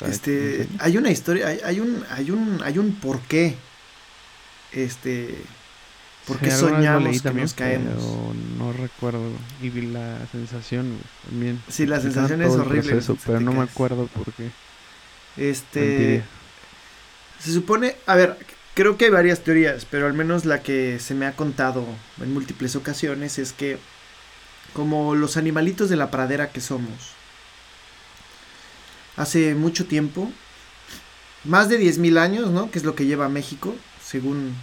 Este, 0.00 0.68
hay 0.78 0.96
una 0.96 1.10
historia, 1.10 1.48
hay, 1.48 1.60
hay, 1.64 1.80
un, 1.80 2.04
hay 2.10 2.30
un, 2.30 2.60
hay 2.62 2.78
un 2.78 2.94
porqué. 2.96 3.56
Este, 4.72 5.42
¿por 6.28 6.38
qué 6.38 6.50
soñamos 6.50 7.22
que 7.22 7.32
nos 7.32 7.54
caemos? 7.54 8.02
no 8.58 8.72
recuerdo 8.72 9.30
y 9.62 9.70
vi 9.70 9.82
la 9.82 10.18
sensación 10.30 10.98
también. 11.28 11.60
Sí, 11.68 11.86
la 11.86 12.00
sensación 12.00 12.42
es 12.42 12.52
horrible. 12.52 13.00
pero 13.26 13.40
no 13.40 13.52
me 13.52 13.62
acuerdo 13.62 14.06
por 14.06 14.32
qué. 14.34 14.50
Este, 15.36 16.22
se 17.40 17.52
supone, 17.52 17.96
a 18.06 18.14
ver, 18.14 18.36
creo 18.74 18.96
que 18.96 19.06
hay 19.06 19.10
varias 19.10 19.40
teorías, 19.40 19.84
pero 19.84 20.06
al 20.06 20.12
menos 20.12 20.44
la 20.44 20.62
que 20.62 20.98
se 20.98 21.14
me 21.14 21.26
ha 21.26 21.32
contado 21.32 21.84
en 22.20 22.32
múltiples 22.32 22.76
ocasiones 22.76 23.38
es 23.38 23.52
que 23.52 23.78
como 24.72 25.14
los 25.14 25.36
animalitos 25.36 25.88
de 25.88 25.96
la 25.96 26.10
pradera 26.10 26.50
que 26.50 26.60
somos, 26.60 27.12
hace 29.16 29.54
mucho 29.54 29.86
tiempo, 29.86 30.30
más 31.44 31.68
de 31.68 31.80
10.000 31.80 32.18
años, 32.18 32.50
¿no? 32.50 32.70
Que 32.70 32.78
es 32.78 32.84
lo 32.84 32.94
que 32.94 33.06
lleva 33.06 33.28
México, 33.28 33.74
según 34.04 34.54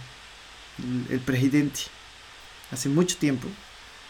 el 1.10 1.20
presidente. 1.20 1.80
Hace 2.70 2.88
mucho 2.88 3.16
tiempo, 3.16 3.48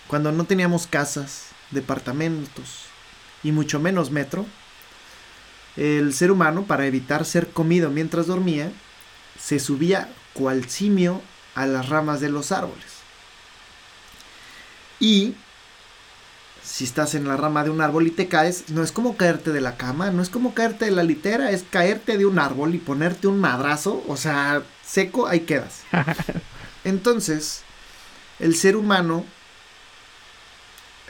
cuando 0.06 0.32
no 0.32 0.44
teníamos 0.44 0.86
casas, 0.86 1.48
departamentos 1.70 2.86
y 3.42 3.52
mucho 3.52 3.80
menos 3.80 4.10
metro, 4.10 4.46
el 5.76 6.14
ser 6.14 6.30
humano, 6.30 6.64
para 6.64 6.86
evitar 6.86 7.24
ser 7.24 7.48
comido 7.48 7.90
mientras 7.90 8.26
dormía, 8.26 8.72
se 9.38 9.58
subía 9.58 10.08
cual 10.32 10.68
simio 10.68 11.20
a 11.54 11.66
las 11.66 11.88
ramas 11.88 12.20
de 12.20 12.30
los 12.30 12.50
árboles. 12.50 12.96
Y 14.98 15.34
si 16.62 16.84
estás 16.84 17.14
en 17.14 17.28
la 17.28 17.36
rama 17.36 17.62
de 17.62 17.70
un 17.70 17.80
árbol 17.80 18.06
y 18.06 18.10
te 18.10 18.28
caes, 18.28 18.70
no 18.70 18.82
es 18.82 18.90
como 18.90 19.16
caerte 19.16 19.52
de 19.52 19.60
la 19.60 19.76
cama, 19.76 20.10
no 20.10 20.22
es 20.22 20.30
como 20.30 20.54
caerte 20.54 20.86
de 20.86 20.90
la 20.90 21.02
litera, 21.02 21.50
es 21.50 21.62
caerte 21.62 22.18
de 22.18 22.26
un 22.26 22.38
árbol 22.38 22.74
y 22.74 22.78
ponerte 22.78 23.28
un 23.28 23.38
madrazo, 23.38 24.02
o 24.08 24.16
sea, 24.16 24.62
seco, 24.84 25.26
ahí 25.26 25.40
quedas. 25.40 25.82
Entonces, 26.86 27.62
el 28.38 28.54
ser 28.54 28.76
humano 28.76 29.26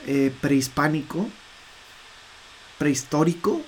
eh, 0.07 0.33
prehispánico, 0.41 1.29
prehistórico, 2.79 3.61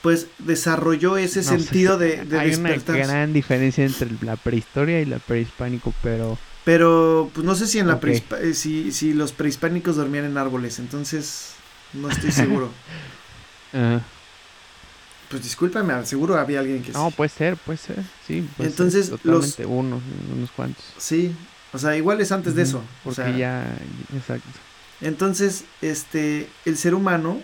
pues 0.00 0.28
desarrolló 0.38 1.18
ese 1.18 1.42
sentido 1.42 1.98
de, 1.98 2.24
de 2.24 2.38
Hay 2.38 2.54
una 2.54 2.74
gran 2.76 3.32
diferencia 3.34 3.84
entre 3.84 4.08
la 4.22 4.36
prehistoria 4.36 5.00
y 5.02 5.04
la 5.04 5.18
prehispánico, 5.18 5.92
pero 6.02 6.38
pero 6.64 7.30
pues 7.34 7.44
no 7.44 7.54
sé 7.54 7.66
si 7.66 7.78
en 7.78 7.88
la 7.88 8.00
eh, 8.02 8.54
si, 8.54 8.90
si 8.90 9.12
los 9.12 9.32
prehispánicos 9.32 9.96
dormían 9.96 10.24
en 10.24 10.38
árboles, 10.38 10.78
entonces 10.78 11.50
no 11.92 12.08
estoy 12.10 12.32
seguro. 12.32 12.70
Pues 15.30 15.42
discúlpame, 15.42 16.04
seguro 16.06 16.38
había 16.38 16.60
alguien 16.60 16.82
que 16.82 16.92
No, 16.92 17.10
puede 17.10 17.30
ser, 17.30 17.56
puede 17.56 17.78
ser, 17.78 18.02
sí. 18.26 18.46
entonces 18.58 19.12
los 19.24 19.58
unos, 19.60 20.02
unos 20.32 20.50
cuantos. 20.50 20.84
Sí, 20.98 21.34
o 21.72 21.78
sea, 21.78 21.96
igual 21.96 22.20
es 22.20 22.30
antes 22.30 22.54
de 22.54 22.62
eso. 22.62 22.82
Porque 23.02 23.36
ya, 23.36 23.66
exacto. 24.14 24.48
Entonces, 25.00 25.64
este, 25.82 26.48
el 26.64 26.76
ser 26.76 26.94
humano, 26.94 27.40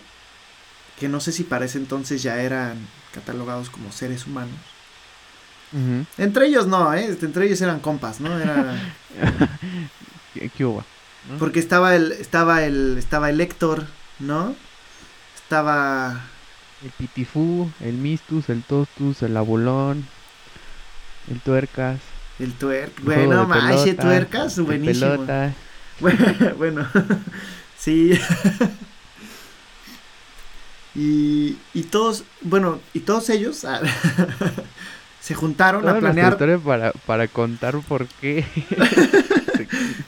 que 0.99 1.09
no 1.09 1.21
sé 1.21 1.33
si 1.33 1.43
para 1.43 1.65
ese 1.65 1.79
entonces 1.79 2.23
ya 2.23 2.41
eran 2.41 2.77
catalogados 3.13 3.71
como 3.71 3.91
seres 3.91 4.27
humanos, 4.27 4.55
entre 6.19 6.47
ellos 6.47 6.67
no, 6.67 6.93
¿eh? 6.95 7.17
Entre 7.23 7.47
ellos 7.47 7.61
eran 7.61 7.81
compas, 7.81 8.21
¿no? 8.21 8.39
Era... 8.39 8.75
¿Qué 10.57 10.65
hubo? 10.65 10.85
Porque 11.39 11.61
estaba 11.61 11.95
el, 11.95 12.13
estaba 12.13 12.65
el, 12.65 12.97
estaba 12.99 13.31
el 13.31 13.41
Héctor, 13.41 13.87
¿no? 14.19 14.55
Estaba... 15.37 16.21
El 16.83 16.91
Pitifú, 16.93 17.71
el 17.81 17.95
Mistus, 17.95 18.49
el 18.49 18.63
Tostus, 18.63 19.23
el 19.23 19.37
Abulón, 19.37 20.07
el 21.31 21.41
Tuercas. 21.41 22.01
El 22.39 22.55
Tuercas, 22.55 23.05
bueno, 23.05 23.55
ese 23.71 23.95
Tuercas, 23.95 24.59
buenísimo. 24.59 25.11
Pelota. 25.11 25.55
Bueno, 26.57 26.89
sí. 27.79 28.19
y, 30.95 31.59
y 31.75 31.83
todos, 31.83 32.25
bueno, 32.41 32.81
y 32.95 33.01
todos 33.01 33.29
ellos... 33.29 33.67
Ah, 33.67 33.83
se 35.21 35.35
juntaron 35.35 35.87
a 35.87 35.99
planear. 35.99 36.39
Para, 36.65 36.93
para 36.93 37.29
contar 37.29 37.79
por 37.87 38.07
qué. 38.07 38.47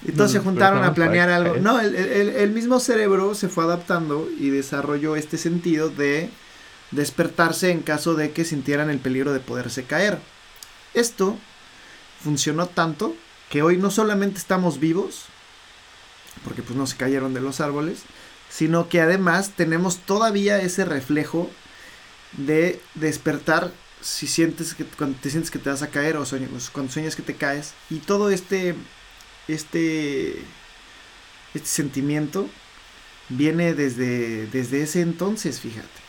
y 0.02 0.12
todos 0.12 0.32
se 0.32 0.38
juntaron 0.38 0.82
a 0.82 0.94
planear 0.94 1.28
algo. 1.28 1.56
No, 1.56 1.78
el, 1.78 1.94
el, 1.94 2.50
mismo 2.50 2.80
cerebro 2.80 3.34
se 3.34 3.48
fue 3.48 3.64
adaptando 3.64 4.28
y 4.40 4.48
desarrolló 4.48 5.14
este 5.14 5.36
sentido 5.36 5.90
de 5.90 6.30
despertarse 6.92 7.70
en 7.70 7.80
caso 7.80 8.14
de 8.14 8.32
que 8.32 8.44
sintieran 8.44 8.90
el 8.90 8.98
peligro 8.98 9.32
de 9.32 9.40
poderse 9.40 9.84
caer. 9.84 10.18
Esto 10.94 11.36
funcionó 12.22 12.66
tanto 12.66 13.16
que 13.50 13.62
hoy 13.62 13.76
no 13.76 13.90
solamente 13.90 14.38
estamos 14.38 14.78
vivos, 14.78 15.24
porque 16.44 16.62
pues 16.62 16.76
no 16.76 16.86
se 16.86 16.96
cayeron 16.96 17.34
de 17.34 17.40
los 17.40 17.60
árboles, 17.60 18.02
sino 18.48 18.88
que 18.88 19.00
además 19.00 19.52
tenemos 19.56 19.98
todavía 19.98 20.60
ese 20.60 20.84
reflejo 20.84 21.50
de 22.32 22.80
despertar 22.94 23.72
si 24.00 24.26
sientes 24.26 24.74
que 24.74 24.84
te 24.84 25.30
sientes 25.30 25.50
que 25.50 25.58
te 25.58 25.70
vas 25.70 25.82
a 25.82 25.90
caer 25.90 26.16
o 26.16 26.24
cuando 26.72 26.92
sueñas 26.92 27.14
que 27.14 27.22
te 27.22 27.36
caes 27.36 27.74
y 27.88 27.98
todo 27.98 28.30
este 28.30 28.74
este 29.48 30.42
este 31.54 31.68
sentimiento 31.68 32.48
viene 33.28 33.74
desde 33.74 34.46
desde 34.46 34.82
ese 34.82 35.02
entonces, 35.02 35.60
fíjate. 35.60 36.01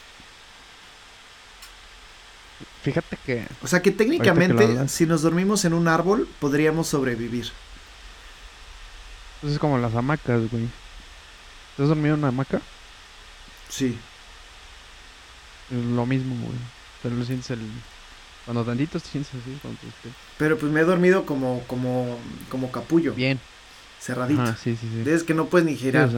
Fíjate 2.84 3.18
que 3.26 3.48
o 3.62 3.68
sea 3.68 3.82
que 3.82 3.92
técnicamente 3.92 4.90
si 4.90 5.06
nos 5.06 5.22
dormimos 5.22 5.64
en 5.64 5.74
un 5.74 5.88
árbol 5.88 6.28
podríamos 6.40 6.88
sobrevivir. 6.88 7.52
Pues 9.42 9.54
es 9.54 9.60
como 9.60 9.78
las 9.78 9.96
hamacas, 9.96 10.50
güey. 10.52 10.68
¿Te 11.76 11.84
has 11.84 11.90
dormido 11.90 12.14
en 12.14 12.20
una 12.20 12.30
hamaca? 12.30 12.62
Sí. 13.70 13.98
lo 15.70 16.06
mismo, 16.06 16.36
güey. 16.36 16.58
Pero 17.02 17.16
lo 17.16 17.26
sientes 17.26 17.50
el... 17.52 17.60
Cuando 18.46 18.64
tantito 18.64 19.00
te 19.00 19.10
sientes 19.10 19.34
así. 19.34 19.58
Cuando 19.62 19.80
Pero 20.38 20.58
pues 20.58 20.72
me 20.72 20.82
he 20.82 20.84
dormido 20.84 21.26
como, 21.26 21.64
como, 21.68 22.18
como 22.50 22.72
capullo. 22.72 23.14
Bien. 23.14 23.40
Cerradito. 24.00 24.46
sí, 24.56 24.78
sí, 24.80 24.90
sí. 24.90 25.04
De 25.04 25.14
esas 25.14 25.24
que 25.24 25.34
no 25.34 25.46
puedes 25.46 25.66
ni 25.66 25.76
girar. 25.76 26.10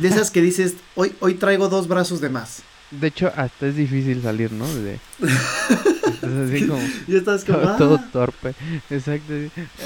De 0.00 0.08
esas 0.08 0.30
que 0.30 0.40
dices, 0.40 0.76
hoy, 0.94 1.14
hoy 1.20 1.34
traigo 1.34 1.68
dos 1.68 1.88
brazos 1.88 2.20
de 2.20 2.28
más. 2.28 2.62
De 3.00 3.08
hecho, 3.08 3.32
hasta 3.34 3.66
es 3.66 3.76
difícil 3.76 4.22
salir, 4.22 4.52
¿no? 4.52 4.66
De... 4.66 5.00
Estás 5.20 6.32
así 6.32 6.66
como... 6.66 6.80
Y 7.08 7.16
estás 7.16 7.44
como... 7.44 7.58
Todo, 7.76 7.96
ah". 7.96 8.08
torpe. 8.12 8.54
Exacto. 8.90 9.32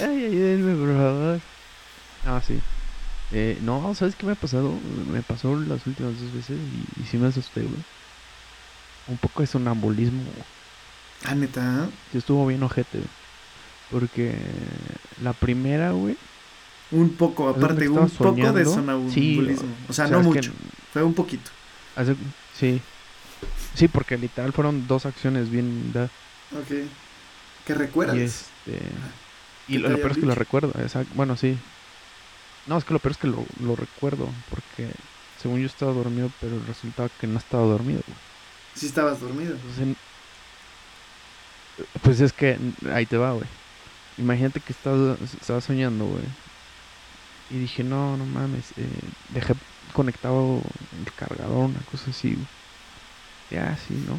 Ay, 0.03 0.25
ayúdenme, 0.27 0.75
por 0.75 0.97
favor. 0.97 1.40
Ah, 2.27 2.42
sí. 2.47 2.59
Eh, 3.33 3.59
no, 3.62 3.95
¿sabes 3.95 4.14
qué 4.14 4.27
me 4.27 4.33
ha 4.33 4.37
pasado? 4.37 4.73
Me 5.11 5.23
pasó 5.23 5.57
las 5.57 5.87
últimas 5.87 6.21
dos 6.21 6.33
veces 6.35 6.59
y, 6.59 7.03
y 7.03 7.05
sí 7.07 7.16
me 7.16 7.29
asusté, 7.29 7.62
güey 7.62 7.83
un 9.09 9.16
poco 9.16 9.40
de 9.40 9.47
sonambulismo. 9.47 10.23
Ah, 11.25 11.35
neta. 11.35 11.88
Sí, 12.12 12.19
estuvo 12.19 12.47
bien 12.47 12.62
ojete, 12.62 13.01
Porque 13.90 14.37
la 15.23 15.33
primera, 15.33 15.92
güey. 15.92 16.16
Un 16.90 17.11
poco, 17.11 17.49
aparte, 17.49 17.88
un 17.88 18.09
poco 18.09 18.53
de 18.53 18.64
sonambulismo. 18.64 19.69
o 19.88 19.92
sea, 19.92 20.07
no 20.07 20.21
mucho. 20.21 20.53
Fue 20.92 21.03
un 21.03 21.14
poquito. 21.14 21.51
sí. 22.55 22.81
Sí, 23.77 23.89
porque 23.89 24.17
literal 24.17 24.53
fueron 24.55 24.87
dos 24.87 25.05
acciones 25.05 25.51
bien 25.51 25.93
dadas. 25.93 26.11
Ok. 26.53 26.89
¿Qué 27.67 27.75
recuerdas? 27.75 28.17
Y, 28.17 28.21
este, 28.23 28.81
y 29.69 29.79
lo, 29.79 29.95
peor 29.97 30.12
es 30.12 30.19
que 30.19 30.27
lo 30.27 30.35
recuerdo. 30.35 30.73
Bueno, 31.15 31.37
sí. 31.37 31.59
No, 32.67 32.79
es 32.79 32.85
que 32.85 32.95
lo 32.95 33.01
peor 33.01 33.12
es 33.12 33.19
que 33.19 33.27
lo, 33.27 33.45
lo 33.61 33.77
recuerdo. 33.77 34.31
Porque 34.49 34.91
según 35.41 35.61
yo 35.61 35.67
estaba 35.67 35.93
dormido, 35.93 36.31
pero 36.41 36.59
resultaba 36.67 37.11
que 37.21 37.27
no 37.27 37.39
estaba 37.39 37.65
dormido. 37.65 38.01
Güey. 38.07 38.19
Si 38.75 38.87
estabas 38.87 39.21
dormido. 39.21 39.57
Pues, 42.03 42.21
es 42.21 42.33
que 42.33 42.59
ahí 42.93 43.05
te 43.05 43.19
va, 43.19 43.33
güey. 43.33 43.47
Imagínate 44.17 44.61
que 44.61 44.73
estaba, 44.73 45.17
estaba 45.23 45.61
soñando, 45.61 46.07
güey. 46.07 46.25
Y 47.51 47.59
dije, 47.59 47.85
no, 47.85 48.17
no 48.17 48.25
mames. 48.25 48.73
Eh, 48.79 48.89
dejé 49.31 49.55
conectado 49.93 50.62
el 51.05 51.12
cargador, 51.12 51.67
una 51.67 51.81
cosa 51.91 52.11
así. 52.11 52.39
Ya, 53.51 53.77
sí, 53.77 53.95
¿no? 54.07 54.19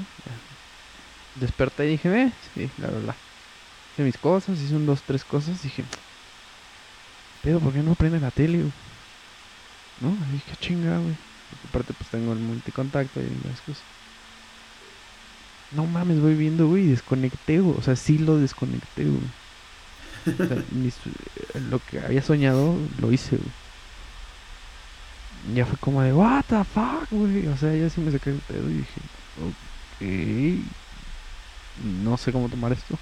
desperté 1.40 1.86
y 1.86 1.92
dije, 1.92 2.24
eh, 2.24 2.32
sí, 2.54 2.70
la 2.78 2.88
verdad. 2.88 3.16
Hice 3.94 4.04
mis 4.04 4.18
cosas, 4.18 4.60
hice 4.60 4.76
un 4.76 4.86
dos, 4.86 5.02
tres 5.04 5.24
cosas, 5.24 5.62
dije, 5.62 5.84
pero 7.42 7.60
¿por 7.60 7.74
qué 7.74 7.80
no 7.80 7.96
prende 7.96 8.20
la 8.20 8.32
tele, 8.32 8.64
¿No? 10.02 10.10
Dije, 10.32 10.52
qué 10.52 10.56
chinga, 10.58 10.98
güey. 10.98 11.16
Aparte 11.70 11.94
pues 11.94 12.10
tengo 12.10 12.34
el 12.34 12.40
multicontacto 12.40 13.20
y 13.20 13.30
las 13.48 13.62
cosas. 13.62 13.84
No 15.72 15.86
mames, 15.86 16.20
voy 16.20 16.36
viendo, 16.36 16.68
güey, 16.68 16.88
desconecté, 16.88 17.60
güey. 17.60 17.78
O 17.78 17.82
sea, 17.82 17.96
sí 17.96 18.18
lo 18.18 18.38
desconecté, 18.38 19.06
güey. 19.06 19.22
O 20.28 20.46
sea, 20.46 20.58
lo 21.70 21.80
que 21.80 22.00
había 22.00 22.22
soñado, 22.22 22.76
lo 23.00 23.12
hice, 23.12 23.38
güey. 23.38 23.52
Ya 25.56 25.66
fue 25.66 25.78
como 25.78 26.02
de, 26.02 26.14
what 26.14 26.46
the 26.46 26.64
fuck, 26.64 27.10
güey. 27.10 27.48
O 27.48 27.58
sea, 27.58 27.74
ya 27.74 27.90
sí 27.90 28.02
me 28.02 28.12
saqué 28.12 28.32
el 28.32 28.40
pedo 28.40 28.70
y 28.70 28.74
dije, 28.74 29.02
ok. 29.42 30.08
No 32.04 32.18
sé 32.18 32.32
cómo 32.32 32.50
tomar 32.50 32.72
esto. 32.72 32.98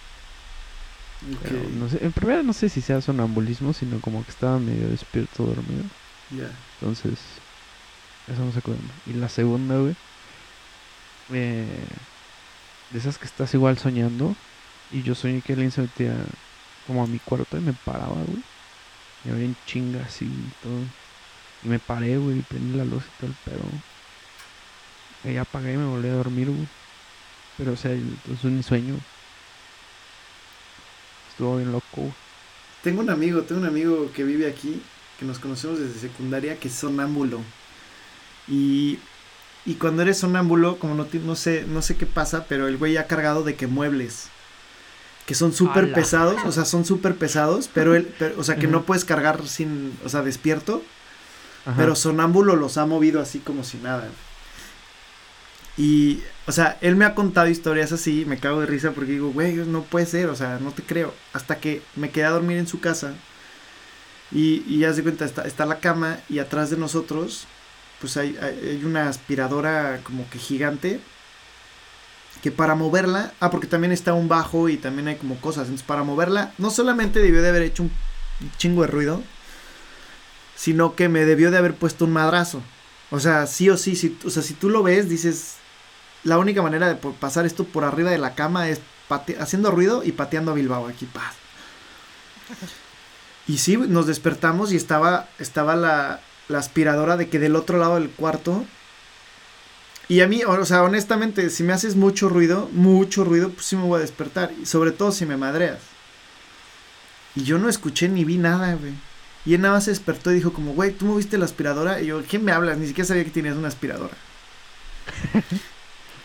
no 1.79 1.89
sé, 1.89 2.03
en 2.03 2.11
primera 2.11 2.43
no 2.43 2.53
sé 2.53 2.69
si 2.69 2.81
sea 2.81 3.01
sonambulismo, 3.01 3.73
sino 3.73 3.99
como 4.01 4.23
que 4.23 4.31
estaba 4.31 4.59
medio 4.59 4.89
despierto, 4.89 5.45
dormido. 5.45 5.83
Ya. 6.31 6.49
Entonces, 6.79 7.19
eso 8.27 8.43
no 8.43 8.51
sé 8.51 8.61
cómo. 8.61 8.77
Y 9.05 9.13
la 9.13 9.29
segunda, 9.29 9.77
güey. 9.77 9.95
Eh, 11.31 11.85
de 12.91 12.99
esas 12.99 13.17
que 13.17 13.25
estás 13.25 13.53
igual 13.53 13.77
soñando. 13.77 14.35
Y 14.91 15.03
yo 15.03 15.15
soñé 15.15 15.41
que 15.41 15.53
alguien 15.53 15.71
se 15.71 15.81
metía 15.81 16.15
como 16.87 17.03
a 17.03 17.07
mi 17.07 17.19
cuarto 17.19 17.57
y 17.57 17.61
me 17.61 17.73
paraba, 17.73 18.15
güey. 18.15 18.43
Y 19.25 19.29
había 19.29 19.45
en 19.45 19.55
chinga 19.65 20.03
así 20.03 20.25
y 20.25 20.51
todo. 20.61 20.79
Y 21.63 21.67
me 21.67 21.79
paré, 21.79 22.17
güey, 22.17 22.39
y 22.39 22.41
prendí 22.41 22.77
la 22.77 22.85
luz 22.85 23.03
y 23.05 23.19
todo 23.19 23.29
el 23.29 23.35
pedo. 23.43 23.63
Y 25.25 25.33
ya 25.33 25.41
apagué 25.41 25.73
y 25.73 25.77
me 25.77 25.85
volví 25.85 26.07
a 26.07 26.13
dormir, 26.13 26.49
güey. 26.49 26.67
Pero, 27.57 27.73
o 27.73 27.77
sea, 27.77 27.91
es 27.93 28.43
un 28.43 28.61
sueño. 28.63 28.95
Estuvo 31.31 31.57
bien 31.57 31.71
loco, 31.71 32.13
Tengo 32.81 33.01
un 33.01 33.09
amigo, 33.09 33.41
tengo 33.41 33.59
un 33.59 33.67
amigo 33.67 34.09
que 34.13 34.23
vive 34.23 34.47
aquí, 34.47 34.81
que 35.19 35.25
nos 35.25 35.37
conocemos 35.37 35.79
desde 35.79 35.99
secundaria, 35.99 36.57
que 36.57 36.69
es 36.69 36.73
sonámbulo. 36.73 37.41
Y, 38.47 38.99
y 39.65 39.73
cuando 39.73 40.03
eres 40.03 40.19
sonámbulo, 40.19 40.77
como 40.77 40.95
no, 40.95 41.05
no, 41.11 41.35
sé, 41.35 41.65
no 41.67 41.81
sé 41.81 41.97
qué 41.97 42.05
pasa, 42.05 42.45
pero 42.47 42.69
el 42.69 42.77
güey 42.77 42.95
ha 42.95 43.07
cargado 43.07 43.43
de 43.43 43.55
que 43.55 43.67
muebles. 43.67 44.29
Que 45.25 45.35
son 45.35 45.51
súper 45.51 45.91
pesados, 45.91 46.37
o 46.45 46.51
sea, 46.51 46.63
son 46.63 46.85
súper 46.85 47.15
pesados, 47.15 47.69
pero 47.73 47.95
él, 47.95 48.13
o 48.37 48.43
sea, 48.43 48.55
que 48.57 48.67
no 48.67 48.83
puedes 48.83 49.03
cargar 49.03 49.45
sin, 49.47 49.97
o 50.05 50.09
sea, 50.09 50.21
despierto. 50.21 50.83
Pero 51.75 51.95
sonámbulo 51.95 52.55
los 52.55 52.77
ha 52.77 52.85
movido 52.85 53.19
así 53.19 53.39
como 53.39 53.63
si 53.63 53.77
nada. 53.77 54.07
Y, 55.77 56.21
o 56.47 56.51
sea, 56.51 56.77
él 56.81 56.95
me 56.95 57.05
ha 57.05 57.15
contado 57.15 57.47
historias 57.47 57.91
así, 57.91 58.25
me 58.25 58.37
cago 58.37 58.61
de 58.61 58.65
risa 58.65 58.91
porque 58.91 59.11
digo, 59.13 59.31
güey, 59.31 59.55
no 59.55 59.83
puede 59.83 60.05
ser, 60.05 60.29
o 60.29 60.35
sea, 60.35 60.59
no 60.59 60.71
te 60.71 60.83
creo. 60.83 61.13
Hasta 61.33 61.59
que 61.59 61.81
me 61.95 62.11
quedé 62.11 62.25
a 62.25 62.31
dormir 62.31 62.57
en 62.57 62.67
su 62.67 62.79
casa. 62.79 63.13
Y, 64.31 64.63
y 64.67 64.79
ya 64.79 64.93
se 64.93 65.03
cuenta, 65.03 65.25
está, 65.25 65.43
está 65.43 65.65
la 65.65 65.79
cama 65.79 66.19
y 66.29 66.39
atrás 66.39 66.69
de 66.69 66.77
nosotros, 66.77 67.45
pues 67.99 68.17
hay, 68.17 68.37
hay, 68.41 68.81
una 68.83 69.09
aspiradora 69.09 69.99
como 70.03 70.29
que 70.29 70.39
gigante. 70.39 70.99
Que 72.41 72.51
para 72.51 72.75
moverla, 72.75 73.33
ah, 73.39 73.49
porque 73.49 73.67
también 73.67 73.91
está 73.91 74.13
un 74.13 74.27
bajo 74.27 74.69
y 74.69 74.77
también 74.77 75.07
hay 75.07 75.15
como 75.15 75.39
cosas. 75.41 75.63
Entonces, 75.63 75.85
para 75.85 76.03
moverla, 76.03 76.53
no 76.57 76.69
solamente 76.69 77.19
debió 77.19 77.41
de 77.41 77.49
haber 77.49 77.63
hecho 77.63 77.83
un 77.83 77.91
chingo 78.57 78.81
de 78.81 78.87
ruido, 78.87 79.23
sino 80.55 80.95
que 80.95 81.09
me 81.09 81.25
debió 81.25 81.51
de 81.51 81.57
haber 81.57 81.75
puesto 81.75 82.05
un 82.05 82.13
madrazo. 82.13 82.61
O 83.11 83.19
sea, 83.19 83.47
sí 83.47 83.69
o 83.69 83.77
sí, 83.77 83.95
si, 83.95 84.17
o 84.25 84.29
sea, 84.29 84.43
si 84.43 84.53
tú 84.53 84.69
lo 84.69 84.83
ves, 84.83 85.09
dices, 85.09 85.55
la 86.25 86.39
única 86.39 86.61
manera 86.61 86.89
de 86.89 86.95
pasar 86.95 87.45
esto 87.45 87.63
por 87.63 87.85
arriba 87.85 88.09
de 88.09 88.17
la 88.17 88.33
cama 88.33 88.67
es 88.67 88.81
haciendo 89.39 89.69
ruido 89.69 90.03
y 90.03 90.11
pateando 90.11 90.51
a 90.51 90.55
Bilbao 90.55 90.87
aquí, 90.87 91.05
paz. 91.05 91.35
Y 93.47 93.59
sí, 93.59 93.77
nos 93.77 94.07
despertamos 94.07 94.73
y 94.73 94.75
estaba, 94.75 95.29
estaba 95.37 95.75
la, 95.75 96.19
aspiradora 96.49 97.15
de 97.15 97.29
que 97.29 97.37
del 97.37 97.55
otro 97.55 97.77
lado 97.77 97.95
del 97.95 98.09
cuarto. 98.09 98.65
Y 100.07 100.21
a 100.21 100.27
mí, 100.27 100.43
o 100.43 100.65
sea, 100.65 100.83
honestamente, 100.83 101.51
si 101.51 101.61
me 101.61 101.73
haces 101.73 101.95
mucho 101.95 102.27
ruido, 102.27 102.69
mucho 102.73 103.23
ruido, 103.23 103.51
pues 103.51 103.67
sí 103.67 103.75
me 103.75 103.83
voy 103.83 103.99
a 103.99 104.01
despertar. 104.01 104.51
Y 104.59 104.65
sobre 104.65 104.91
todo 104.91 105.11
si 105.11 105.27
me 105.27 105.37
madreas. 105.37 105.79
Y 107.35 107.43
yo 107.43 107.59
no 107.59 107.69
escuché 107.69 108.09
ni 108.09 108.25
vi 108.25 108.37
nada, 108.37 108.73
güey. 108.73 108.93
Y 109.45 109.53
él 109.53 109.61
nada 109.61 109.75
más 109.75 109.83
se 109.83 109.91
despertó 109.91 110.31
y 110.31 110.35
dijo 110.35 110.53
como, 110.53 110.73
güey, 110.73 110.91
¿tú 110.91 111.05
moviste 111.05 111.37
la 111.37 111.45
aspiradora? 111.45 112.01
Y 112.01 112.07
yo, 112.07 112.23
¿quién 112.27 112.43
me 112.43 112.51
hablas? 112.51 112.79
Ni 112.79 112.87
siquiera 112.87 113.07
sabía 113.07 113.25
que 113.25 113.29
tenías 113.29 113.55
una 113.55 113.67
aspiradora. 113.67 114.15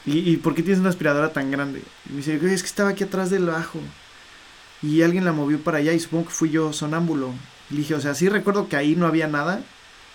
¿Y, 0.07 0.39
por 0.39 0.55
qué 0.55 0.63
tienes 0.63 0.81
una 0.81 0.89
aspiradora 0.89 1.33
tan 1.33 1.51
grande? 1.51 1.83
Y 2.09 2.13
me 2.13 2.17
dice, 2.19 2.39
güey, 2.39 2.55
es 2.55 2.63
que 2.63 2.69
estaba 2.69 2.91
aquí 2.91 3.05
atrás 3.05 3.31
del 3.31 3.47
bajo. 3.47 3.79
Y 4.83 5.03
alguien 5.03 5.25
la 5.25 5.33
movió 5.33 5.61
para 5.63 5.79
allá 5.79 5.93
y 5.93 6.01
supongo 6.01 6.27
que 6.27 6.35
fui 6.35 6.51
yo 6.51 6.73
sonámbulo. 6.73 7.33
Y 7.71 7.77
dije, 7.77 7.95
o 7.95 8.01
sea, 8.01 8.15
sí 8.15 8.29
recuerdo 8.29 8.69
que 8.69 8.77
ahí 8.77 8.97
no 8.97 9.07
había 9.07 9.29
nada. 9.29 9.61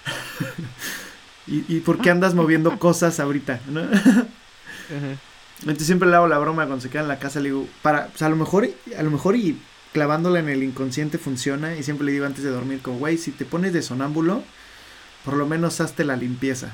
¿Y, 1.47 1.63
¿Y 1.73 1.79
por 1.81 1.99
qué 1.99 2.09
andas 2.09 2.33
moviendo 2.33 2.79
cosas 2.79 3.19
ahorita? 3.19 3.61
¿no? 3.67 3.81
Entonces 5.59 5.85
siempre 5.87 6.09
le 6.09 6.15
hago 6.15 6.27
la 6.27 6.37
broma 6.37 6.65
cuando 6.65 6.81
se 6.81 6.89
queda 6.89 7.03
en 7.03 7.07
la 7.07 7.19
casa, 7.19 7.39
le 7.39 7.49
digo, 7.49 7.67
para, 7.81 8.07
pues 8.07 8.21
a 8.21 8.29
lo 8.29 8.35
mejor, 8.35 8.67
a 8.97 9.03
lo 9.03 9.11
mejor 9.11 9.35
y 9.35 9.57
clavándola 9.93 10.39
en 10.39 10.49
el 10.49 10.63
inconsciente 10.63 11.17
funciona 11.17 11.75
y 11.75 11.83
siempre 11.83 12.05
le 12.05 12.11
digo 12.11 12.25
antes 12.25 12.43
de 12.43 12.49
dormir 12.49 12.81
como, 12.81 12.99
güey, 12.99 13.17
si 13.17 13.31
te 13.31 13.45
pones 13.45 13.71
de 13.71 13.81
sonámbulo, 13.81 14.43
por 15.23 15.35
lo 15.35 15.45
menos 15.47 15.79
hazte 15.79 16.03
la 16.03 16.17
limpieza. 16.17 16.71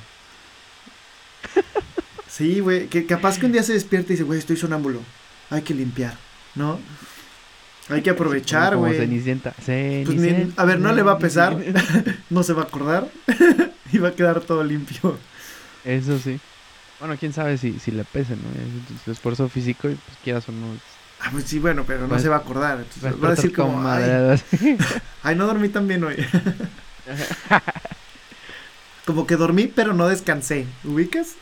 sí, 2.31 2.59
güey, 2.59 2.87
que 2.87 3.05
capaz 3.05 3.37
que 3.37 3.45
un 3.45 3.51
día 3.51 3.63
se 3.63 3.73
despierta 3.73 4.11
y 4.11 4.15
dice, 4.15 4.23
güey, 4.23 4.39
estoy 4.39 4.57
sonámbulo, 4.57 5.01
hay 5.49 5.61
que 5.61 5.73
limpiar, 5.73 6.15
¿no? 6.55 6.79
Hay 7.89 8.01
que 8.01 8.09
aprovechar, 8.11 8.75
güey. 8.77 8.93
Pues 10.05 10.19
a 10.55 10.65
ver, 10.65 10.79
no 10.79 10.93
le 10.93 11.03
va 11.03 11.13
a 11.13 11.19
pesar, 11.19 11.57
no 12.29 12.43
se 12.43 12.53
va 12.53 12.61
a 12.61 12.65
acordar 12.65 13.07
y 13.91 13.97
va 13.97 14.09
a 14.09 14.15
quedar 14.15 14.39
todo 14.41 14.63
limpio. 14.63 15.17
Eso 15.83 16.17
sí. 16.19 16.39
Bueno, 16.99 17.17
quién 17.19 17.33
sabe 17.33 17.57
si, 17.57 17.79
si 17.79 17.91
le 17.91 18.03
pese, 18.03 18.35
¿no? 18.35 18.43
Su 19.03 19.11
esfuerzo 19.11 19.49
físico 19.49 19.89
y 19.89 19.95
pues 19.95 20.17
quieras 20.23 20.47
o 20.47 20.51
no, 20.51 20.67
Ah, 21.23 21.29
pues 21.31 21.43
sí, 21.45 21.59
bueno, 21.59 21.83
pero 21.85 22.07
no 22.07 22.17
se 22.17 22.29
va 22.29 22.37
a 22.37 22.39
acordar. 22.39 22.83
va 23.03 23.27
a 23.27 23.31
decir 23.35 23.53
como, 23.53 23.87
ay, 23.87 24.03
ay, 25.23 25.35
no 25.35 25.45
dormí 25.45 25.69
tan 25.69 25.87
bien 25.87 26.03
hoy. 26.03 26.15
Como 29.05 29.27
que 29.27 29.35
dormí, 29.35 29.67
pero 29.67 29.93
no 29.93 30.07
descansé. 30.07 30.65
¿Ubicas? 30.83 31.35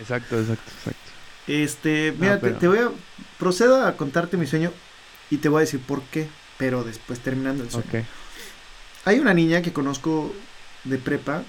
exacto, 0.00 0.38
exacto, 0.38 0.70
exacto. 0.78 1.00
Este, 1.46 2.14
mira, 2.18 2.40
te, 2.40 2.68
voy 2.68 2.78
a... 2.78 2.90
Procedo 3.38 3.84
a 3.84 3.96
contarte 3.96 4.36
mi 4.36 4.46
sueño 4.46 4.72
y 5.30 5.38
te 5.38 5.48
voy 5.48 5.58
a 5.58 5.60
decir 5.60 5.80
por 5.80 6.02
qué, 6.02 6.28
pero 6.56 6.84
después 6.84 7.20
terminando 7.20 7.64
el 7.64 7.70
sueño. 7.70 8.06
Hay 9.04 9.18
una 9.18 9.34
niña 9.34 9.62
que 9.62 9.72
conozco 9.72 10.34
de 10.84 10.98
prepa. 10.98 11.42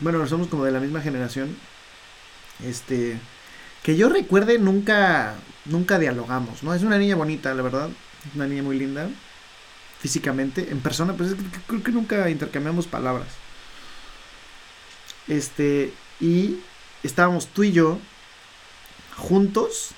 Bueno, 0.00 0.26
somos 0.26 0.48
como 0.48 0.64
de 0.64 0.72
la 0.72 0.80
misma 0.80 1.00
generación. 1.00 1.56
Este 2.64 3.18
que 3.82 3.96
yo 3.96 4.08
recuerde 4.08 4.58
nunca, 4.58 5.34
nunca 5.64 5.98
dialogamos, 5.98 6.62
¿no? 6.62 6.74
Es 6.74 6.82
una 6.82 6.98
niña 6.98 7.16
bonita, 7.16 7.54
la 7.54 7.62
verdad, 7.62 7.88
es 8.28 8.34
una 8.34 8.46
niña 8.46 8.62
muy 8.62 8.78
linda, 8.78 9.08
físicamente, 10.00 10.68
en 10.70 10.80
persona, 10.80 11.14
pues 11.14 11.34
creo 11.66 11.82
que 11.82 11.92
nunca 11.92 12.28
intercambiamos 12.28 12.86
palabras. 12.86 13.28
Este, 15.28 15.92
y 16.20 16.58
estábamos 17.02 17.46
tú 17.48 17.64
y 17.64 17.72
yo 17.72 17.98
juntos. 19.16 19.90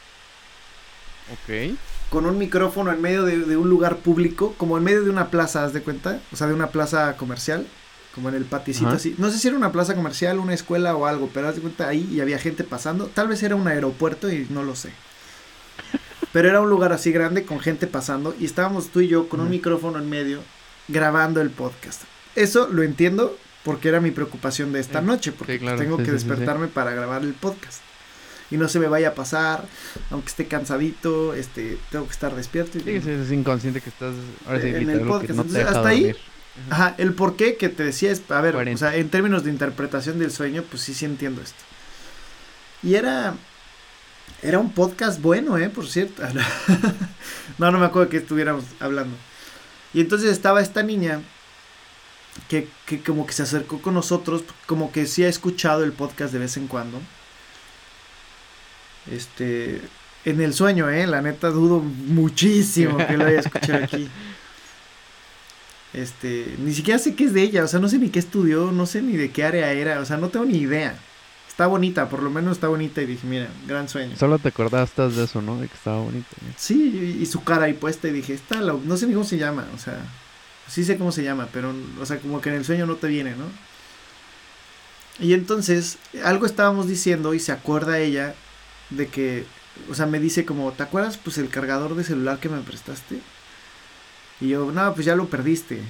Ok. 1.33 1.77
Con 2.11 2.27
un 2.27 2.39
micrófono 2.39 2.93
en 2.93 3.01
medio 3.01 3.25
de, 3.25 3.39
de, 3.39 3.57
un 3.57 3.71
lugar 3.71 3.99
público, 3.99 4.55
como 4.59 4.77
en 4.77 4.85
medio 4.85 5.05
de 5.05 5.11
una 5.11 5.31
plaza, 5.31 5.65
¿haz 5.65 5.73
de 5.73 5.83
cuenta? 5.83 6.21
O 6.33 6.37
sea, 6.37 6.49
de 6.49 6.55
una 6.55 6.71
plaza 6.71 7.17
comercial 7.17 7.67
como 8.15 8.29
en 8.29 8.35
el 8.35 8.45
paticito 8.45 8.91
así. 8.91 9.15
No 9.19 9.31
sé 9.31 9.39
si 9.39 9.49
era 9.49 9.57
una 9.57 9.73
plaza 9.73 9.95
comercial, 9.95 10.39
una 10.39 10.55
escuela 10.55 10.97
o 10.97 11.07
algo, 11.07 11.31
pero 11.33 11.49
haz 11.49 11.57
de 11.57 11.61
cuenta 11.61 11.89
ahí 11.89 12.09
y 12.13 12.21
había 12.21 12.39
gente 12.39 12.65
pasando. 12.65 13.07
Tal 13.07 13.29
vez 13.29 13.43
era 13.43 13.55
un 13.55 13.69
aeropuerto 13.69 14.31
y 14.31 14.47
no 14.51 14.63
lo 14.63 14.75
sé. 14.75 14.93
Pero 16.33 16.49
era 16.49 16.61
un 16.61 16.71
lugar 16.71 16.93
así 16.93 17.13
grande 17.13 17.45
con 17.45 17.61
gente 17.61 17.87
pasando 17.87 18.35
y 18.39 18.45
estábamos 18.45 18.89
tú 18.89 19.01
y 19.01 19.09
yo 19.09 19.29
con 19.29 19.41
un 19.41 19.51
micrófono 19.51 19.99
en 19.99 20.09
medio 20.09 20.41
grabando 20.89 21.41
el 21.41 21.51
podcast. 21.51 22.03
Eso 22.35 22.69
lo 22.69 22.83
entiendo 22.83 23.37
porque 23.71 23.89
era 23.89 24.01
mi 24.01 24.11
preocupación 24.11 24.73
de 24.73 24.81
esta 24.81 25.01
noche, 25.01 25.31
porque 25.31 25.61
tengo 25.61 25.97
que 25.97 26.11
despertarme 26.11 26.67
para 26.67 26.91
grabar 26.91 27.23
el 27.23 27.35
podcast. 27.35 27.83
Y 28.51 28.57
no 28.57 28.67
se 28.67 28.81
me 28.81 28.89
vaya 28.89 29.11
a 29.11 29.15
pasar, 29.15 29.65
aunque 30.11 30.27
esté 30.27 30.47
cansadito, 30.47 31.35
este, 31.35 31.79
tengo 31.93 32.07
que 32.07 32.11
estar 32.11 32.35
despierto. 32.35 32.79
Y, 32.79 33.01
sí, 33.01 33.11
es 33.11 33.31
inconsciente 33.31 33.81
que 33.81 33.91
estás 33.91 34.13
en 34.49 34.91
el 34.91 35.03
podcast. 35.03 35.39
hasta 35.39 35.89
ahí 35.89 36.17
Ajá, 36.69 36.97
el 36.99 37.15
por 37.15 37.37
qué 37.37 37.57
que 37.57 37.69
te 37.69 37.85
decía 37.85 38.11
es, 38.11 38.29
a 38.29 38.41
ver, 38.41 38.57
o 38.57 38.77
sea, 38.77 38.97
en 38.97 39.09
términos 39.09 39.45
de 39.45 39.51
interpretación 39.51 40.19
del 40.19 40.33
sueño, 40.33 40.65
pues 40.69 40.83
sí, 40.83 40.93
sí 40.93 41.05
entiendo 41.05 41.41
esto. 41.41 41.63
Y 42.83 42.97
era, 42.97 43.35
era 44.43 44.59
un 44.59 44.73
podcast 44.73 45.23
bueno, 45.23 45.59
¿eh? 45.59 45.71
Por 45.71 45.87
cierto. 45.87 46.25
no, 47.59 47.71
no 47.71 47.79
me 47.79 47.87
acuerdo 47.87 48.09
que 48.09 48.17
estuviéramos 48.17 48.65
hablando. 48.81 49.17
Y 49.95 50.01
entonces 50.01 50.33
estaba 50.33 50.61
esta 50.61 50.83
niña 50.83 51.21
que, 52.49 52.69
que 52.87 53.01
como 53.01 53.27
que 53.27 53.33
se 53.33 53.43
acercó 53.43 53.81
con 53.81 53.95
nosotros, 53.95 54.45
como 54.67 54.93
que 54.93 55.07
sí 55.07 55.25
ha 55.25 55.29
escuchado 55.29 55.85
el 55.85 55.93
podcast 55.93 56.33
de 56.33 56.39
vez 56.39 56.57
en 56.57 56.67
cuando. 56.67 57.01
Este, 59.11 59.81
En 60.25 60.41
el 60.41 60.53
sueño, 60.53 60.91
¿eh? 60.91 61.07
La 61.07 61.23
neta 61.23 61.49
dudo 61.49 61.81
muchísimo 61.81 62.99
que 62.99 63.17
lo 63.17 63.27
haya 63.27 63.41
escuchado 63.47 63.85
aquí. 63.85 64.09
Este, 65.93 66.55
ni 66.59 66.73
siquiera 66.73 66.99
sé 66.99 67.15
qué 67.15 67.25
es 67.25 67.33
de 67.33 67.43
ella, 67.43 67.65
o 67.65 67.69
sea, 67.69 67.81
no 67.81 67.89
sé 67.89 67.99
ni 67.99 68.11
qué 68.11 68.21
estudió, 68.21 68.71
no 68.71 68.87
sé 68.87 69.03
ni 69.03 69.17
de 69.17 69.31
qué 69.31 69.45
área 69.45 69.73
era, 69.73 70.01
o 70.01 70.05
sea, 70.05 70.19
no 70.19 70.29
tengo 70.29 70.47
ni 70.47 70.59
idea. 70.59 70.97
Está 71.49 71.67
bonita, 71.67 72.09
por 72.09 72.23
lo 72.23 72.31
menos 72.31 72.53
está 72.53 72.69
bonita 72.69 73.03
y 73.03 73.07
dije, 73.07 73.27
mira, 73.27 73.49
gran 73.67 73.89
sueño. 73.89 74.17
Solo 74.17 74.39
te 74.39 74.49
acordaste 74.49 75.09
de 75.09 75.25
eso, 75.25 75.43
¿no? 75.43 75.61
De 75.61 75.69
que 75.69 75.75
estaba 75.75 76.01
bonita. 76.01 76.29
Sí, 76.57 77.19
y, 77.21 77.27
su 77.27 77.43
cara 77.43 77.65
ahí 77.65 77.75
puesta 77.75 78.09
y 78.09 78.13
dije, 78.13 78.35
está, 78.35 78.61
no 78.61 78.97
sé 78.97 79.07
ni 79.07 79.15
cómo 79.15 79.27
se 79.27 79.37
llama, 79.37 79.67
o 79.75 79.79
sea, 79.79 79.99
sí 80.71 80.85
sé 80.85 80.97
cómo 80.97 81.13
se 81.13 81.25
llama, 81.25 81.49
pero, 81.53 81.75
o 82.01 82.07
sea, 82.07 82.19
como 82.19 82.41
que 82.41 82.51
en 82.51 82.57
el 82.57 82.65
sueño 82.65 82.87
no 82.87 82.95
te 82.95 83.09
viene, 83.09 83.35
¿no? 83.35 83.47
Y 85.19 85.35
entonces, 85.35 85.99
algo 86.25 86.47
estábamos 86.47 86.87
diciendo 86.89 87.35
y 87.35 87.41
se 87.41 87.53
acuerda 87.53 87.99
ella 87.99 88.35
de 88.91 89.09
que, 89.09 89.45
o 89.91 89.95
sea, 89.95 90.07
me 90.07 90.21
dice 90.21 90.45
como, 90.47 90.73
¿te 90.73 90.83
acuerdas 90.83 91.19
pues 91.19 91.39
el 91.39 91.49
cargador 91.49 91.95
de 91.97 92.05
celular 92.05 92.39
que 92.39 92.49
me 92.49 92.61
prestaste? 92.61 93.21
Y 94.41 94.49
yo, 94.49 94.71
no, 94.71 94.95
pues 94.95 95.05
ya 95.05 95.17
lo 95.17 95.29
perdiste. 95.29 95.83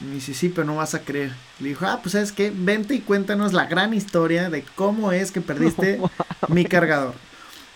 Y 0.00 0.04
me 0.04 0.14
dice, 0.14 0.34
sí, 0.34 0.50
pero 0.50 0.66
no 0.66 0.76
vas 0.76 0.94
a 0.94 1.00
creer. 1.00 1.32
Le 1.58 1.70
dijo, 1.70 1.86
ah, 1.86 2.00
pues 2.02 2.12
sabes 2.12 2.32
qué, 2.32 2.52
vente 2.54 2.94
y 2.94 3.00
cuéntanos 3.00 3.52
la 3.52 3.66
gran 3.66 3.94
historia 3.94 4.50
de 4.50 4.62
cómo 4.76 5.10
es 5.10 5.32
que 5.32 5.40
perdiste 5.40 6.00
mi 6.48 6.64
cargador. 6.66 7.14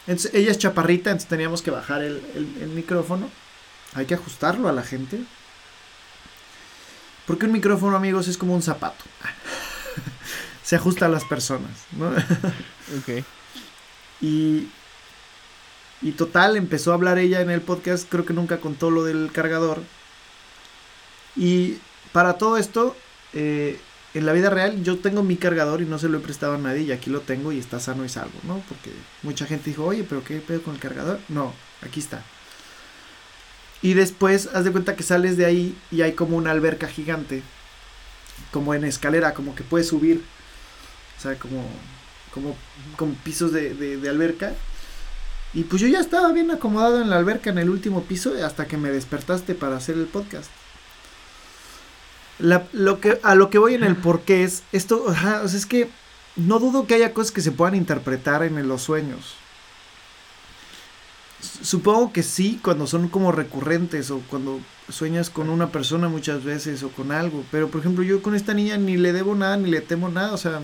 Entonces, 0.06 0.34
ella 0.34 0.50
es 0.50 0.58
chaparrita, 0.58 1.10
entonces 1.10 1.28
teníamos 1.28 1.62
que 1.62 1.70
bajar 1.70 2.02
el, 2.02 2.22
el 2.36 2.68
micrófono. 2.68 3.28
Hay 3.94 4.06
que 4.06 4.14
ajustarlo 4.14 4.68
a 4.68 4.72
la 4.72 4.82
gente. 4.82 5.24
Porque 7.26 7.46
un 7.46 7.52
micrófono, 7.52 7.96
amigos, 7.96 8.28
es 8.28 8.38
como 8.38 8.54
un 8.54 8.62
zapato. 8.62 9.04
Se 10.62 10.76
ajusta 10.76 11.06
a 11.06 11.08
las 11.08 11.24
personas, 11.24 11.70
¿no? 11.92 12.08
ok. 12.98 13.24
Y, 14.20 14.68
y 16.02 16.12
total, 16.12 16.56
empezó 16.56 16.92
a 16.92 16.94
hablar 16.94 17.18
ella 17.18 17.40
en 17.40 17.50
el 17.50 17.60
podcast, 17.60 18.08
creo 18.08 18.24
que 18.24 18.32
nunca 18.32 18.60
contó 18.60 18.90
lo 18.90 19.04
del 19.04 19.30
cargador. 19.32 19.82
Y 21.36 21.78
para 22.12 22.38
todo 22.38 22.56
esto, 22.56 22.96
eh, 23.32 23.78
en 24.14 24.26
la 24.26 24.32
vida 24.32 24.48
real 24.48 24.82
yo 24.82 24.98
tengo 24.98 25.22
mi 25.22 25.36
cargador 25.36 25.82
y 25.82 25.86
no 25.86 25.98
se 25.98 26.08
lo 26.08 26.18
he 26.18 26.20
prestado 26.20 26.54
a 26.54 26.58
nadie 26.58 26.82
y 26.82 26.92
aquí 26.92 27.10
lo 27.10 27.20
tengo 27.20 27.52
y 27.52 27.58
está 27.58 27.80
sano 27.80 28.04
y 28.04 28.08
salvo, 28.08 28.38
¿no? 28.44 28.62
Porque 28.68 28.92
mucha 29.22 29.44
gente 29.46 29.70
dijo, 29.70 29.84
oye, 29.84 30.04
pero 30.08 30.22
¿qué 30.22 30.38
pedo 30.38 30.62
con 30.62 30.74
el 30.74 30.80
cargador? 30.80 31.18
No, 31.28 31.52
aquí 31.82 32.00
está. 32.00 32.22
Y 33.84 33.92
después, 33.92 34.48
haz 34.54 34.64
de 34.64 34.72
cuenta 34.72 34.96
que 34.96 35.02
sales 35.02 35.36
de 35.36 35.44
ahí 35.44 35.76
y 35.90 36.00
hay 36.00 36.14
como 36.14 36.38
una 36.38 36.52
alberca 36.52 36.88
gigante, 36.88 37.42
como 38.50 38.72
en 38.72 38.82
escalera, 38.82 39.34
como 39.34 39.54
que 39.54 39.62
puedes 39.62 39.88
subir. 39.88 40.24
O 41.18 41.20
sea, 41.20 41.38
como, 41.38 41.62
como, 42.32 42.56
como 42.96 43.12
pisos 43.16 43.52
de, 43.52 43.74
de, 43.74 44.08
alberca. 44.08 44.54
Y 45.52 45.64
pues 45.64 45.82
yo 45.82 45.88
ya 45.88 46.00
estaba 46.00 46.32
bien 46.32 46.50
acomodado 46.50 47.02
en 47.02 47.10
la 47.10 47.18
alberca 47.18 47.50
en 47.50 47.58
el 47.58 47.68
último 47.68 48.04
piso 48.04 48.32
hasta 48.42 48.66
que 48.66 48.78
me 48.78 48.88
despertaste 48.88 49.54
para 49.54 49.76
hacer 49.76 49.96
el 49.96 50.06
podcast. 50.06 50.50
lo 52.38 53.00
que, 53.00 53.20
a 53.22 53.34
lo 53.34 53.50
que 53.50 53.58
voy 53.58 53.74
en 53.74 53.84
el 53.84 53.96
porqué 53.96 54.44
es, 54.44 54.62
esto, 54.72 55.04
o 55.06 55.14
sea, 55.14 55.42
es 55.44 55.66
que 55.66 55.90
no 56.36 56.58
dudo 56.58 56.86
que 56.86 56.94
haya 56.94 57.12
cosas 57.12 57.32
que 57.32 57.42
se 57.42 57.52
puedan 57.52 57.74
interpretar 57.74 58.44
en 58.44 58.66
los 58.66 58.80
sueños. 58.80 59.34
Supongo 61.62 62.12
que 62.12 62.22
sí, 62.22 62.58
cuando 62.62 62.86
son 62.86 63.08
como 63.08 63.32
recurrentes 63.32 64.10
o 64.10 64.20
cuando 64.30 64.60
sueñas 64.88 65.30
con 65.30 65.48
una 65.48 65.70
persona 65.70 66.08
muchas 66.08 66.44
veces 66.44 66.82
o 66.82 66.90
con 66.90 67.12
algo. 67.12 67.44
Pero 67.50 67.68
por 67.68 67.80
ejemplo, 67.80 68.02
yo 68.02 68.22
con 68.22 68.34
esta 68.34 68.54
niña 68.54 68.76
ni 68.76 68.96
le 68.96 69.12
debo 69.12 69.34
nada, 69.34 69.56
ni 69.56 69.70
le 69.70 69.80
temo 69.80 70.08
nada, 70.08 70.32
o 70.32 70.38
sea, 70.38 70.60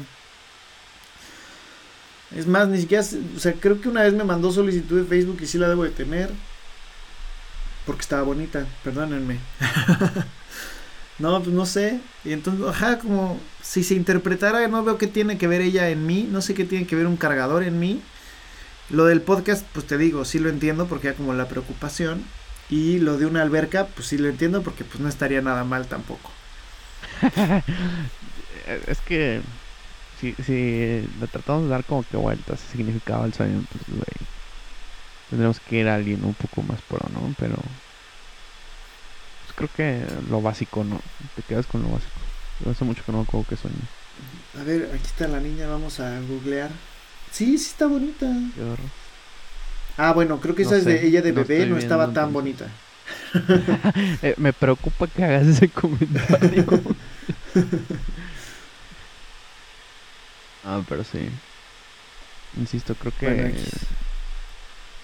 es 2.34 2.46
más, 2.46 2.68
ni 2.68 2.80
siquiera, 2.80 3.04
o 3.36 3.40
sea, 3.40 3.54
creo 3.54 3.80
que 3.80 3.88
una 3.88 4.02
vez 4.02 4.14
me 4.14 4.24
mandó 4.24 4.52
solicitud 4.52 5.00
de 5.00 5.06
Facebook 5.06 5.38
y 5.42 5.46
sí 5.46 5.58
la 5.58 5.68
debo 5.68 5.84
de 5.84 5.90
tener. 5.90 6.30
Porque 7.86 8.02
estaba 8.02 8.22
bonita, 8.22 8.66
perdónenme. 8.84 9.38
no, 11.18 11.42
pues 11.42 11.54
no 11.54 11.66
sé. 11.66 12.00
Y 12.24 12.32
entonces, 12.32 12.66
ajá, 12.68 12.98
como 12.98 13.40
si 13.62 13.82
se 13.82 13.94
interpretara, 13.94 14.66
no 14.68 14.84
veo 14.84 14.98
qué 14.98 15.08
tiene 15.08 15.38
que 15.38 15.48
ver 15.48 15.60
ella 15.60 15.88
en 15.88 16.06
mí, 16.06 16.28
no 16.30 16.40
sé 16.40 16.54
qué 16.54 16.64
tiene 16.64 16.86
que 16.86 16.94
ver 16.94 17.06
un 17.06 17.16
cargador 17.16 17.64
en 17.64 17.80
mí. 17.80 18.00
Lo 18.90 19.04
del 19.04 19.22
podcast, 19.22 19.64
pues 19.72 19.86
te 19.86 19.96
digo, 19.98 20.24
sí 20.24 20.38
lo 20.38 20.48
entiendo 20.48 20.86
porque 20.86 21.08
hay 21.08 21.14
como 21.14 21.32
la 21.32 21.48
preocupación. 21.48 22.24
Y 22.68 22.98
lo 22.98 23.18
de 23.18 23.26
una 23.26 23.42
alberca, 23.42 23.86
pues 23.86 24.08
sí 24.08 24.18
lo 24.18 24.28
entiendo 24.28 24.62
porque 24.62 24.84
pues 24.84 25.00
no 25.00 25.08
estaría 25.08 25.42
nada 25.42 25.64
mal 25.64 25.86
tampoco. 25.86 26.30
es 28.86 28.98
que 29.00 29.40
si, 30.20 30.34
si 30.44 31.08
le 31.20 31.26
tratamos 31.30 31.64
de 31.64 31.70
dar 31.70 31.84
como 31.84 32.04
que 32.04 32.16
vueltas, 32.16 32.60
significaba 32.60 33.26
el 33.26 33.34
sueño, 33.34 33.64
pues, 33.72 33.84
güey, 33.88 34.28
tendremos 35.30 35.58
que 35.60 35.78
ir 35.78 35.88
a 35.88 35.94
alguien 35.96 36.24
un 36.24 36.34
poco 36.34 36.62
más 36.62 36.80
pro, 36.82 37.00
¿no? 37.12 37.34
Pero 37.38 37.56
pues, 37.56 39.54
creo 39.56 39.70
que 39.76 40.04
lo 40.28 40.42
básico, 40.42 40.84
¿no? 40.84 41.00
Te 41.36 41.42
quedas 41.42 41.66
con 41.66 41.82
lo 41.82 41.88
básico. 41.88 42.70
hace 42.70 42.84
mucho 42.84 43.04
que 43.04 43.12
no 43.12 43.26
me 43.32 43.44
que 43.44 43.56
sueño. 43.56 43.76
A 44.60 44.64
ver, 44.64 44.90
aquí 44.94 45.06
está 45.06 45.26
la 45.28 45.40
niña, 45.40 45.68
vamos 45.68 46.00
a 46.00 46.20
googlear. 46.20 46.70
Sí, 47.30 47.58
sí 47.58 47.70
está 47.70 47.86
bonita. 47.86 48.26
Ah, 49.96 50.12
bueno, 50.12 50.40
creo 50.40 50.54
que 50.54 50.62
esa 50.62 50.76
es 50.76 50.86
de 50.86 51.06
ella 51.06 51.22
de 51.22 51.32
bebé, 51.32 51.66
no 51.66 51.76
estaba 51.76 52.12
tan 52.12 52.32
bonita. 52.32 52.80
Eh, 54.22 54.34
me 54.38 54.52
preocupa 54.52 55.08
que 55.08 55.24
hagas 55.24 55.46
ese 55.46 55.70
comentario. 55.70 56.64
Ah, 60.62 60.84
pero 60.86 61.04
sí. 61.04 61.40
Insisto, 62.52 62.96
creo 62.96 63.12
que 63.16 63.54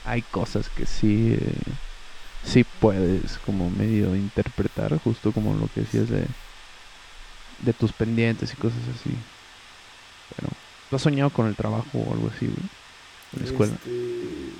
hay 0.03 0.23
cosas 0.23 0.71
que 0.71 0.87
sí, 0.87 1.33
eh, 1.33 1.79
sí 2.43 2.65
puedes 2.65 3.39
como 3.41 3.71
medio 3.71 4.17
interpretar, 4.17 4.97
justo 4.99 5.33
como 5.33 5.55
lo 5.55 5.71
que 5.71 5.81
decías 5.83 6.09
de, 6.09 6.35
de 7.59 7.75
tus 7.75 7.93
pendientes 7.93 8.53
y 8.53 8.57
cosas 8.57 8.89
así. 8.89 9.25
Pero, 10.29 10.49
¿tú 10.89 10.97
has 10.97 11.03
soñado 11.03 11.31
con 11.31 11.47
el 11.47 11.57
trabajo 11.57 11.89
o 11.95 12.13
algo 12.13 12.31
así, 12.35 12.47
güey? 12.47 12.69
En 13.35 13.43
la 13.43 13.47
escuela. 13.47 13.73
Este, 13.75 14.53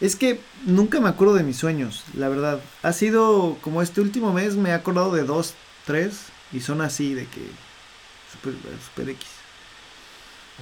es 0.00 0.16
que 0.16 0.40
nunca 0.64 1.00
me 1.00 1.08
acuerdo 1.08 1.34
de 1.34 1.42
mis 1.42 1.56
sueños, 1.56 2.04
la 2.14 2.28
verdad. 2.28 2.60
Ha 2.82 2.92
sido 2.92 3.56
como 3.60 3.82
este 3.82 4.00
último 4.00 4.32
mes 4.32 4.56
me 4.56 4.70
he 4.70 4.72
acordado 4.72 5.12
de 5.12 5.24
dos, 5.24 5.54
tres, 5.86 6.26
y 6.52 6.60
son 6.60 6.80
así, 6.80 7.14
de 7.14 7.26
que 7.26 7.40
super, 8.32 8.54
super 8.84 9.08
X. 9.10 9.26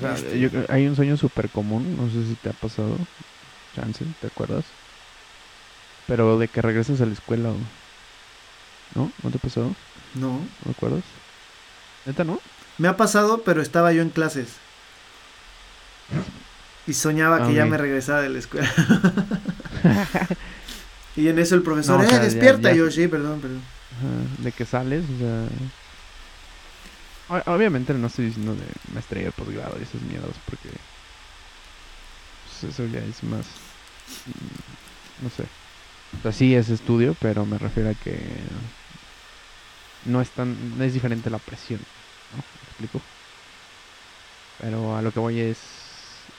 Este, 0.02 0.66
hay 0.68 0.86
un 0.86 0.96
sueño 0.96 1.16
súper 1.16 1.48
común, 1.48 1.96
no 1.96 2.10
sé 2.10 2.28
si 2.28 2.34
te 2.34 2.50
ha 2.50 2.52
pasado, 2.52 2.96
Chance, 3.74 4.04
¿te 4.20 4.26
acuerdas? 4.26 4.64
Pero 6.06 6.38
de 6.38 6.48
que 6.48 6.62
regresas 6.62 7.00
a 7.00 7.06
la 7.06 7.12
escuela, 7.12 7.50
¿no? 8.94 9.10
¿No 9.22 9.30
te 9.30 9.38
ha 9.38 9.40
pasado? 9.40 9.74
No. 10.14 10.32
¿No 10.32 10.64
te 10.64 10.70
acuerdas? 10.70 11.04
¿Neta 12.04 12.24
no? 12.24 12.40
Me 12.78 12.88
ha 12.88 12.96
pasado, 12.96 13.42
pero 13.42 13.62
estaba 13.62 13.92
yo 13.92 14.02
en 14.02 14.10
clases. 14.10 14.56
Y 16.86 16.92
soñaba 16.92 17.46
que 17.46 17.54
ya 17.54 17.66
me 17.66 17.76
regresaba 17.76 18.20
de 18.20 18.28
la 18.28 18.38
escuela. 18.38 18.70
y 21.16 21.28
en 21.28 21.38
eso 21.38 21.54
el 21.56 21.62
profesor, 21.62 22.04
¡eh, 22.04 22.18
despierta! 22.20 22.72
yo, 22.72 22.90
sí, 22.90 23.08
perdón, 23.08 23.40
perdón. 23.40 23.62
de 24.38 24.52
que 24.52 24.64
sales, 24.64 25.04
o 25.16 25.18
sea 25.18 25.48
Obviamente 27.28 27.92
no 27.92 28.06
estoy 28.06 28.26
diciendo 28.26 28.54
de 28.54 28.66
maestría 28.94 29.24
de 29.24 29.32
posgrado 29.32 29.76
y 29.80 29.82
esos 29.82 30.00
miedos 30.02 30.36
porque 30.48 30.68
pues, 32.44 32.72
eso 32.72 32.86
ya 32.86 33.00
es 33.00 33.22
más 33.24 33.46
mm, 34.26 35.24
no 35.24 35.30
sé. 35.30 35.42
O 36.18 36.22
sea, 36.22 36.30
sí 36.30 36.54
es 36.54 36.68
estudio, 36.68 37.16
pero 37.20 37.44
me 37.44 37.58
refiero 37.58 37.90
a 37.90 37.94
que 37.94 38.20
no 40.04 40.20
es 40.20 40.30
tan 40.30 40.78
no 40.78 40.84
es 40.84 40.94
diferente 40.94 41.28
la 41.28 41.38
presión, 41.38 41.80
¿no? 42.32 42.36
¿Me 42.36 42.68
explico? 42.68 43.00
Pero 44.60 44.96
a 44.96 45.02
lo 45.02 45.10
que 45.10 45.18
voy 45.18 45.40
es 45.40 45.58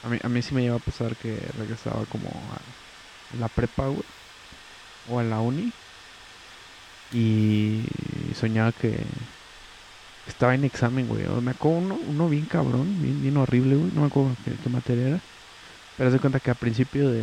a 0.04 0.08
mí, 0.08 0.18
a 0.22 0.28
mí 0.28 0.42
sí 0.42 0.54
me 0.54 0.62
lleva 0.62 0.76
a 0.76 0.80
pasar 0.80 1.16
que 1.16 1.38
regresaba 1.58 2.04
como 2.06 2.28
a 2.28 3.36
la 3.38 3.48
prepa, 3.48 3.88
o 5.10 5.18
a 5.18 5.22
la 5.22 5.40
uni 5.40 5.72
y 7.12 7.82
soñaba 8.34 8.72
que 8.72 8.98
estaba 10.26 10.54
en 10.54 10.64
examen, 10.64 11.08
güey. 11.08 11.24
Me 11.40 11.52
acuerdo 11.52 11.78
uno, 11.78 11.98
uno 12.06 12.28
bien 12.28 12.44
cabrón, 12.44 13.00
bien, 13.00 13.22
bien 13.22 13.36
horrible, 13.36 13.76
güey. 13.76 13.90
No 13.94 14.02
me 14.02 14.06
acuerdo 14.08 14.36
qué, 14.44 14.68
materia 14.68 15.08
era. 15.08 15.20
Pero 15.96 16.10
se 16.10 16.18
cuenta 16.18 16.40
que 16.40 16.50
a 16.50 16.54
principio 16.54 17.10
de, 17.10 17.22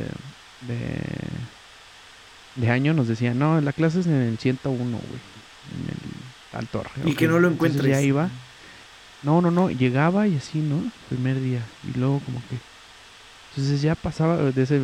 de, 0.61 0.99
de, 2.55 2.71
año 2.71 2.93
nos 2.93 3.07
decían, 3.07 3.37
no, 3.37 3.61
la 3.61 3.73
clase 3.73 3.99
es 3.99 4.07
en 4.07 4.21
el 4.21 4.37
101, 4.37 4.77
güey. 4.89 5.01
En 6.53 6.59
el 6.59 6.67
torre. 6.67 6.89
Y 7.05 7.13
que 7.13 7.27
no 7.27 7.39
lo 7.39 7.49
encuentres. 7.49 7.85
ya 7.85 8.01
iba. 8.01 8.29
No, 9.25 9.41
no, 9.41 9.51
no. 9.51 9.69
Llegaba 9.69 10.27
y 10.27 10.37
así, 10.37 10.59
¿no? 10.59 10.81
Primer 11.09 11.41
día. 11.41 11.61
Y 11.83 11.97
luego 11.97 12.19
como 12.19 12.39
que... 12.49 12.57
Entonces 13.51 13.81
ya 13.81 13.95
pasaba 13.95 14.37
de 14.37 14.63
ese... 14.63 14.79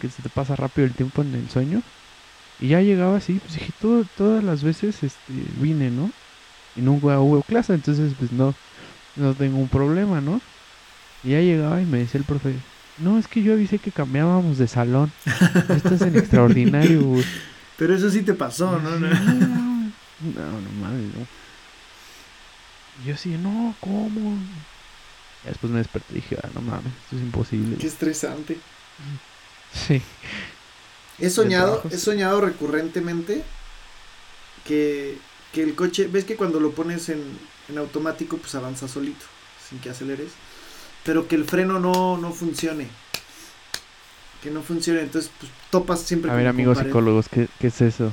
Que 0.00 0.08
se 0.08 0.22
te 0.22 0.28
pasa 0.28 0.56
rápido 0.56 0.86
el 0.86 0.94
tiempo 0.94 1.22
en 1.22 1.34
el 1.34 1.48
sueño. 1.50 1.82
Y 2.60 2.68
ya 2.68 2.80
llegaba 2.80 3.18
así. 3.18 3.34
Pues 3.34 3.54
dije, 3.54 3.72
todo, 3.80 4.04
todas 4.16 4.42
las 4.42 4.64
veces 4.64 5.02
este, 5.02 5.32
vine, 5.60 5.90
¿no? 5.90 6.10
y 6.76 6.80
nunca 6.80 7.18
hubo 7.20 7.42
clase, 7.42 7.74
entonces 7.74 8.14
pues 8.18 8.32
no, 8.32 8.54
no 9.16 9.34
tengo 9.34 9.58
un 9.58 9.68
problema, 9.68 10.20
¿no? 10.20 10.40
Y 11.24 11.30
ya 11.30 11.40
llegaba 11.40 11.80
y 11.80 11.86
me 11.86 11.98
decía 11.98 12.18
el 12.18 12.24
profe, 12.24 12.54
No, 12.98 13.18
es 13.18 13.28
que 13.28 13.42
yo 13.42 13.52
avisé 13.52 13.78
que 13.78 13.92
cambiábamos 13.92 14.58
de 14.58 14.66
salón. 14.66 15.12
Esto 15.68 15.94
es 15.94 16.02
en 16.02 16.16
extraordinario, 16.16 17.02
güey. 17.02 17.24
Pero 17.78 17.94
eso 17.94 18.10
sí 18.10 18.22
te 18.22 18.34
pasó, 18.34 18.78
¿no? 18.78 18.90
No, 18.90 19.08
no, 19.08 19.10
no 19.10 20.70
mames, 20.80 21.14
no. 21.14 21.26
Yo 23.04 23.16
sí, 23.16 23.30
no, 23.30 23.74
¿cómo? 23.80 24.38
Y 25.44 25.48
después 25.48 25.72
me 25.72 25.78
desperté 25.78 26.12
y 26.12 26.14
dije, 26.16 26.38
ah, 26.42 26.48
no 26.54 26.60
mames, 26.60 26.92
esto 27.04 27.16
es 27.16 27.22
imposible. 27.22 27.76
Qué 27.76 27.86
estresante. 27.86 28.58
Sí. 29.72 30.02
He 31.18 31.30
soñado, 31.30 31.82
he 31.90 31.98
soñado 31.98 32.40
recurrentemente 32.40 33.42
que, 34.64 35.18
que 35.52 35.62
el 35.62 35.74
coche, 35.74 36.08
ves 36.08 36.24
que 36.24 36.36
cuando 36.36 36.60
lo 36.60 36.72
pones 36.72 37.08
en, 37.08 37.22
en 37.68 37.78
automático, 37.78 38.36
pues 38.38 38.54
avanza 38.54 38.88
solito, 38.88 39.24
sin 39.68 39.78
que 39.78 39.90
aceleres 39.90 40.30
pero 41.04 41.26
que 41.28 41.36
el 41.36 41.44
freno 41.44 41.78
no, 41.78 42.16
no 42.18 42.32
funcione. 42.32 42.86
Que 44.42 44.50
no 44.50 44.62
funcione, 44.62 45.00
entonces 45.00 45.30
pues, 45.38 45.50
topas 45.70 46.00
siempre. 46.00 46.30
A 46.30 46.34
ver, 46.34 46.48
amigos 46.48 46.78
psicólogos, 46.78 47.28
¿qué, 47.28 47.48
¿qué, 47.60 47.68
es 47.68 47.80
eso? 47.80 48.12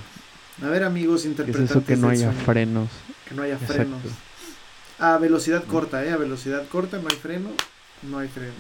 A 0.62 0.68
ver, 0.68 0.84
amigos 0.84 1.26
interpretantes. 1.26 1.72
¿Qué 1.72 1.78
es 1.80 1.84
eso 1.84 1.86
que 1.86 1.96
no 1.96 2.10
haya 2.10 2.32
frenos? 2.32 2.90
Que 3.28 3.36
no 3.36 3.44
haya 3.44 3.58
frenos. 3.58 4.02
A 5.00 5.18
velocidad 5.18 5.64
corta, 5.64 6.04
¿eh? 6.04 6.12
A 6.12 6.18
velocidad 6.18 6.68
corta 6.68 6.98
no 6.98 7.08
hay 7.10 7.16
freno, 7.16 7.50
no 8.04 8.20
hay 8.20 8.28
frenos. 8.28 8.56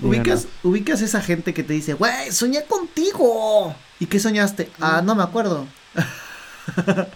Ubicas, 0.00 0.48
ubicas 0.62 1.00
esa 1.02 1.20
gente 1.20 1.54
que 1.54 1.62
te 1.62 1.72
dice, 1.72 1.94
güey, 1.94 2.32
soñé 2.32 2.64
contigo. 2.64 3.74
¿Y 4.00 4.06
qué 4.06 4.18
soñaste? 4.18 4.68
Ah, 4.80 5.02
no 5.04 5.14
me 5.14 5.22
acuerdo. 5.22 5.66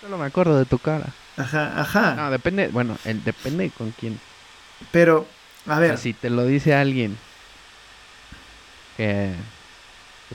Solo 0.00 0.18
me 0.18 0.26
acuerdo 0.26 0.56
de 0.58 0.64
tu 0.64 0.78
cara. 0.78 1.06
Ajá, 1.36 1.80
ajá. 1.80 2.14
No, 2.14 2.30
depende, 2.30 2.68
bueno, 2.68 2.96
el, 3.04 3.24
depende 3.24 3.70
con 3.70 3.90
quién. 3.90 4.20
Pero, 4.92 5.26
a 5.66 5.80
ver. 5.80 5.98
si 5.98 6.12
te 6.12 6.30
lo 6.30 6.44
dice 6.44 6.74
alguien 6.74 7.18
que, 8.96 9.32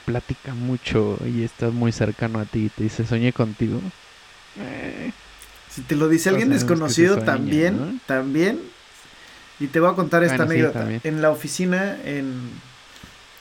platica 0.04 0.52
mucho 0.54 1.18
y 1.24 1.44
está 1.44 1.70
muy 1.70 1.92
cercano 1.92 2.40
a 2.40 2.44
ti 2.44 2.66
y 2.66 2.68
te 2.68 2.84
dice, 2.84 3.06
soñé 3.06 3.32
contigo. 3.32 3.80
Eh, 4.58 5.12
si 5.74 5.80
te 5.82 5.96
lo 5.96 6.08
dice 6.08 6.28
alguien 6.28 6.50
desconocido, 6.50 7.18
también, 7.18 8.00
también. 8.06 8.60
Y 9.58 9.68
te 9.68 9.80
voy 9.80 9.90
a 9.90 9.94
contar 9.94 10.22
esta 10.22 10.42
anécdota. 10.42 10.86
en 11.02 11.22
la 11.22 11.30
oficina 11.30 11.96
en, 12.04 12.50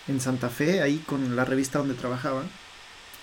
en 0.07 0.19
Santa 0.21 0.49
Fe, 0.49 0.82
ahí 0.82 0.97
con 0.99 1.36
la 1.36 1.45
revista 1.45 1.79
donde 1.79 1.93
trabajaba. 1.93 2.43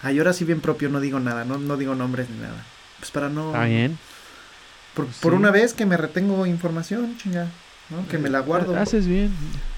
Ay, 0.02 0.18
ahora 0.18 0.32
sí 0.32 0.44
bien 0.44 0.60
propio, 0.60 0.88
no 0.88 1.00
digo 1.00 1.20
nada, 1.20 1.44
no, 1.44 1.58
no 1.58 1.76
digo 1.76 1.94
nombres 1.94 2.28
ni 2.28 2.38
nada. 2.38 2.64
Pues 2.98 3.10
para 3.10 3.28
no... 3.28 3.48
Está 3.48 3.64
bien. 3.64 3.98
Por, 4.94 5.06
pues 5.06 5.18
por 5.18 5.34
una 5.34 5.50
vez 5.50 5.74
que 5.74 5.86
me 5.86 5.96
retengo 5.96 6.44
información, 6.46 7.16
chinga. 7.18 7.48
¿no? 7.90 8.06
Que 8.08 8.18
me 8.18 8.28
la 8.28 8.40
guardo. 8.40 8.76
Haces 8.76 9.06
bien. 9.06 9.32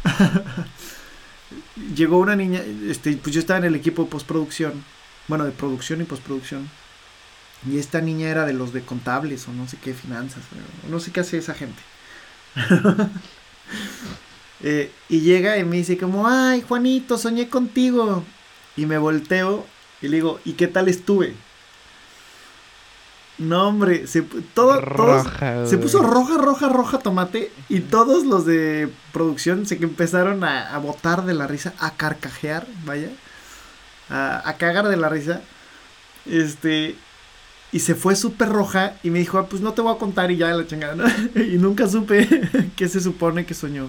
Llegó 1.97 2.19
una 2.19 2.37
niña, 2.37 2.63
este, 2.89 3.17
pues 3.17 3.35
yo 3.35 3.41
estaba 3.41 3.59
en 3.59 3.65
el 3.65 3.75
equipo 3.75 4.05
de 4.05 4.11
postproducción, 4.11 4.85
bueno, 5.29 5.45
de 5.45 5.53
producción 5.53 6.01
y 6.01 6.05
postproducción. 6.05 6.69
Y 7.69 7.79
esta 7.79 8.01
niña 8.01 8.29
era 8.29 8.47
de 8.47 8.55
los 8.55 8.73
de 8.73 8.83
contables 8.83 9.47
o 9.49 9.53
no 9.53 9.69
sé 9.69 9.77
qué 9.77 9.93
finanzas, 9.93 10.43
no 10.89 10.99
sé 10.99 11.13
qué 11.13 11.21
hace 11.21 11.39
esa 11.39 11.55
gente. 11.55 11.83
Eh, 14.63 14.93
y 15.09 15.21
llega 15.21 15.57
y 15.57 15.65
me 15.65 15.77
dice 15.77 15.97
como, 15.97 16.29
ay, 16.29 16.61
Juanito, 16.61 17.17
soñé 17.17 17.49
contigo. 17.49 18.25
Y 18.77 18.85
me 18.85 18.99
volteo 18.99 19.65
y 20.03 20.09
le 20.09 20.17
digo, 20.17 20.39
¿y 20.45 20.53
qué 20.53 20.67
tal 20.67 20.89
estuve? 20.89 21.35
No, 23.39 23.69
hombre, 23.69 24.07
se, 24.07 24.21
todo, 24.21 24.75
se 25.67 25.79
puso 25.79 26.03
roja, 26.03 26.37
roja, 26.37 26.69
roja 26.69 26.99
tomate 26.99 27.51
y 27.71 27.81
todos 27.81 28.27
los 28.27 28.45
de 28.45 28.93
producción 29.15 29.65
se 29.65 29.79
que 29.79 29.85
empezaron 29.85 30.45
a, 30.45 30.75
a 30.75 30.79
botar 30.79 31.25
de 31.25 31.33
la 31.33 31.47
risa, 31.47 31.73
a 31.79 31.93
carcajear, 31.93 32.67
vaya, 32.85 33.09
a, 34.11 34.47
a 34.47 34.57
cagar 34.59 34.89
de 34.89 34.99
la 34.99 35.09
risa. 35.09 35.41
Este, 36.27 36.97
y 37.73 37.81
se 37.81 37.95
fue 37.95 38.17
súper 38.17 38.49
roja 38.49 38.95
y 39.03 39.11
me 39.11 39.19
dijo, 39.21 39.39
ah, 39.39 39.47
pues 39.47 39.63
no 39.63 39.73
te 39.73 39.83
voy 39.83 39.95
a 39.95 39.99
contar 39.99 40.31
y 40.31 40.37
ya 40.37 40.49
la 40.49 40.67
chingada, 40.67 40.95
¿no? 40.97 41.05
y 41.41 41.57
nunca 41.59 41.89
supe 41.89 42.27
qué 42.77 42.89
se 42.89 43.01
supone 43.01 43.47
que 43.47 43.55
soñó. 43.55 43.89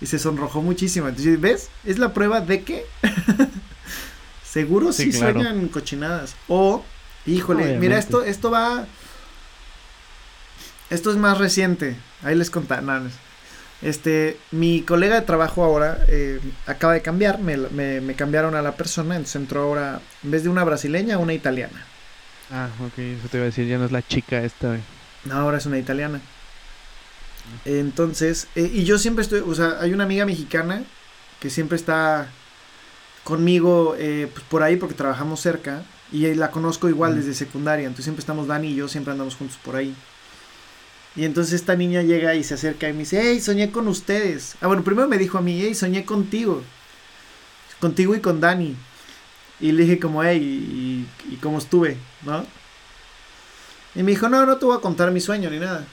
Y 0.00 0.06
se 0.06 0.18
sonrojó 0.18 0.60
muchísimo. 0.60 1.08
Entonces, 1.08 1.40
¿ves? 1.40 1.70
Es 1.84 1.98
la 1.98 2.12
prueba 2.12 2.40
de 2.40 2.62
que 2.62 2.84
seguro 4.44 4.92
sí, 4.92 5.12
sueñan 5.12 5.68
cochinadas. 5.68 6.34
O 6.48 6.84
Híjole, 7.26 7.78
mira, 7.78 7.98
esto, 7.98 8.22
esto 8.22 8.50
va. 8.50 8.86
Esto 10.90 11.10
es 11.10 11.16
más 11.16 11.38
reciente. 11.38 11.96
Ahí 12.22 12.34
les 12.34 12.50
conté. 12.50 12.76
este, 13.80 14.38
mi 14.50 14.82
colega 14.82 15.14
de 15.14 15.22
trabajo 15.22 15.64
ahora 15.64 16.04
eh, 16.08 16.40
acaba 16.66 16.92
de 16.92 17.00
cambiar. 17.00 17.38
Me, 17.40 17.56
me, 17.56 18.14
cambiaron 18.14 18.54
a 18.54 18.62
la 18.62 18.76
persona. 18.76 19.16
Entonces 19.16 19.36
entró 19.36 19.62
ahora, 19.62 20.00
en 20.22 20.30
vez 20.30 20.42
de 20.42 20.50
una 20.50 20.64
brasileña, 20.64 21.18
una 21.18 21.32
italiana. 21.32 21.86
Ah, 22.50 22.68
ok, 22.80 22.98
eso 22.98 23.28
te 23.28 23.38
iba 23.38 23.44
a 23.44 23.46
decir. 23.46 23.66
Ya 23.66 23.78
no 23.78 23.84
es 23.84 23.92
la 23.92 24.06
chica 24.06 24.42
esta. 24.42 24.78
No, 25.24 25.34
ahora 25.34 25.58
es 25.58 25.66
una 25.66 25.78
italiana. 25.78 26.20
Entonces, 27.64 28.48
eh, 28.54 28.70
y 28.72 28.84
yo 28.84 28.98
siempre 28.98 29.22
estoy. 29.22 29.40
O 29.40 29.54
sea, 29.54 29.78
hay 29.80 29.92
una 29.92 30.04
amiga 30.04 30.26
mexicana 30.26 30.84
que 31.40 31.50
siempre 31.50 31.76
está 31.76 32.28
conmigo 33.24 33.96
eh, 33.98 34.28
pues 34.32 34.44
por 34.44 34.62
ahí 34.62 34.76
porque 34.76 34.94
trabajamos 34.94 35.40
cerca. 35.40 35.82
Y 36.12 36.32
la 36.34 36.50
conozco 36.52 36.88
igual 36.88 37.16
desde 37.16 37.34
secundaria, 37.34 37.86
entonces 37.86 38.04
siempre 38.04 38.20
estamos 38.20 38.46
Dani 38.46 38.68
y 38.68 38.74
yo, 38.76 38.86
siempre 38.86 39.10
andamos 39.10 39.34
juntos 39.34 39.58
por 39.64 39.74
ahí. 39.74 39.96
Y 41.16 41.24
entonces 41.24 41.54
esta 41.54 41.74
niña 41.74 42.02
llega 42.02 42.36
y 42.36 42.44
se 42.44 42.54
acerca 42.54 42.88
y 42.88 42.92
me 42.92 43.00
dice, 43.00 43.20
hey, 43.20 43.40
soñé 43.40 43.72
con 43.72 43.88
ustedes. 43.88 44.54
Ah, 44.60 44.68
bueno, 44.68 44.84
primero 44.84 45.08
me 45.08 45.18
dijo 45.18 45.38
a 45.38 45.40
mí, 45.40 45.60
hey, 45.60 45.74
soñé 45.74 46.04
contigo. 46.04 46.62
Contigo 47.80 48.14
y 48.14 48.20
con 48.20 48.40
Dani. 48.40 48.76
Y 49.60 49.72
le 49.72 49.84
dije 49.84 49.98
como, 49.98 50.22
hey, 50.22 50.38
y, 50.40 51.32
y, 51.32 51.36
cómo 51.36 51.58
estuve, 51.58 51.96
¿no? 52.22 52.44
Y 53.94 54.02
me 54.02 54.10
dijo, 54.10 54.28
no, 54.28 54.44
no 54.44 54.56
te 54.56 54.66
voy 54.66 54.76
a 54.76 54.80
contar 54.80 55.10
mi 55.10 55.20
sueño 55.20 55.48
ni 55.50 55.58
nada. 55.58 55.84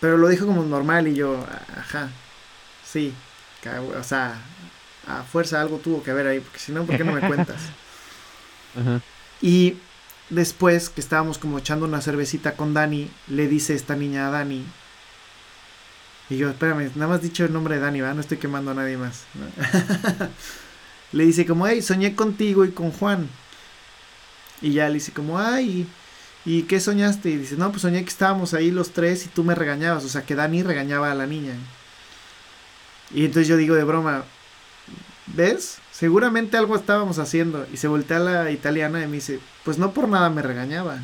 Pero 0.00 0.18
lo 0.18 0.28
dijo 0.28 0.46
como 0.46 0.62
normal 0.62 1.08
y 1.08 1.14
yo, 1.14 1.44
ajá, 1.76 2.10
sí. 2.84 3.14
O 3.98 4.04
sea, 4.04 4.38
a 5.08 5.22
fuerza 5.22 5.60
algo 5.60 5.78
tuvo 5.78 6.02
que 6.02 6.10
haber 6.10 6.26
ahí, 6.26 6.40
porque 6.40 6.58
si 6.58 6.72
no, 6.72 6.84
¿por 6.84 6.96
qué 6.96 7.04
no 7.04 7.12
me 7.12 7.26
cuentas? 7.26 7.60
Ajá. 8.78 9.00
Y 9.40 9.78
después 10.30 10.88
que 10.88 11.00
estábamos 11.00 11.38
como 11.38 11.58
echando 11.58 11.86
una 11.86 12.00
cervecita 12.00 12.52
con 12.54 12.74
Dani, 12.74 13.10
le 13.28 13.48
dice 13.48 13.74
esta 13.74 13.96
niña 13.96 14.28
a 14.28 14.30
Dani. 14.30 14.64
Y 16.28 16.36
yo, 16.36 16.50
espérame, 16.50 16.90
nada 16.96 17.12
más 17.12 17.22
dicho 17.22 17.44
el 17.44 17.52
nombre 17.52 17.76
de 17.76 17.80
Dani, 17.82 18.00
¿verdad? 18.00 18.16
No 18.16 18.20
estoy 18.20 18.38
quemando 18.38 18.72
a 18.72 18.74
nadie 18.74 18.96
más. 18.96 19.24
le 21.16 21.24
dice 21.24 21.46
como, 21.46 21.66
hey, 21.66 21.80
soñé 21.80 22.14
contigo 22.14 22.64
y 22.64 22.72
con 22.72 22.92
Juan. 22.92 23.28
Y 24.60 24.72
ya 24.72 24.88
le 24.88 24.94
dice 24.94 25.12
como, 25.12 25.38
ay, 25.38 25.86
¿y 26.44 26.62
qué 26.64 26.78
soñaste? 26.78 27.30
Y 27.30 27.36
dice, 27.38 27.56
no, 27.56 27.70
pues 27.70 27.82
soñé 27.82 28.02
que 28.02 28.10
estábamos 28.10 28.52
ahí 28.52 28.70
los 28.70 28.90
tres 28.90 29.24
y 29.24 29.28
tú 29.28 29.42
me 29.42 29.54
regañabas. 29.54 30.04
O 30.04 30.08
sea, 30.08 30.26
que 30.26 30.34
Dani 30.34 30.62
regañaba 30.62 31.10
a 31.10 31.14
la 31.14 31.26
niña. 31.26 31.54
Y 33.14 33.24
entonces 33.24 33.48
yo 33.48 33.56
digo 33.56 33.74
de 33.74 33.84
broma, 33.84 34.24
¿ves? 35.26 35.78
seguramente 35.90 36.58
algo 36.58 36.76
estábamos 36.76 37.18
haciendo. 37.18 37.66
Y 37.72 37.78
se 37.78 37.88
voltea 37.88 38.18
a 38.18 38.20
la 38.20 38.50
italiana 38.50 39.02
y 39.02 39.06
me 39.06 39.14
dice, 39.14 39.40
pues 39.64 39.78
no 39.78 39.92
por 39.92 40.08
nada 40.08 40.28
me 40.28 40.42
regañaba. 40.42 40.98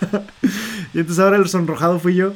y 0.94 0.98
entonces 0.98 1.22
ahora 1.22 1.36
el 1.36 1.48
sonrojado 1.48 1.98
fui 2.00 2.14
yo. 2.14 2.32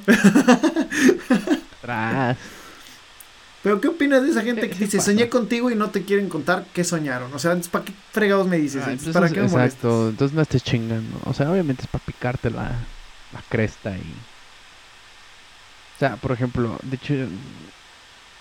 Pero 3.63 3.81
¿qué 3.81 3.89
opinas 3.89 4.23
de 4.23 4.31
esa 4.31 4.43
gente 4.43 4.69
que 4.69 4.77
dice, 4.77 5.01
soñé 5.01 5.29
contigo 5.29 5.71
y 5.71 5.77
no 5.77 5.91
te 5.91 6.03
quieren 6.03 6.29
contar 6.29 6.67
qué 6.73 6.83
soñaron? 6.83 7.33
O 7.33 7.39
sea, 7.39 7.57
¿para 7.71 7.85
qué 7.85 7.93
fregados 8.11 8.49
me 8.49 8.59
dices? 8.59 8.83
Pues 8.85 9.15
¿Para 9.15 9.29
qué 9.29 9.41
me 9.41 9.47
Exacto, 9.47 10.09
entonces 10.09 10.35
no 10.35 10.43
estés 10.43 10.65
chingando. 10.65 11.21
O 11.25 11.33
sea, 11.33 11.51
obviamente 11.51 11.83
es 11.83 11.89
para 11.89 12.05
picarte 12.05 12.51
la, 12.51 12.65
la 13.33 13.43
cresta 13.49 13.97
y... 13.97 14.01
O 15.97 15.99
sea, 16.01 16.17
por 16.17 16.33
ejemplo, 16.33 16.77
de 16.83 16.97
hecho, 16.97 17.15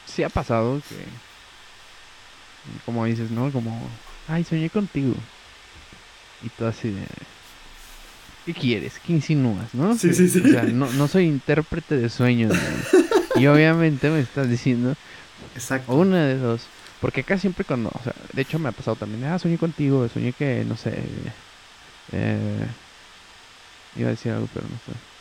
sí 0.07 0.24
ha 0.24 0.30
pasado 0.30 0.82
que 0.89 0.95
como 2.86 3.05
dices, 3.05 3.32
¿no? 3.32 3.51
Como, 3.51 3.80
ay, 4.28 4.43
soñé 4.43 4.69
contigo. 4.69 5.15
Y 6.43 6.49
todo 6.49 6.69
así 6.69 6.89
de... 6.89 7.05
¿Qué 8.45 8.53
quieres? 8.53 8.93
¿Qué 9.05 9.13
insinúas, 9.13 9.74
no? 9.74 9.95
Sí, 9.95 10.13
sí, 10.13 10.28
sí. 10.28 10.41
O 10.43 10.47
sea, 10.47 10.63
no, 10.63 10.91
no 10.93 11.07
soy 11.07 11.26
intérprete 11.26 11.97
de 11.97 12.09
sueños. 12.09 12.57
y 13.36 13.47
obviamente 13.47 14.09
me 14.09 14.19
estás 14.19 14.49
diciendo... 14.49 14.95
Exacto. 15.55 15.93
Una 15.93 16.25
de 16.25 16.38
dos. 16.38 16.61
Porque 16.99 17.21
acá 17.21 17.38
siempre 17.38 17.65
cuando... 17.65 17.89
O 17.89 18.03
sea, 18.03 18.13
de 18.34 18.41
hecho 18.41 18.59
me 18.59 18.69
ha 18.69 18.71
pasado 18.71 18.95
también. 18.95 19.23
Ah, 19.25 19.39
soñé 19.39 19.57
contigo. 19.57 20.07
Soñé 20.07 20.34
que, 20.34 20.63
no 20.67 20.77
sé... 20.77 20.99
Eh, 22.11 22.65
iba 23.95 24.07
a 24.07 24.11
decir 24.11 24.32
algo, 24.32 24.47
pero 24.53 24.65
no 24.67 24.77
sé. 24.86 25.11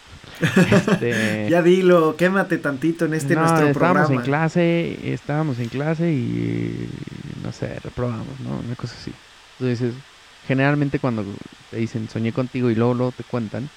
Este, 0.41 1.49
ya 1.51 1.63
dilo, 1.63 2.17
quémate 2.17 2.59
tantito 2.59 3.05
en 3.05 3.15
este 3.15 3.35
nuestro 3.35 3.73
programa. 3.73 4.01
Estábamos 4.01 4.11
en 4.11 4.21
clase, 4.21 5.13
estábamos 5.13 5.59
en 5.59 5.69
clase 5.69 6.13
y 6.13 6.89
no 7.43 7.53
sé, 7.53 7.79
reprobamos, 7.81 8.39
¿no? 8.41 8.59
Una 8.65 8.77
cosa 8.77 8.95
así. 8.99 9.13
Entonces, 9.59 9.95
generalmente 10.47 10.99
cuando 10.99 11.25
te 11.71 11.77
dicen 11.77 12.09
soñé 12.09 12.33
contigo 12.33 12.71
y 12.71 12.75
luego, 12.75 12.95
luego 12.95 13.13
te 13.13 13.25
cuentan, 13.25 13.69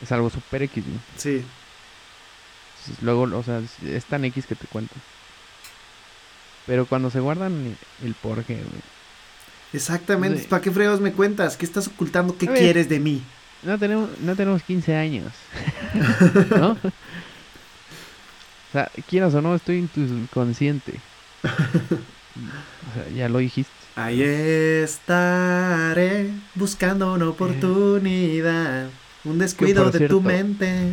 es 0.00 0.12
algo 0.12 0.30
súper 0.30 0.62
X, 0.64 0.84
¿no? 0.86 1.00
Sí. 1.16 1.44
Luego, 3.02 3.22
o 3.22 3.42
sea, 3.42 3.62
es 3.84 4.04
tan 4.04 4.24
X 4.24 4.46
que 4.46 4.54
te 4.54 4.66
cuentan. 4.66 4.98
Pero 6.66 6.86
cuando 6.86 7.10
se 7.10 7.20
guardan 7.20 7.76
el 8.02 8.14
porqué, 8.14 8.54
güey. 8.54 8.82
Exactamente. 9.72 10.44
¿Para 10.44 10.62
qué 10.62 10.70
fregados 10.70 11.00
me 11.00 11.12
cuentas? 11.12 11.56
¿Qué 11.56 11.66
estás 11.66 11.88
ocultando? 11.88 12.36
¿Qué 12.38 12.46
quieres 12.46 12.88
de 12.88 13.00
mí? 13.00 13.22
No 13.62 13.78
tenemos, 13.78 14.08
no 14.20 14.36
tenemos 14.36 14.62
15 14.62 14.94
años. 14.94 15.32
¿No? 16.50 16.72
O 16.72 16.78
sea, 18.72 18.90
quieras 19.08 19.34
o 19.34 19.42
no, 19.42 19.54
estoy 19.54 19.78
en 19.78 19.88
tu 19.88 20.06
subconsciente. 20.06 21.00
o 21.42 22.94
sea, 22.94 23.08
ya 23.14 23.28
lo 23.28 23.38
dijiste. 23.38 23.72
Ahí 23.96 24.22
estaré 24.22 26.30
buscando 26.54 27.12
una 27.12 27.28
oportunidad. 27.28 28.88
Un 29.24 29.38
descuido 29.38 29.90
de 29.90 30.08
tu 30.08 30.20
mente. 30.20 30.92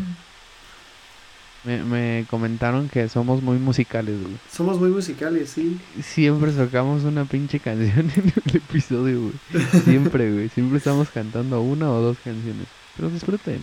Me, 1.63 1.83
me, 1.83 2.25
comentaron 2.29 2.89
que 2.89 3.07
somos 3.07 3.43
muy 3.43 3.57
musicales, 3.57 4.19
güey. 4.19 4.35
Somos 4.51 4.79
muy 4.79 4.89
musicales, 4.89 5.51
sí. 5.51 5.79
Siempre 6.01 6.51
sacamos 6.51 7.03
una 7.03 7.25
pinche 7.25 7.59
canción 7.59 8.11
en 8.15 8.33
el 8.45 8.55
episodio, 8.55 9.21
güey. 9.21 9.83
Siempre, 9.83 10.31
güey. 10.31 10.49
Siempre 10.49 10.79
estamos 10.79 11.09
cantando 11.09 11.61
una 11.61 11.91
o 11.91 12.01
dos 12.01 12.17
canciones. 12.23 12.65
Pero 12.95 13.09
disfruten. 13.09 13.59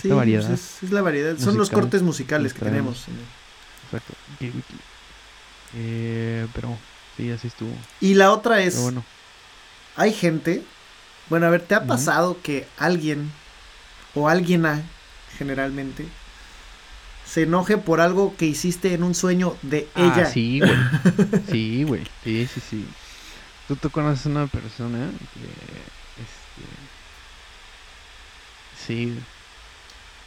Sí, 0.00 0.08
la 0.08 0.14
variedad. 0.14 0.46
Pues 0.46 0.82
es, 0.82 0.90
la 0.92 1.02
variedad. 1.02 1.36
Son 1.38 1.56
los 1.56 1.70
cortes 1.70 2.02
musicales 2.02 2.54
que 2.54 2.60
tenemos. 2.60 3.06
Exacto. 3.84 4.14
Eh, 5.74 6.46
pero 6.54 6.76
sí, 7.16 7.30
así 7.30 7.48
estuvo. 7.48 7.72
Y 8.00 8.14
la 8.14 8.32
otra 8.32 8.62
es. 8.62 8.80
bueno. 8.80 9.04
Hay 9.96 10.12
gente. 10.12 10.62
Bueno, 11.28 11.46
a 11.46 11.50
ver, 11.50 11.62
¿te 11.62 11.74
ha 11.74 11.84
pasado 11.86 12.38
que 12.42 12.66
alguien 12.78 13.30
o 14.14 14.28
alguien 14.28 14.66
ha, 14.66 14.82
generalmente, 15.38 16.06
se 17.30 17.42
enoje 17.42 17.78
por 17.78 18.00
algo 18.00 18.34
que 18.36 18.46
hiciste 18.46 18.92
en 18.92 19.04
un 19.04 19.14
sueño 19.14 19.56
de 19.62 19.86
ah, 19.94 20.12
ella. 20.16 20.26
Sí, 20.26 20.58
güey. 20.58 20.72
Sí, 21.50 21.84
güey. 21.84 22.02
Sí, 22.24 22.48
sí, 22.52 22.60
sí. 22.60 22.86
Tú, 23.68 23.76
tú 23.76 23.88
conoces 23.88 24.26
a 24.26 24.30
una 24.30 24.46
persona 24.48 25.10
que. 25.34 25.40
Este. 26.22 26.66
Sí. 28.84 29.16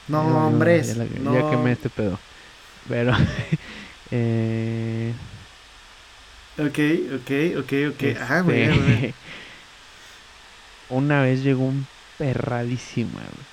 No, 0.08 0.48
hombres. 0.48 0.96
Ya, 0.96 1.04
ya, 1.04 1.50
quemé 1.50 1.74
este 1.74 1.90
pedo. 1.90 2.18
Pero. 2.88 3.12
eh. 4.12 5.14
Ok, 6.58 6.80
ok, 7.16 7.32
ok, 7.60 7.74
ok. 7.96 8.04
ah, 8.30 8.40
güey. 8.42 8.62
Este, 8.62 9.14
una 10.88 11.22
vez 11.22 11.44
llegó 11.44 11.66
un 11.66 11.86
perradísima, 12.18 13.20
güey. 13.20 13.46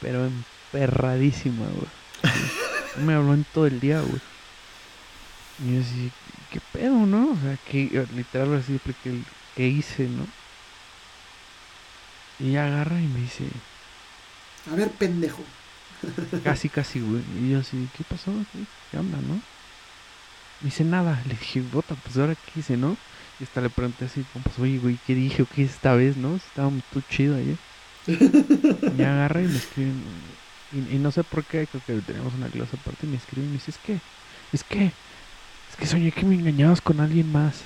Pero 0.00 0.28
emperradísima, 0.72 1.66
güey. 1.66 2.34
me 2.98 3.14
habló 3.14 3.34
en 3.34 3.44
todo 3.52 3.66
el 3.66 3.80
día, 3.80 4.00
güey. 4.00 4.20
Y 5.64 5.74
yo 5.74 5.80
así, 5.80 6.10
¿qué 6.50 6.60
pedo, 6.72 6.94
no? 7.06 7.32
O 7.32 7.36
sea, 7.40 7.56
que 7.70 8.06
literal 8.14 8.54
así, 8.54 8.78
porque 8.84 9.20
¿qué 9.54 9.68
hice, 9.68 10.08
no? 10.08 10.26
Y 12.38 12.50
ella 12.50 12.66
agarra 12.66 13.00
y 13.00 13.06
me 13.06 13.20
dice, 13.20 13.44
a 14.70 14.74
ver, 14.74 14.90
pendejo. 14.90 15.42
Casi, 16.44 16.68
casi, 16.68 17.00
güey. 17.00 17.22
Y 17.40 17.50
yo 17.50 17.60
así, 17.60 17.88
¿qué 17.96 18.04
pasó? 18.04 18.32
¿Qué 18.90 18.98
onda, 18.98 19.18
no? 19.18 19.34
Me 19.34 20.64
dice 20.64 20.84
nada. 20.84 21.22
Le 21.26 21.34
dije, 21.34 21.62
bota, 21.62 21.94
pues 21.94 22.16
ahora 22.18 22.34
qué 22.34 22.60
hice, 22.60 22.76
¿no? 22.76 22.96
Y 23.38 23.44
hasta 23.44 23.60
le 23.60 23.68
pregunté 23.68 24.06
así, 24.06 24.24
¿cómo 24.32 24.44
pasó? 24.44 24.62
Oye, 24.62 24.78
güey, 24.78 24.98
¿qué 25.06 25.14
dije 25.14 25.42
o 25.42 25.46
qué 25.46 25.62
esta 25.62 25.94
vez, 25.94 26.16
no? 26.16 26.36
Estaba 26.36 26.70
muy 26.70 26.82
chido 27.10 27.36
ayer. 27.36 27.58
y 28.06 29.02
agarra 29.02 29.42
y 29.42 29.46
me 29.46 29.56
escribe 29.56 29.92
y, 30.72 30.98
no 30.98 31.12
sé 31.12 31.22
por 31.22 31.44
qué, 31.44 31.66
creo 31.66 31.82
que 31.86 32.00
tenemos 32.02 32.34
una 32.34 32.48
clase 32.48 32.76
aparte 32.76 33.06
y 33.06 33.10
me 33.10 33.16
escribe 33.16 33.46
y 33.46 33.48
me 33.48 33.54
dice, 33.54 33.70
es 33.70 33.78
que, 33.78 34.00
es 34.52 34.64
que, 34.64 34.86
es 34.86 35.76
que 35.78 35.86
soñé 35.86 36.10
que 36.10 36.26
me 36.26 36.34
engañabas 36.34 36.80
con 36.80 37.00
alguien 37.00 37.30
más. 37.30 37.62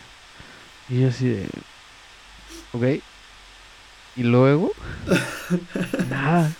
Y 0.89 1.01
yo 1.01 1.09
así 1.09 1.29
de, 1.29 1.49
ok. 2.73 3.03
Y 4.17 4.23
luego, 4.23 4.73
nada. 6.11 6.53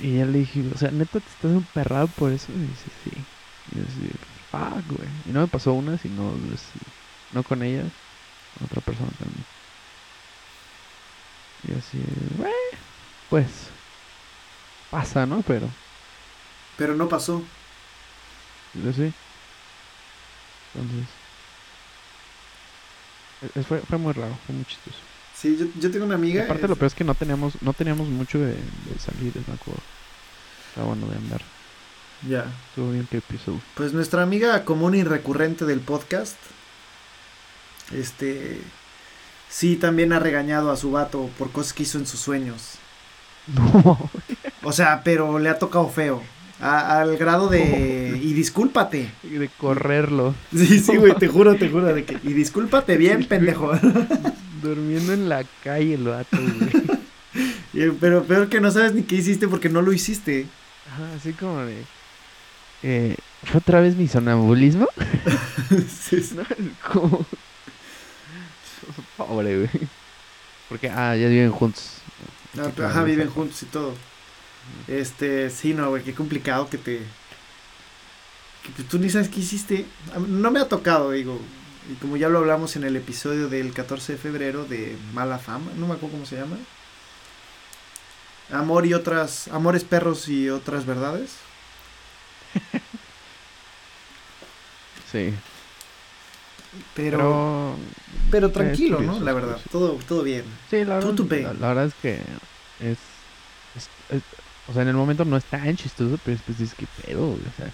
Y 0.00 0.16
ya 0.18 0.26
le 0.26 0.38
dije, 0.38 0.64
o 0.74 0.76
sea, 0.76 0.90
neta, 0.90 1.20
te 1.20 1.28
estás 1.28 1.52
emperrado 1.52 2.08
por 2.08 2.32
eso. 2.32 2.50
Y 2.52 2.58
dice, 2.58 2.90
sí. 3.04 3.10
Y 3.72 3.78
yo 3.78 3.84
así, 3.84 4.10
fuck, 4.50 4.96
güey. 4.96 5.08
Y 5.26 5.30
no 5.30 5.40
me 5.40 5.48
pasó 5.48 5.74
una, 5.74 5.96
sino, 5.98 6.32
pues, 6.48 6.64
no 7.32 7.42
con 7.44 7.62
ella, 7.62 7.82
con 8.58 8.66
otra 8.66 8.80
persona 8.80 9.10
también. 9.18 9.44
Y 11.68 11.72
así, 11.72 12.02
güey, 12.36 12.52
pues 13.30 13.70
pasa, 14.90 15.26
¿no? 15.26 15.42
Pero. 15.46 15.68
Pero 16.76 16.94
no 16.94 17.08
pasó. 17.08 17.42
Sí. 18.72 19.12
Entonces. 20.74 21.08
E, 23.54 23.62
fue, 23.62 23.80
fue 23.80 23.98
muy 23.98 24.12
raro, 24.12 24.36
fue 24.46 24.54
muy 24.54 24.64
chistoso. 24.64 24.98
Sí, 25.34 25.56
yo, 25.56 25.66
yo 25.80 25.90
tengo 25.90 26.04
una 26.04 26.16
amiga. 26.16 26.44
aparte, 26.44 26.66
lo 26.66 26.74
peor 26.74 26.88
es 26.88 26.94
que 26.94 27.04
no 27.04 27.14
teníamos, 27.14 27.62
no 27.62 27.72
teníamos 27.72 28.08
mucho 28.08 28.38
de, 28.38 28.56
salir, 28.98 29.32
me 29.46 29.54
acuerdo. 29.54 29.80
Estaba 30.68 30.88
bueno 30.88 31.06
de 31.06 31.16
andar. 31.16 31.42
Ya. 32.28 32.46
Estuvo 32.70 32.90
bien 32.90 33.06
que 33.06 33.18
episodio. 33.18 33.60
Pues 33.74 33.92
nuestra 33.92 34.22
amiga 34.22 34.64
común 34.64 34.96
y 34.96 35.04
recurrente 35.04 35.64
del 35.64 35.80
podcast. 35.80 36.36
Este. 37.92 38.60
Sí, 39.48 39.76
también 39.76 40.12
ha 40.12 40.18
regañado 40.18 40.72
a 40.72 40.76
su 40.76 40.90
vato 40.90 41.30
por 41.38 41.52
cosas 41.52 41.72
que 41.72 41.84
hizo 41.84 41.98
en 41.98 42.06
sus 42.06 42.20
sueños. 42.20 42.74
No. 43.48 44.10
O 44.68 44.72
sea, 44.72 45.00
pero 45.02 45.38
le 45.38 45.48
ha 45.48 45.58
tocado 45.58 45.88
feo. 45.88 46.22
al 46.60 47.16
grado 47.16 47.48
de. 47.48 48.20
Y 48.22 48.34
discúlpate. 48.34 49.10
De 49.22 49.48
correrlo. 49.48 50.34
Sí, 50.54 50.78
sí, 50.80 50.96
güey, 50.98 51.14
te 51.14 51.26
juro, 51.26 51.56
te 51.56 51.70
juro. 51.70 51.86
De 51.86 52.04
que, 52.04 52.18
y 52.22 52.34
discúlpate 52.34 52.98
bien, 52.98 53.24
pendejo. 53.28 53.72
Durmiendo 54.62 55.14
en 55.14 55.30
la 55.30 55.44
calle 55.64 55.94
el 55.94 56.04
vato, 56.04 56.36
güey. 56.36 57.92
pero 57.98 58.24
peor 58.24 58.50
que 58.50 58.60
no 58.60 58.70
sabes 58.70 58.92
ni 58.92 59.04
qué 59.04 59.16
hiciste 59.16 59.48
porque 59.48 59.70
no 59.70 59.80
lo 59.80 59.90
hiciste. 59.90 60.46
Ajá, 60.92 61.14
así 61.16 61.32
como 61.32 61.60
de. 61.60 61.84
Eh, 62.82 63.16
¿Fue 63.44 63.60
otra 63.60 63.80
vez 63.80 63.96
mi 63.96 64.06
sonambulismo? 64.06 64.86
sí, 65.88 66.22
sí. 66.22 66.36
como... 66.92 67.24
Pobre, 69.16 69.56
güey. 69.56 69.88
Porque, 70.68 70.90
ah, 70.90 71.16
ya 71.16 71.28
viven 71.28 71.52
juntos. 71.52 72.02
Ah, 72.58 72.70
ajá, 72.84 73.02
viven 73.04 73.30
juntos 73.30 73.62
y 73.62 73.66
todo. 73.66 73.94
Este, 74.86 75.50
sí, 75.50 75.74
no, 75.74 75.90
güey, 75.90 76.02
qué 76.02 76.14
complicado 76.14 76.68
que 76.68 76.78
te. 76.78 77.02
Que 78.76 78.82
tú 78.84 78.98
ni 78.98 79.10
sabes 79.10 79.28
qué 79.28 79.40
hiciste. 79.40 79.86
No 80.28 80.50
me 80.50 80.60
ha 80.60 80.68
tocado, 80.68 81.10
digo. 81.12 81.40
Y 81.90 81.94
como 81.94 82.16
ya 82.16 82.28
lo 82.28 82.38
hablamos 82.38 82.76
en 82.76 82.84
el 82.84 82.96
episodio 82.96 83.48
del 83.48 83.72
14 83.72 84.12
de 84.12 84.18
febrero 84.18 84.64
de 84.64 84.96
Mala 85.14 85.38
Fama, 85.38 85.70
no 85.76 85.86
me 85.86 85.94
acuerdo 85.94 86.16
cómo 86.16 86.26
se 86.26 86.36
llama. 86.36 86.56
Amor 88.50 88.86
y 88.86 88.94
otras. 88.94 89.48
Amores, 89.48 89.84
perros 89.84 90.28
y 90.28 90.50
otras 90.50 90.86
verdades. 90.86 91.36
sí. 95.12 95.34
Pero. 96.94 97.76
Pero, 98.30 98.50
tranquilo, 98.50 99.00
¿no? 99.00 99.20
La 99.20 99.32
verdad. 99.32 99.58
Todo, 99.70 99.98
todo 100.06 100.22
bien. 100.22 100.44
Sí, 100.70 100.84
la 100.84 100.96
verdad. 100.96 101.54
La, 101.58 101.68
verdad 101.68 101.86
es 101.86 101.94
que 101.94 102.20
es, 102.80 102.98
O 104.68 104.72
sea, 104.72 104.82
en 104.82 104.88
el 104.88 104.94
momento 104.94 105.24
no 105.24 105.36
es 105.36 105.44
tan 105.44 105.76
chistoso, 105.76 106.18
pero 106.24 106.36
después 106.36 106.60
es 106.60 106.74
que 106.74 106.86
pedo, 107.02 107.30
o 107.30 107.38
sea. 107.56 107.72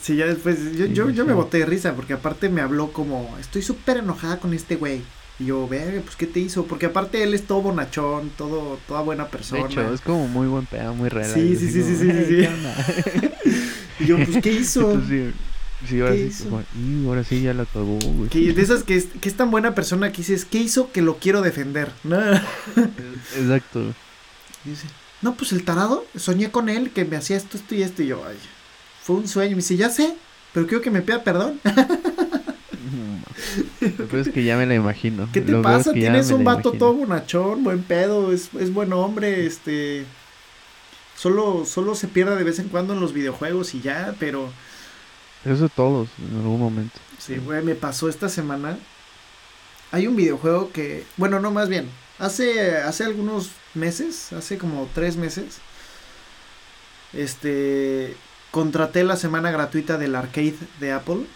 Sí, 0.00 0.16
ya 0.16 0.26
después. 0.26 0.76
Yo, 0.76 0.86
yo, 0.86 1.10
yo 1.10 1.26
me 1.26 1.34
boté 1.34 1.58
de 1.58 1.66
risa 1.66 1.94
porque 1.94 2.14
aparte 2.14 2.48
me 2.48 2.60
habló 2.60 2.92
como. 2.92 3.36
Estoy 3.38 3.62
súper 3.62 3.98
enojada 3.98 4.38
con 4.38 4.54
este 4.54 4.76
güey. 4.76 5.02
Y 5.38 5.46
yo, 5.46 5.66
ve, 5.66 6.02
pues, 6.04 6.16
¿qué 6.16 6.26
te 6.26 6.38
hizo? 6.40 6.66
Porque 6.66 6.86
aparte 6.86 7.22
él 7.22 7.32
es 7.32 7.46
todo 7.46 7.62
bonachón, 7.62 8.30
todo, 8.36 8.78
toda 8.86 9.00
buena 9.00 9.28
persona. 9.28 9.62
De 9.62 9.68
hecho, 9.68 9.94
es 9.94 10.02
como 10.02 10.28
muy 10.28 10.46
buen 10.46 10.66
pedo, 10.66 10.94
muy 10.94 11.08
real. 11.08 11.30
Sí, 11.30 11.56
sí, 11.56 11.70
sí, 11.70 11.82
sí, 11.82 11.96
sí, 11.96 12.24
sí, 12.28 13.30
y 14.00 14.06
yo, 14.06 14.16
pues, 14.16 14.42
¿qué 14.42 14.52
hizo? 14.52 15.00
Sí, 15.88 15.98
ahora 16.00 16.14
sí, 16.14 16.46
y 16.78 17.06
ahora 17.06 17.24
sí 17.24 17.40
ya 17.40 17.54
la 17.54 17.64
cagó, 17.64 17.98
güey. 17.98 18.28
Que, 18.28 18.52
de 18.52 18.62
esas 18.62 18.82
que 18.82 18.96
es, 18.96 19.06
que 19.18 19.30
es 19.30 19.34
tan 19.34 19.50
buena 19.50 19.74
persona 19.74 20.12
que 20.12 20.18
dices, 20.18 20.44
¿qué 20.44 20.58
hizo 20.58 20.92
que 20.92 21.00
lo 21.00 21.16
quiero 21.16 21.40
defender? 21.40 21.90
¿No? 22.04 22.18
Exacto. 23.36 23.94
dice, 24.64 24.86
no, 25.22 25.34
pues 25.34 25.52
el 25.52 25.64
tarado, 25.64 26.04
soñé 26.16 26.50
con 26.50 26.68
él 26.68 26.90
que 26.90 27.04
me 27.04 27.16
hacía 27.16 27.36
esto, 27.36 27.56
esto 27.56 27.74
y 27.74 27.82
esto. 27.82 28.02
Y 28.02 28.08
yo, 28.08 28.22
ay, 28.26 28.36
fue 29.02 29.16
un 29.16 29.28
sueño. 29.28 29.50
Me 29.50 29.56
dice, 29.56 29.76
ya 29.76 29.90
sé, 29.90 30.14
pero 30.52 30.66
quiero 30.66 30.82
que 30.82 30.90
me 30.90 31.02
pida 31.02 31.22
perdón. 31.22 31.60
Pero 33.80 34.20
es 34.20 34.28
que 34.28 34.44
ya 34.44 34.56
me 34.56 34.66
la 34.66 34.74
imagino. 34.74 35.28
¿Qué 35.32 35.40
te 35.40 35.54
pasa? 35.56 35.92
Tienes 35.92 36.30
un 36.30 36.44
vato 36.44 36.72
todo 36.72 36.92
bonachón, 36.92 37.64
buen 37.64 37.82
pedo, 37.82 38.32
es, 38.32 38.50
es 38.58 38.72
buen 38.72 38.92
hombre, 38.92 39.46
este. 39.46 40.04
Solo, 41.16 41.64
solo 41.66 41.94
se 41.94 42.06
pierde 42.08 42.36
de 42.36 42.44
vez 42.44 42.58
en 42.58 42.68
cuando 42.68 42.94
en 42.94 43.00
los 43.00 43.12
videojuegos 43.12 43.74
y 43.74 43.80
ya, 43.80 44.14
pero 44.18 44.50
eso 45.44 45.68
todos, 45.68 46.08
en 46.18 46.36
algún 46.36 46.60
momento. 46.60 46.98
Sí, 47.18 47.36
güey, 47.36 47.62
me 47.62 47.74
pasó 47.74 48.08
esta 48.08 48.28
semana. 48.28 48.78
Hay 49.90 50.06
un 50.06 50.16
videojuego 50.16 50.70
que, 50.70 51.04
bueno, 51.16 51.40
no 51.40 51.50
más 51.50 51.68
bien, 51.68 51.88
hace, 52.20 52.76
hace 52.76 53.04
algunos 53.04 53.50
meses, 53.74 54.32
hace 54.32 54.58
como 54.58 54.88
tres 54.94 55.16
meses, 55.16 55.58
este, 57.12 58.16
contraté 58.50 59.02
la 59.02 59.16
semana 59.16 59.50
gratuita 59.50 59.98
del 59.98 60.14
arcade 60.14 60.56
de 60.78 60.92
Apple. 60.92 61.26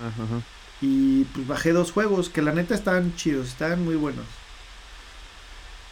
Ajá. 0.00 0.42
Y 0.80 1.24
pues 1.24 1.46
bajé 1.46 1.72
dos 1.72 1.92
juegos 1.92 2.28
que 2.28 2.42
la 2.42 2.52
neta 2.52 2.74
estaban 2.74 3.14
chidos, 3.14 3.48
estaban 3.48 3.84
muy 3.84 3.94
buenos. 3.94 4.26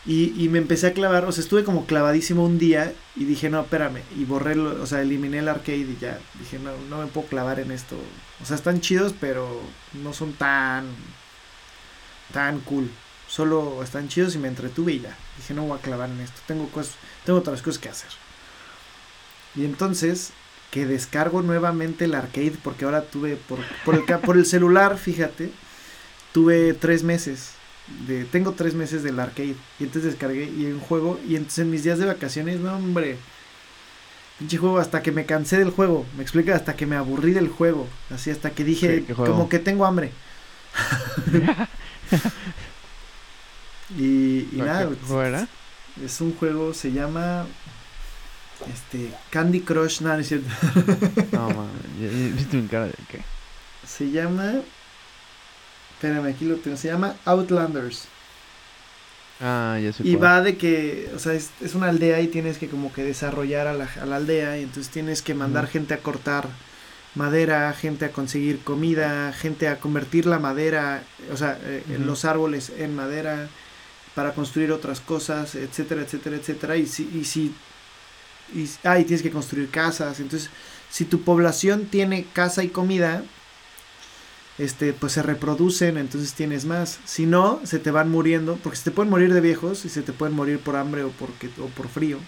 Y, 0.05 0.34
y, 0.36 0.48
me 0.48 0.59
empecé 0.59 0.88
a 0.88 0.94
clavar, 0.94 1.26
o 1.26 1.30
sea, 1.30 1.44
estuve 1.44 1.62
como 1.62 1.86
clavadísimo 1.86 2.44
un 2.44 2.59
día 2.59 2.92
y 3.14 3.24
dije, 3.24 3.48
no, 3.48 3.61
espérame, 3.61 4.03
y 4.16 4.24
borré, 4.24 4.59
o 4.59 4.84
sea, 4.84 5.00
eliminé 5.00 5.38
el 5.38 5.48
arcade 5.48 5.78
y 5.78 5.96
ya, 6.00 6.18
dije, 6.40 6.59
no, 6.59 6.72
no 6.90 6.98
me 6.98 7.07
puedo 7.07 7.28
clavar 7.28 7.61
en 7.61 7.70
esto. 7.70 7.96
O 8.42 8.44
sea, 8.44 8.57
están 8.57 8.80
chidos, 8.80 9.14
pero 9.20 9.61
no 9.92 10.12
son 10.12 10.32
tan, 10.32 10.86
tan 12.32 12.59
cool. 12.61 12.90
Solo 13.33 13.83
están 13.83 14.09
chidos 14.09 14.35
y 14.35 14.39
me 14.39 14.49
entretuve 14.49 14.93
y 14.93 15.01
ya. 15.01 15.16
Dije, 15.39 15.55
no 15.55 15.62
voy 15.62 15.78
a 15.78 15.80
clavar 15.80 16.11
en 16.11 16.20
esto, 16.20 16.39
tengo, 16.47 16.68
cosas, 16.68 16.97
tengo 17.24 17.39
otras 17.39 17.62
cosas 17.62 17.80
que 17.80 17.89
hacer. 17.89 18.11
Y 19.57 19.64
entonces, 19.64 20.33
que 20.70 20.85
descargo 20.85 21.41
nuevamente 21.41 22.05
el 22.05 22.14
arcade, 22.14 22.59
porque 22.62 22.85
ahora 22.85 23.03
tuve, 23.03 23.37
por, 23.37 23.59
por, 23.87 23.95
el, 23.95 24.03
por 24.20 24.37
el 24.37 24.45
celular, 24.45 24.99
fíjate, 24.99 25.51
tuve 26.33 26.74
tres 26.74 27.05
meses 27.05 27.53
de 28.07 28.24
tengo 28.24 28.53
tres 28.53 28.74
meses 28.74 29.03
del 29.03 29.18
arcade. 29.18 29.57
Y 29.80 29.85
entonces 29.85 30.12
descargué 30.12 30.45
y 30.45 30.66
un 30.66 30.80
juego 30.80 31.18
y 31.26 31.37
entonces 31.37 31.61
en 31.61 31.70
mis 31.70 31.85
días 31.85 31.99
de 31.99 32.05
vacaciones 32.07 32.61
no 32.61 32.76
hombre. 32.76 33.16
Pinche 34.39 34.59
juego 34.59 34.78
hasta 34.78 35.03
que 35.03 35.12
me 35.12 35.24
cansé 35.24 35.59
del 35.59 35.70
juego. 35.70 36.05
Me 36.16 36.22
explica 36.22 36.55
hasta 36.55 36.76
que 36.76 36.85
me 36.85 36.97
aburrí 36.97 37.33
del 37.33 37.49
juego. 37.49 37.87
Así 38.11 38.30
hasta 38.30 38.51
que 38.51 38.64
dije 38.64 39.05
como 39.14 39.49
que 39.49 39.59
tengo 39.59 39.87
hambre 39.87 40.12
y, 43.97 44.49
y 44.53 44.57
nada 44.57 44.88
¿qué 44.88 46.05
es 46.05 46.20
un 46.20 46.34
juego 46.34 46.72
se 46.74 46.93
llama 46.93 47.47
este 48.72 49.12
Candy 49.30 49.61
Crush 49.61 50.01
no, 50.01 50.09
no 50.14 50.18
es 50.20 50.28
cierto 50.28 50.49
no 51.32 51.49
mames 52.01 52.34
viste 52.34 52.57
un 52.57 52.68
cara 52.68 52.86
de 52.86 52.95
qué 53.09 53.20
se 53.86 54.11
llama 54.11 54.55
Espérame, 56.03 56.30
aquí 56.30 56.47
lo 56.47 56.57
tengo. 56.57 56.76
Se 56.76 56.88
llama 56.88 57.14
Outlanders. 57.24 58.09
Ah, 59.40 59.78
ya 59.80 59.93
sé. 59.93 60.03
Y 60.05 60.16
va 60.16 60.40
de 60.40 60.57
que, 60.57 61.09
o 61.14 61.18
sea, 61.20 61.32
es, 61.32 61.53
una 61.74 61.90
aldea 61.90 62.20
y 62.20 62.26
tienes 62.26 62.59
que 62.59 62.66
como 62.66 62.93
que 62.93 63.05
desarrollar 63.05 63.68
a 63.68 63.72
la, 63.72 63.88
a 64.01 64.05
la 64.05 64.16
aldea 64.16 64.59
y 64.59 64.64
entonces 64.64 64.90
tienes 64.93 65.22
que 65.22 65.34
mandar 65.34 65.68
gente 65.68 65.95
a 65.95 65.99
cortar 65.99 66.49
madera, 67.14 67.72
gente 67.72 68.05
a 68.05 68.11
conseguir 68.11 68.64
comida, 68.64 69.32
gente 69.32 69.68
a 69.68 69.78
convertir 69.78 70.26
la 70.26 70.40
madera, 70.40 71.05
o 71.32 71.36
sea, 71.36 71.57
eh, 71.62 71.84
los 72.05 72.24
árboles 72.24 72.72
en 72.76 72.97
madera 72.97 73.49
para 74.14 74.34
construir 74.34 74.72
otras 74.72 75.00
cosas, 75.00 75.54
etcétera, 75.54 76.02
etcétera, 76.02 76.36
etcétera. 76.36 76.76
Y 76.76 76.86
si, 76.86 77.08
y 77.14 77.24
si, 77.24 77.54
y, 78.54 78.68
ah, 78.84 78.98
y 78.98 79.04
tienes 79.04 79.22
que 79.22 79.30
construir 79.30 79.70
casas. 79.70 80.20
Entonces, 80.20 80.50
si 80.90 81.04
tu 81.04 81.22
población 81.22 81.86
tiene 81.86 82.26
casa 82.32 82.62
y 82.64 82.68
comida, 82.68 83.24
este, 84.58 84.92
pues 84.92 85.12
se 85.12 85.22
reproducen, 85.22 85.96
entonces 85.96 86.34
tienes 86.34 86.64
más. 86.64 87.00
Si 87.04 87.26
no, 87.26 87.60
se 87.64 87.78
te 87.78 87.90
van 87.90 88.10
muriendo, 88.10 88.56
porque 88.62 88.76
se 88.76 88.84
te 88.84 88.90
pueden 88.90 89.10
morir 89.10 89.32
de 89.32 89.40
viejos 89.40 89.84
y 89.84 89.88
se 89.88 90.02
te 90.02 90.12
pueden 90.12 90.34
morir 90.36 90.58
por 90.58 90.76
hambre 90.76 91.04
o, 91.04 91.10
porque, 91.10 91.48
o 91.60 91.66
por 91.66 91.88
frío. 91.88 92.18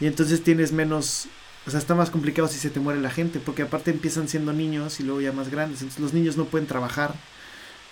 Y 0.00 0.06
entonces 0.06 0.42
tienes 0.42 0.72
menos, 0.72 1.26
o 1.66 1.70
sea, 1.70 1.78
está 1.78 1.94
más 1.94 2.10
complicado 2.10 2.48
si 2.48 2.58
se 2.58 2.70
te 2.70 2.80
muere 2.80 3.00
la 3.00 3.10
gente, 3.10 3.40
porque 3.40 3.62
aparte 3.62 3.90
empiezan 3.90 4.28
siendo 4.28 4.52
niños 4.52 5.00
y 5.00 5.04
luego 5.04 5.20
ya 5.20 5.32
más 5.32 5.50
grandes, 5.50 5.80
entonces 5.80 6.00
los 6.00 6.12
niños 6.12 6.36
no 6.36 6.46
pueden 6.46 6.66
trabajar, 6.66 7.14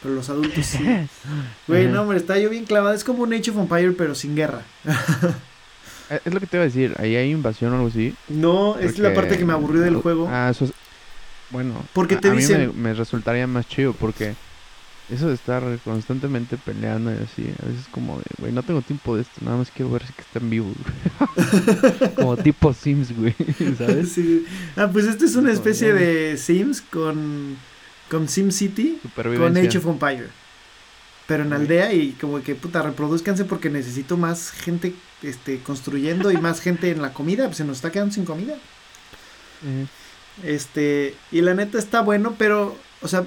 pero 0.03 0.15
los 0.15 0.29
adultos 0.29 0.67
sí. 0.67 0.79
Güey, 1.69 1.87
no, 1.89 2.03
hombre, 2.03 2.19
está 2.19 2.39
yo 2.39 2.51
bien 2.51 2.65
clavado, 2.65 2.95
es 2.95 3.05
como 3.05 3.23
un 3.23 3.33
Age 3.33 3.51
of 3.51 3.59
Empire, 3.59 3.93
pero 3.93 4.15
sin 4.15 4.35
guerra. 4.35 4.63
Eh, 6.11 6.21
es 6.25 6.35
lo 6.35 6.41
que 6.41 6.47
te 6.47 6.57
iba 6.57 6.63
a 6.63 6.67
decir, 6.67 6.95
ahí 6.99 7.17
hay 7.17 7.31
invasión 7.31 7.73
o 7.73 7.77
algo 7.77 7.89
así. 7.89 8.15
No, 8.29 8.79
es 8.79 8.99
la 8.99 9.15
parte 9.15 9.39
que 9.39 9.45
me 9.45 9.53
aburrió 9.53 9.81
del 9.81 9.97
juego. 9.97 10.29
Ah, 10.31 10.51
eso 10.51 10.67
es, 10.67 10.73
bueno, 11.53 11.75
porque 11.93 12.17
te 12.17 12.29
a, 12.29 12.33
dicen... 12.33 12.69
mí 12.69 12.73
me, 12.75 12.95
resultaría 12.95 13.47
más 13.47 13.69
chido 13.69 13.93
porque 13.93 14.35
eso 15.11 15.29
de 15.29 15.35
estar 15.35 15.63
constantemente 15.85 16.57
peleando 16.57 17.13
y 17.13 17.17
así, 17.17 17.53
a 17.63 17.67
veces 17.67 17.87
como 17.91 18.17
de, 18.17 18.25
güey, 18.39 18.53
no 18.53 18.63
tengo 18.63 18.81
tiempo 18.81 19.17
de 19.17 19.23
esto, 19.23 19.35
nada 19.43 19.59
más 19.59 19.71
quiero 19.71 19.91
ver 19.91 20.07
si 20.07 20.15
que 20.15 20.23
está 20.23 20.39
en 20.39 20.49
vivo, 20.49 20.73
como 22.17 22.39
tipo 22.39 22.73
Sims, 22.73 23.15
güey, 23.15 23.35
¿sabes? 23.79 24.13
Sí. 24.13 24.47
Ah, 24.77 24.89
pues 24.91 25.05
esto 25.05 25.27
es 25.27 25.37
una 25.37 25.53
especie 25.53 25.93
de 25.93 26.39
Sims 26.39 26.81
con, 26.81 27.59
con 28.13 28.29
Sim 28.29 28.51
City, 28.51 29.01
con 29.15 29.57
Age 29.57 29.79
of 29.79 29.87
Empire. 29.87 30.29
Pero 31.27 31.45
en 31.45 31.53
aldea 31.55 31.95
y 31.95 32.13
como 32.13 32.43
que, 32.43 32.55
puta, 32.55 32.83
reproduzcanse 32.83 33.47
porque 33.47 33.71
necesito 33.71 34.19
más 34.19 34.51
gente 34.51 34.95
este, 35.23 35.61
construyendo 35.61 36.31
y 36.31 36.37
más 36.37 36.61
gente 36.61 36.91
en 36.91 37.01
la 37.01 37.15
comida, 37.15 37.47
pues 37.47 37.57
se 37.57 37.65
nos 37.65 37.77
está 37.77 37.91
quedando 37.91 38.13
sin 38.13 38.27
comida. 38.27 38.55
Este, 40.45 41.15
y 41.31 41.41
la 41.41 41.55
neta 41.55 41.79
está 41.79 42.03
bueno, 42.03 42.35
pero, 42.37 42.77
o 43.01 43.09
sea, 43.09 43.25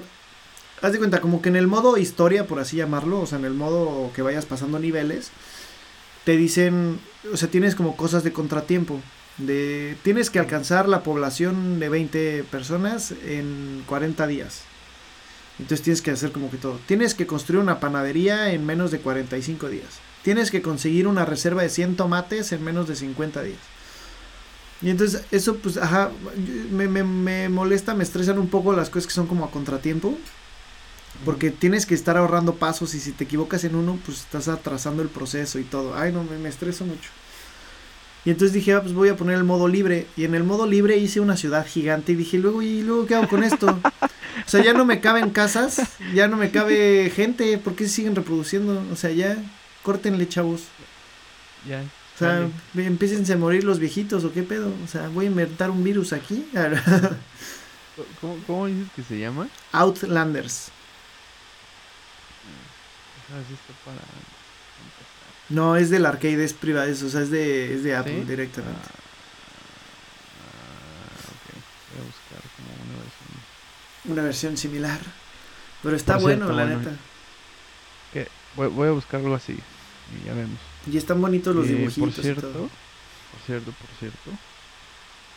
haz 0.82 0.92
de 0.92 0.98
cuenta, 0.98 1.20
como 1.20 1.42
que 1.42 1.48
en 1.48 1.56
el 1.56 1.66
modo 1.66 1.96
historia, 1.96 2.46
por 2.46 2.60
así 2.60 2.76
llamarlo, 2.76 3.18
o 3.18 3.26
sea, 3.26 3.38
en 3.38 3.44
el 3.44 3.54
modo 3.54 4.12
que 4.14 4.22
vayas 4.22 4.46
pasando 4.46 4.78
niveles, 4.78 5.32
te 6.24 6.36
dicen, 6.36 7.00
o 7.32 7.36
sea, 7.36 7.48
tienes 7.48 7.74
como 7.74 7.96
cosas 7.96 8.22
de 8.22 8.32
contratiempo. 8.32 9.00
De, 9.38 9.96
tienes 10.04 10.30
que 10.30 10.38
alcanzar 10.38 10.88
la 10.88 11.02
población 11.02 11.80
de 11.80 11.88
20 11.88 12.44
personas 12.44 13.12
en 13.26 13.82
40 13.88 14.28
días. 14.28 14.62
Entonces 15.58 15.82
tienes 15.82 16.02
que 16.02 16.10
hacer 16.10 16.32
como 16.32 16.50
que 16.50 16.58
todo. 16.58 16.78
Tienes 16.86 17.14
que 17.14 17.26
construir 17.26 17.62
una 17.62 17.80
panadería 17.80 18.52
en 18.52 18.66
menos 18.66 18.90
de 18.90 19.00
45 19.00 19.68
días. 19.68 20.00
Tienes 20.22 20.50
que 20.50 20.62
conseguir 20.62 21.06
una 21.06 21.24
reserva 21.24 21.62
de 21.62 21.70
100 21.70 21.96
tomates 21.96 22.52
en 22.52 22.62
menos 22.62 22.88
de 22.88 22.96
50 22.96 23.42
días. 23.42 23.58
Y 24.82 24.90
entonces 24.90 25.24
eso 25.30 25.56
pues, 25.56 25.78
ajá, 25.78 26.10
me, 26.70 26.86
me, 26.88 27.02
me 27.02 27.48
molesta, 27.48 27.94
me 27.94 28.04
estresan 28.04 28.38
un 28.38 28.48
poco 28.48 28.74
las 28.74 28.90
cosas 28.90 29.06
que 29.06 29.14
son 29.14 29.26
como 29.26 29.44
a 29.44 29.50
contratiempo. 29.50 30.18
Porque 31.24 31.50
tienes 31.50 31.86
que 31.86 31.94
estar 31.94 32.18
ahorrando 32.18 32.56
pasos 32.56 32.94
y 32.94 33.00
si 33.00 33.12
te 33.12 33.24
equivocas 33.24 33.64
en 33.64 33.74
uno, 33.74 33.98
pues 34.04 34.18
estás 34.18 34.48
atrasando 34.48 35.02
el 35.02 35.08
proceso 35.08 35.58
y 35.58 35.64
todo. 35.64 35.96
Ay, 35.96 36.12
no, 36.12 36.22
me, 36.24 36.36
me 36.36 36.50
estreso 36.50 36.84
mucho. 36.84 37.08
Y 38.26 38.30
entonces 38.30 38.52
dije, 38.52 38.74
ah, 38.74 38.82
pues 38.82 38.92
voy 38.92 39.08
a 39.08 39.16
poner 39.16 39.36
el 39.36 39.44
modo 39.44 39.68
libre. 39.68 40.08
Y 40.16 40.24
en 40.24 40.34
el 40.34 40.42
modo 40.42 40.66
libre 40.66 40.96
hice 40.96 41.20
una 41.20 41.36
ciudad 41.36 41.64
gigante 41.64 42.10
y 42.10 42.16
dije, 42.16 42.38
luego, 42.38 42.60
¿y 42.60 42.82
luego 42.82 43.06
qué 43.06 43.14
hago 43.14 43.28
con 43.28 43.44
esto? 43.44 43.68
o 43.68 44.48
sea, 44.48 44.64
ya 44.64 44.72
no 44.72 44.84
me 44.84 45.00
caben 45.00 45.30
casas, 45.30 45.80
ya 46.12 46.26
no 46.26 46.36
me 46.36 46.50
cabe 46.50 47.12
gente, 47.14 47.56
¿por 47.56 47.76
qué 47.76 47.86
siguen 47.86 48.16
reproduciendo? 48.16 48.84
O 48.92 48.96
sea, 48.96 49.12
ya, 49.12 49.38
córtenle, 49.84 50.28
chavos. 50.28 50.64
Ya. 51.68 51.82
O 51.82 52.18
sea, 52.18 52.48
empiecen 52.74 53.30
a 53.30 53.36
morir 53.36 53.62
los 53.62 53.78
viejitos 53.78 54.24
o 54.24 54.32
qué 54.32 54.42
pedo. 54.42 54.72
O 54.84 54.88
sea, 54.88 55.08
voy 55.08 55.26
a 55.26 55.28
inventar 55.28 55.70
un 55.70 55.84
virus 55.84 56.12
aquí. 56.12 56.48
¿Cómo, 58.20 58.38
¿Cómo, 58.48 58.66
dices 58.66 58.88
que 58.96 59.02
se 59.04 59.20
llama? 59.20 59.48
Outlanders. 59.70 60.72
Ah, 63.30 64.35
no, 65.48 65.76
es 65.76 65.90
del 65.90 66.06
arcade, 66.06 66.42
es 66.44 66.52
privado, 66.52 66.90
o 66.90 66.94
sea, 66.94 67.20
es 67.22 67.30
de, 67.30 67.74
es 67.74 67.84
de 67.84 67.94
Apple 67.94 68.24
directamente. 68.24 68.80
Ah, 68.80 68.98
ah, 70.42 71.26
Voy 71.92 72.02
a 72.02 72.06
buscar 72.06 72.42
como 72.56 72.68
una 72.84 72.98
versión. 73.02 74.12
Una 74.12 74.22
versión 74.22 74.56
similar. 74.56 75.00
Pero 75.82 75.96
está 75.96 76.16
bueno, 76.16 76.50
la 76.52 76.64
neta. 76.66 76.90
¿Qué? 78.12 78.28
Voy, 78.56 78.68
voy 78.68 78.88
a 78.88 78.92
buscar 78.92 79.20
algo 79.20 79.34
así. 79.34 79.52
Y 79.52 80.26
ya 80.26 80.34
vemos. 80.34 80.58
Y 80.90 80.96
están 80.96 81.20
bonitos 81.20 81.54
los 81.54 81.66
eh, 81.66 81.74
dibujitos. 81.74 82.14
Por 82.14 82.24
cierto, 82.24 82.50
por 82.52 83.40
cierto, 83.46 83.72
por 83.72 83.88
cierto. 83.98 84.30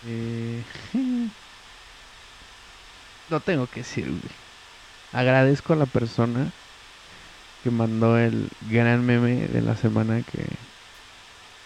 Eh, 0.08 0.64
no 3.30 3.40
tengo 3.42 3.68
que 3.68 3.82
decir, 3.82 4.06
güey. 4.06 4.22
Agradezco 5.12 5.74
a 5.74 5.76
la 5.76 5.86
persona 5.86 6.52
que 7.64 7.72
mandó 7.72 8.18
el 8.18 8.50
gran 8.70 9.06
meme 9.06 9.48
de 9.48 9.62
la 9.62 9.76
semana 9.76 10.22
que 10.22 10.46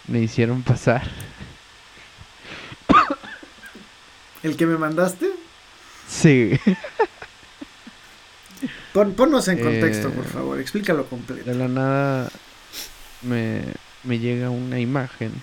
me 0.08 0.20
hicieron 0.20 0.64
pasar. 0.64 1.04
¿El 4.44 4.58
que 4.58 4.66
me 4.66 4.78
mandaste? 4.78 5.30
Sí. 6.08 6.60
Pon, 8.94 9.14
ponnos 9.14 9.48
en 9.48 9.60
contexto, 9.60 10.12
por 10.12 10.26
eh, 10.26 10.30
favor. 10.30 10.60
Explícalo 10.60 11.08
completo. 11.08 11.50
De 11.50 11.56
la 11.56 11.68
nada 11.68 12.30
me, 13.22 13.64
me 14.04 14.20
llega 14.20 14.50
una 14.50 14.80
imagen. 14.80 15.34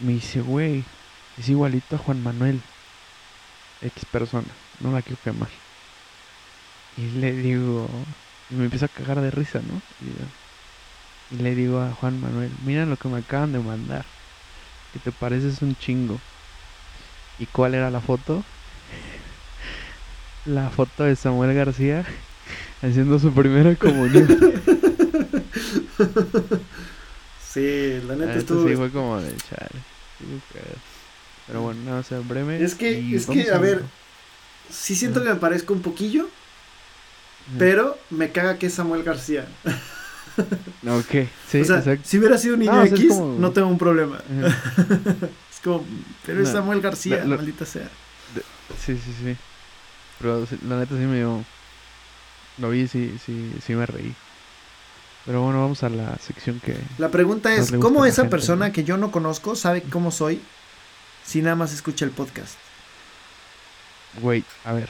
Me 0.00 0.12
dice, 0.12 0.40
güey, 0.40 0.84
es 1.38 1.48
igualito 1.48 1.96
a 1.96 1.98
Juan 1.98 2.22
Manuel. 2.22 2.60
X 3.82 4.04
persona, 4.06 4.46
no 4.80 4.92
la 4.92 5.02
quiero 5.02 5.20
quemar. 5.22 5.48
Y 6.96 7.10
le 7.18 7.32
digo, 7.32 7.88
y 8.54 8.56
me 8.56 8.64
empiezo 8.64 8.84
a 8.86 8.88
cagar 8.88 9.20
de 9.20 9.30
risa, 9.32 9.60
¿no? 9.60 9.82
Y, 10.00 11.42
le 11.42 11.54
digo 11.54 11.80
a 11.80 11.90
Juan 11.90 12.20
Manuel, 12.20 12.52
mira 12.64 12.86
lo 12.86 12.96
que 12.96 13.08
me 13.08 13.18
acaban 13.18 13.52
de 13.52 13.58
mandar. 13.58 14.04
Que 14.92 15.00
te 15.00 15.10
pareces 15.10 15.62
un 15.62 15.74
chingo. 15.76 16.20
¿Y 17.40 17.46
cuál 17.46 17.74
era 17.74 17.90
la 17.90 18.00
foto? 18.00 18.44
La 20.46 20.68
foto 20.70 21.04
de 21.04 21.16
Samuel 21.16 21.54
García 21.54 22.04
haciendo 22.82 23.18
su 23.18 23.32
primera 23.32 23.74
comunión. 23.76 24.28
sí, 27.50 28.02
la 28.06 28.14
neta 28.14 28.32
ah, 28.32 28.36
estuvo. 28.36 28.68
Sí, 28.68 28.76
fue 28.76 28.90
como 28.90 29.20
de 29.22 29.34
chale. 29.38 29.80
Pero 31.46 31.62
bueno, 31.62 31.80
no, 31.84 31.96
o 31.96 32.02
sea, 32.02 32.20
breve. 32.20 32.62
Es 32.62 32.74
que, 32.74 33.16
es 33.16 33.26
que, 33.26 33.50
a 33.50 33.58
ver, 33.58 33.84
sí 34.70 34.94
siento 34.94 35.22
que 35.22 35.30
me 35.30 35.36
parezco 35.36 35.72
un 35.72 35.80
poquillo. 35.80 36.28
Pero 37.58 37.98
me 38.10 38.30
caga 38.32 38.58
que 38.58 38.66
es 38.66 38.74
Samuel 38.74 39.02
García. 39.02 39.46
ok, 40.86 41.28
sí, 41.48 41.60
o 41.60 41.64
sea, 41.64 41.98
si 42.02 42.18
hubiera 42.18 42.38
sido 42.38 42.54
un 42.54 42.60
niño 42.60 42.84
X, 42.84 43.16
no 43.16 43.52
tengo 43.52 43.68
un 43.68 43.78
problema. 43.78 44.18
es 45.50 45.60
como, 45.62 45.84
pero 46.26 46.42
es 46.42 46.48
Samuel 46.48 46.80
García, 46.80 47.24
maldita 47.24 47.64
sea. 47.64 47.88
sí, 48.78 48.96
sí, 48.96 49.14
sí. 49.22 49.36
Pero 50.18 50.46
la 50.68 50.78
neta 50.78 50.96
sí 50.96 51.02
me 51.02 51.16
dio. 51.16 51.44
Lo 52.58 52.70
vi, 52.70 52.86
sí, 52.86 53.16
sí, 53.24 53.52
sí 53.64 53.74
me 53.74 53.84
reí. 53.84 54.14
Pero 55.26 55.42
bueno, 55.42 55.60
vamos 55.60 55.82
a 55.82 55.88
la 55.88 56.16
sección 56.18 56.60
que. 56.60 56.76
La 56.98 57.10
pregunta 57.10 57.54
es: 57.54 57.72
¿cómo 57.72 58.04
esa 58.04 58.28
persona 58.28 58.72
que 58.72 58.84
yo 58.84 58.96
no 58.96 59.10
conozco 59.10 59.56
sabe 59.56 59.82
cómo 59.82 60.10
soy 60.10 60.40
si 61.24 61.42
nada 61.42 61.56
más 61.56 61.72
escucha 61.72 62.04
el 62.04 62.10
podcast? 62.10 62.56
Güey, 64.20 64.44
a 64.64 64.72
ver. 64.72 64.88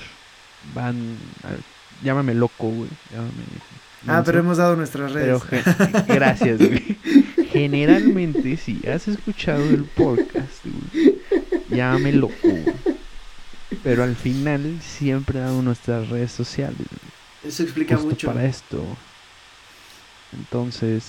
Van. 0.75 1.17
Llámame 2.05 2.35
loco, 2.35 2.69
güey. 2.69 2.91
Llámame. 3.11 3.33
Ah, 4.07 4.23
pero 4.25 4.39
hemos 4.39 4.59
dado 4.59 4.77
nuestras 4.77 5.13
redes. 5.13 5.43
gracias, 6.07 6.59
güey. 6.59 6.97
Generalmente, 7.53 8.57
si 8.57 8.81
has 8.87 9.09
escuchado 9.09 9.65
el 9.65 9.85
podcast, 9.85 10.65
güey, 10.65 11.21
llámame 11.71 12.13
loco. 12.13 12.35
Pero 13.83 14.05
al 14.05 14.15
final 14.15 14.79
siempre 14.83 15.41
dado 15.41 15.63
nuestras 15.63 16.09
redes 16.09 16.33
sociales. 16.33 16.87
Eso 17.43 17.63
explica 17.63 17.97
mucho. 17.97 18.29
Para 18.29 18.45
esto. 18.45 18.85
Entonces, 20.33 21.05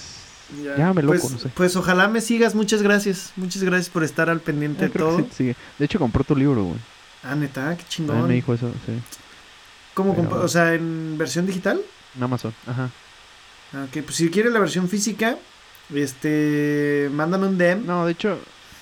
ya. 0.64 0.94
me 0.94 1.02
loco, 1.02 1.18
pues, 1.20 1.32
no 1.32 1.40
sé. 1.40 1.50
Pues 1.50 1.76
ojalá 1.76 2.08
me 2.08 2.22
sigas, 2.22 2.56
muchas 2.56 2.82
gracias. 2.82 3.34
Muchas 3.36 3.64
gracias 3.64 3.90
por 3.90 4.04
estar 4.04 4.30
al 4.30 4.40
pendiente 4.40 4.86
de 4.86 4.90
todo. 4.90 5.18
De 5.38 5.56
hecho, 5.80 6.00
compró 6.00 6.24
tu 6.24 6.36
libro, 6.36 6.64
güey. 6.64 6.80
Ah, 7.24 7.36
neta, 7.36 7.76
qué 7.76 7.84
chingón. 7.90 8.28
me 8.28 8.36
dijo 8.36 8.54
eso, 8.54 8.72
sí. 8.86 8.94
¿Cómo 9.96 10.14
O 10.30 10.48
sea, 10.48 10.74
¿en 10.74 11.18
versión 11.18 11.48
digital? 11.48 11.82
En 12.16 12.24
Amazon, 12.24 12.54
ajá. 12.68 12.92
Ah, 13.74 13.86
ok, 13.88 14.04
pues 14.04 14.18
si 14.18 14.30
quieres 14.30 14.52
la 14.52 14.60
versión 14.60 14.88
física, 14.90 15.38
este, 15.94 17.10
mándame 17.12 17.48
un 17.48 17.58
DM. 17.58 17.86
No, 17.86 18.06
de 18.06 18.12
hecho, 18.12 18.38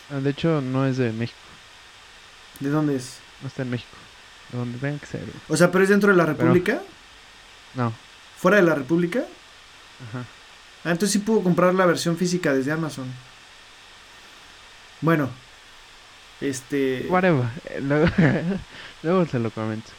de 0.09 0.30
hecho 0.30 0.59
no 0.59 0.86
es 0.86 0.97
de 0.97 1.14
México. 1.14 1.39
¿De 2.59 2.70
dónde 2.70 2.95
es? 2.95 3.20
No 3.41 3.47
está 3.47 3.61
en 3.61 3.70
México. 3.70 3.95
De 4.51 4.57
donde 4.57 4.78
tenga 4.80 4.99
que 4.99 5.05
ser. 5.05 5.22
O 5.49 5.55
sea, 5.55 5.72
pero 5.72 5.84
es 5.84 5.89
dentro 5.89 6.09
de 6.09 6.18
la 6.18 6.26
República. 6.26 6.82
No. 7.76 7.93
¿Fuera 8.38 8.57
de 8.57 8.64
la 8.64 8.76
República? 8.76 9.20
Ajá. 9.20 10.26
Ah, 10.84 10.91
entonces 10.91 11.11
sí 11.11 11.20
puedo 11.20 11.41
comprar 11.43 11.76
la 11.76 11.86
versión 11.86 12.18
física 12.18 12.53
desde 12.53 12.72
Amazon. 12.72 13.05
Bueno. 15.01 15.30
Este. 16.41 17.05
Whatever. 17.07 17.45
Luego, 19.03 19.26
se 19.28 19.39
lo 19.39 19.51
comento. 19.51 19.91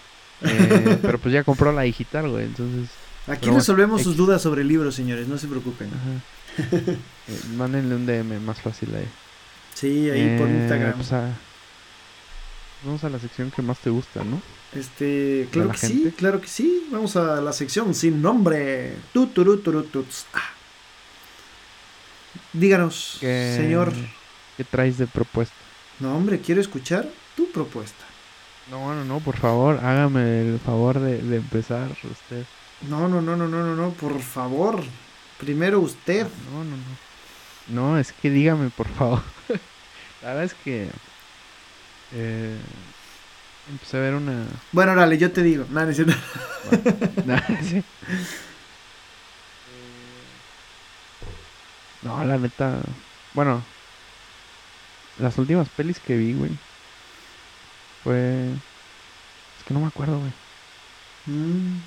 Eh, 0.44 0.98
pero 1.02 1.18
pues 1.18 1.32
ya 1.32 1.44
compró 1.44 1.72
la 1.72 1.82
digital, 1.82 2.28
güey. 2.28 2.44
Entonces. 2.44 2.90
Aquí 3.26 3.50
resolvemos 3.50 4.02
sus 4.02 4.16
dudas 4.16 4.42
sobre 4.42 4.62
el 4.62 4.68
libro, 4.68 4.92
señores. 4.92 5.28
No 5.28 5.38
se 5.38 5.46
preocupen. 5.46 5.88
Ajá. 5.88 6.20
eh, 7.28 7.40
mándenle 7.56 7.94
un 7.94 8.06
DM 8.06 8.40
más 8.40 8.60
fácil 8.60 8.94
ahí. 8.94 9.08
Sí, 9.74 10.10
ahí 10.10 10.38
por 10.38 10.48
eh, 10.48 10.58
Instagram. 10.60 10.94
Pues 10.94 11.10
vamos 12.84 13.02
a 13.02 13.08
la 13.08 13.18
sección 13.18 13.50
que 13.50 13.62
más 13.62 13.78
te 13.78 13.90
gusta, 13.90 14.22
¿no? 14.22 14.40
Este, 14.74 15.48
claro 15.52 15.70
que 15.70 15.78
sí, 15.78 16.14
claro 16.16 16.40
que 16.40 16.48
sí. 16.48 16.86
Vamos 16.90 17.16
a 17.16 17.40
la 17.40 17.52
sección 17.52 17.94
sin 17.94 18.20
nombre. 18.20 18.94
Ah. 20.34 20.50
Díganos, 22.52 23.18
señor. 23.20 23.92
¿Qué 24.56 24.64
traes 24.64 24.98
de 24.98 25.06
propuesta? 25.06 25.54
No, 26.00 26.16
hombre, 26.16 26.40
quiero 26.40 26.60
escuchar 26.60 27.08
tu 27.36 27.50
propuesta. 27.50 28.04
No, 28.70 28.94
no, 28.94 29.04
no, 29.04 29.20
por 29.20 29.36
favor, 29.36 29.78
hágame 29.84 30.40
el 30.40 30.58
favor 30.58 30.98
de, 30.98 31.18
de 31.18 31.36
empezar 31.36 31.90
usted. 31.90 32.44
No, 32.88 33.08
no, 33.08 33.20
no, 33.20 33.36
no, 33.36 33.46
no, 33.46 33.62
no, 33.62 33.76
no, 33.76 33.90
por 33.90 34.20
favor. 34.20 34.82
Primero 35.38 35.80
usted. 35.80 36.26
No, 36.50 36.64
no, 36.64 36.76
no. 36.76 36.82
No, 37.68 37.98
es 37.98 38.12
que 38.12 38.30
dígame, 38.30 38.70
por 38.70 38.88
favor. 38.88 39.22
La 40.22 40.28
verdad 40.28 40.44
es 40.44 40.54
que 40.54 40.88
eh, 42.12 42.56
empecé 43.70 43.98
a 43.98 44.00
ver 44.00 44.14
una. 44.14 44.46
Bueno, 44.72 44.92
órale, 44.92 45.18
yo 45.18 45.30
te 45.32 45.42
digo. 45.42 45.66
Nada, 45.70 45.92
no, 45.92 46.14
no, 52.02 52.24
la 52.24 52.38
neta. 52.38 52.80
Bueno, 53.34 53.62
las 55.18 55.36
últimas 55.38 55.68
pelis 55.68 55.98
que 56.00 56.16
vi, 56.16 56.32
güey. 56.34 56.52
Fue. 58.04 58.50
Es 59.58 59.64
que 59.66 59.74
no 59.74 59.80
me 59.80 59.86
acuerdo, 59.86 60.18
güey. 60.18 60.32
Mm. 61.26 61.80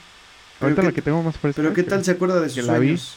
Ahorita 0.60 0.82
la 0.82 0.92
que 0.92 1.02
tengo 1.02 1.22
más 1.22 1.38
fresca. 1.38 1.62
Pero 1.62 1.74
¿qué 1.74 1.84
tal 1.84 2.04
se 2.04 2.12
acuerda 2.12 2.42
de 2.42 2.50
sus 2.50 2.66
sueños? 2.66 3.16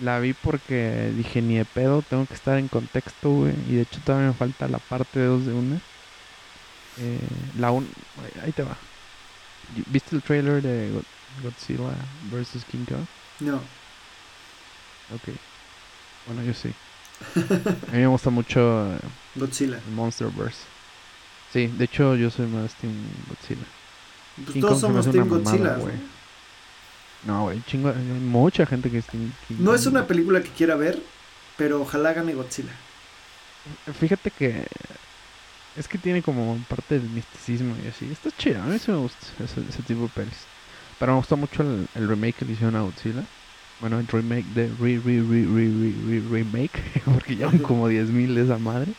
La 0.00 0.20
vi, 0.20 0.32
porque 0.32 1.12
dije 1.16 1.42
ni 1.42 1.56
de 1.56 1.64
pedo, 1.64 2.02
tengo 2.02 2.24
que 2.26 2.34
estar 2.34 2.58
en 2.58 2.68
contexto, 2.68 3.30
güey. 3.30 3.54
Y 3.68 3.76
de 3.76 3.82
hecho 3.82 4.00
todavía 4.04 4.28
me 4.28 4.34
falta 4.34 4.68
la 4.68 4.78
parte 4.78 5.24
2 5.24 5.46
de 5.46 5.52
una. 5.52 5.76
Eh, 6.98 7.18
la 7.58 7.72
un... 7.72 7.88
Ahí 8.44 8.52
te 8.52 8.62
va. 8.62 8.76
¿Viste 9.86 10.14
el 10.14 10.22
trailer 10.22 10.62
de 10.62 10.90
Godzilla 11.42 11.94
vs. 12.30 12.64
King 12.70 12.84
Kong? 12.84 13.06
No. 13.40 13.56
Ok. 15.14 15.34
Bueno, 16.26 16.42
yo 16.42 16.54
sí. 16.54 16.72
A 17.88 17.92
mí 17.92 17.98
me 17.98 18.06
gusta 18.06 18.30
mucho 18.30 18.94
eh, 18.94 18.98
Godzilla. 19.34 19.80
Monsterverse. 19.94 20.77
Sí, 21.52 21.66
de 21.66 21.84
hecho 21.84 22.14
yo 22.14 22.30
soy 22.30 22.46
más 22.46 22.74
Team 22.74 22.92
Godzilla. 23.28 23.66
Pues 24.44 24.60
todos 24.60 24.80
somos 24.80 25.10
Team 25.10 25.28
Godzilla. 25.28 25.78
No, 27.24 27.44
güey, 27.44 27.62
chingo. 27.66 27.88
Hay 27.88 28.02
mucha 28.20 28.66
gente 28.66 28.90
que 28.90 28.98
es 28.98 29.06
Team, 29.06 29.32
No 29.58 29.74
es 29.74 29.86
una 29.86 30.06
película 30.06 30.42
que 30.42 30.50
quiera 30.50 30.76
ver, 30.76 31.02
pero 31.56 31.80
ojalá 31.80 32.12
gane 32.12 32.34
Godzilla. 32.34 32.72
Fíjate 33.98 34.30
que 34.30 34.66
es 35.76 35.88
que 35.88 35.98
tiene 35.98 36.22
como 36.22 36.58
parte 36.68 36.98
del 36.98 37.08
misticismo 37.10 37.74
y 37.84 37.88
así. 37.88 38.10
Está 38.10 38.30
chido, 38.36 38.62
a 38.62 38.66
mí 38.66 38.78
sí 38.78 38.90
me 38.90 38.98
gusta 38.98 39.26
ese, 39.42 39.82
tipo 39.82 40.02
de 40.02 40.08
pelis. 40.08 40.46
Pero 40.98 41.12
me 41.12 41.18
gustó 41.18 41.36
mucho 41.36 41.62
el, 41.62 42.08
remake 42.08 42.36
que 42.36 42.44
le 42.44 42.52
hicieron 42.52 42.76
a 42.76 42.82
Godzilla. 42.82 43.24
Bueno, 43.80 44.00
el 44.00 44.08
remake 44.08 44.46
de 44.54 44.66
re, 44.80 44.98
re, 44.98 45.22
re, 45.22 45.44
re, 45.46 45.92
re, 46.06 46.20
remake, 46.28 46.82
porque 47.04 47.36
llevan 47.36 47.58
como 47.68 47.88
10.000 47.88 48.34
de 48.34 48.44
esa 48.44 48.58
madre. 48.58 48.92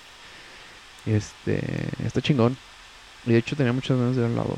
Este, 1.06 1.90
está 2.06 2.22
chingón. 2.22 2.58
Y 3.26 3.32
de 3.32 3.38
hecho 3.38 3.56
tenía 3.56 3.74
muchas 3.74 3.98
ganas 3.98 4.16
de 4.16 4.22
ver 4.22 4.32
la 4.32 4.44
2. 4.44 4.50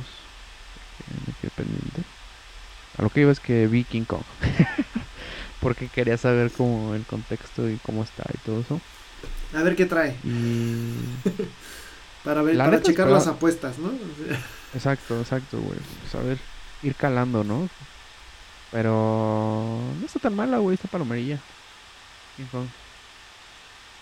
Me 1.28 1.34
quedé 1.42 1.52
pendiente. 1.56 2.04
A 2.98 3.02
lo 3.02 3.10
que 3.10 3.22
iba 3.22 3.32
es 3.32 3.40
que 3.40 3.68
vi 3.68 3.84
King 3.84 4.06
Kong. 4.06 4.24
porque 5.62 5.88
quería 5.88 6.18
saber 6.18 6.52
como 6.52 6.96
el 6.96 7.06
contexto 7.06 7.70
y 7.70 7.78
cómo 7.78 8.04
está 8.04 8.24
y 8.34 8.38
todo 8.40 8.62
eso. 8.62 8.82
A 9.56 9.62
ver 9.62 9.76
qué 9.76 9.86
trae. 9.86 10.16
Para 12.24 12.44
ver, 12.44 12.56
para 12.56 12.82
checar 12.84 13.10
las 13.10 13.26
apuestas, 13.26 13.80
¿no? 13.80 13.92
exacto, 14.76 15.20
exacto, 15.20 15.60
güey. 15.60 15.80
Saber 16.12 16.38
pues, 16.38 16.84
ir 16.84 16.94
calando, 16.94 17.44
¿no? 17.44 17.68
Pero 18.72 19.80
no 20.00 20.06
está 20.06 20.20
tan 20.20 20.36
mala, 20.36 20.60
güey, 20.60 20.76
está 20.76 20.88
palomerilla. 20.88 21.40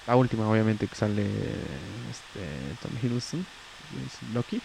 La 0.09 0.15
última, 0.15 0.49
obviamente, 0.49 0.87
que 0.87 0.95
sale 0.95 1.21
este 1.21 2.41
Tom 2.81 2.91
Hiddleston, 2.99 3.45
es 4.07 4.33
Loki. 4.33 4.59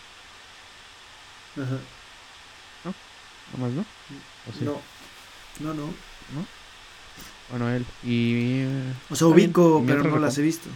Ajá. 1.53 1.77
¿No? 2.83 2.95
¿Nomás 3.53 3.73
no? 3.73 3.85
No. 4.63 4.81
No, 5.61 5.75
no. 5.75 5.85
¿No? 5.85 6.47
Bueno, 7.51 7.69
él. 7.69 7.85
Y. 8.03 8.65
O 9.11 9.17
sea, 9.17 9.27
ubico, 9.27 9.85
pero 9.87 10.03
no 10.05 10.19
las 10.19 10.39
he 10.39 10.41
visto. 10.41 10.71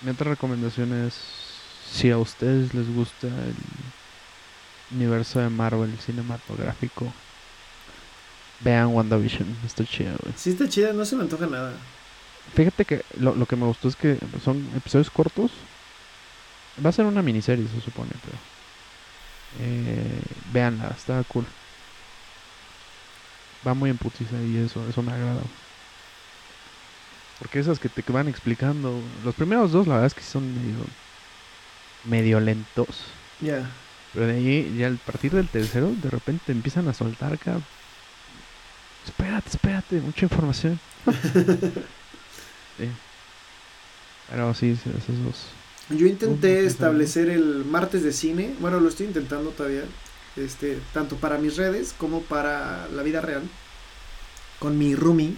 Mi 0.00 0.12
otra 0.12 0.30
recomendación 0.30 1.04
es 1.06 1.20
si 1.92 2.10
a 2.10 2.16
ustedes 2.16 2.72
les 2.72 2.90
gusta 2.94 3.26
el 3.26 3.54
universo 4.96 5.40
de 5.40 5.50
Marvel 5.50 5.94
cinematográfico, 5.98 7.12
vean 8.60 8.94
WandaVision. 8.94 9.58
Está 9.66 9.84
chida, 9.84 10.16
güey. 10.22 10.32
Sí, 10.38 10.52
está 10.52 10.66
chida, 10.70 10.94
no 10.94 11.04
se 11.04 11.16
me 11.16 11.24
antoja 11.24 11.46
nada. 11.46 11.74
Fíjate 12.54 12.84
que 12.84 13.04
lo, 13.18 13.34
lo 13.34 13.46
que 13.46 13.56
me 13.56 13.66
gustó 13.66 13.88
es 13.88 13.96
que 13.96 14.18
son 14.42 14.68
episodios 14.76 15.10
cortos. 15.10 15.52
Va 16.84 16.90
a 16.90 16.92
ser 16.92 17.06
una 17.06 17.22
miniserie, 17.22 17.66
se 17.68 17.80
supone, 17.80 18.10
pero. 18.24 18.38
Eh, 19.60 20.20
véanla, 20.52 20.88
está 20.96 21.22
cool. 21.24 21.46
Va 23.66 23.74
muy 23.74 23.90
en 23.90 23.98
putiza 23.98 24.40
y 24.42 24.56
eso, 24.58 24.86
eso 24.88 25.02
me 25.02 25.12
agrada. 25.12 25.40
Porque 27.38 27.58
esas 27.58 27.78
que 27.78 27.88
te 27.88 28.02
van 28.12 28.28
explicando. 28.28 29.00
Los 29.24 29.34
primeros 29.34 29.72
dos, 29.72 29.86
la 29.86 29.94
verdad 29.94 30.06
es 30.06 30.14
que 30.14 30.22
son 30.22 30.54
medio 30.54 30.84
medio 32.04 32.40
lentos. 32.40 33.04
Ya. 33.40 33.68
Pero 34.12 34.26
de 34.26 34.34
ahí, 34.34 34.76
ya 34.78 34.86
al 34.86 34.96
partir 34.96 35.32
del 35.32 35.48
tercero, 35.48 35.92
de 36.02 36.10
repente 36.10 36.52
empiezan 36.52 36.88
a 36.88 36.94
soltar 36.94 37.34
acá. 37.34 37.60
Espérate, 39.04 39.50
espérate, 39.50 40.00
mucha 40.00 40.24
información. 40.24 40.80
sí. 42.78 42.88
Pero 44.30 44.54
sí, 44.54 44.70
esos 44.70 45.24
dos. 45.24 45.46
Yo 45.90 46.06
intenté 46.06 46.66
establecer 46.66 47.30
el 47.30 47.64
martes 47.64 48.02
de 48.02 48.12
cine. 48.12 48.54
Bueno, 48.60 48.78
lo 48.80 48.88
estoy 48.88 49.06
intentando 49.06 49.50
todavía. 49.50 49.84
este, 50.36 50.78
tanto 50.92 51.16
para 51.16 51.38
mis 51.38 51.56
redes 51.56 51.94
como 51.96 52.22
para 52.22 52.88
la 52.94 53.02
vida 53.02 53.20
real, 53.20 53.42
con 54.58 54.78
mi 54.78 54.94
roomie. 54.94 55.34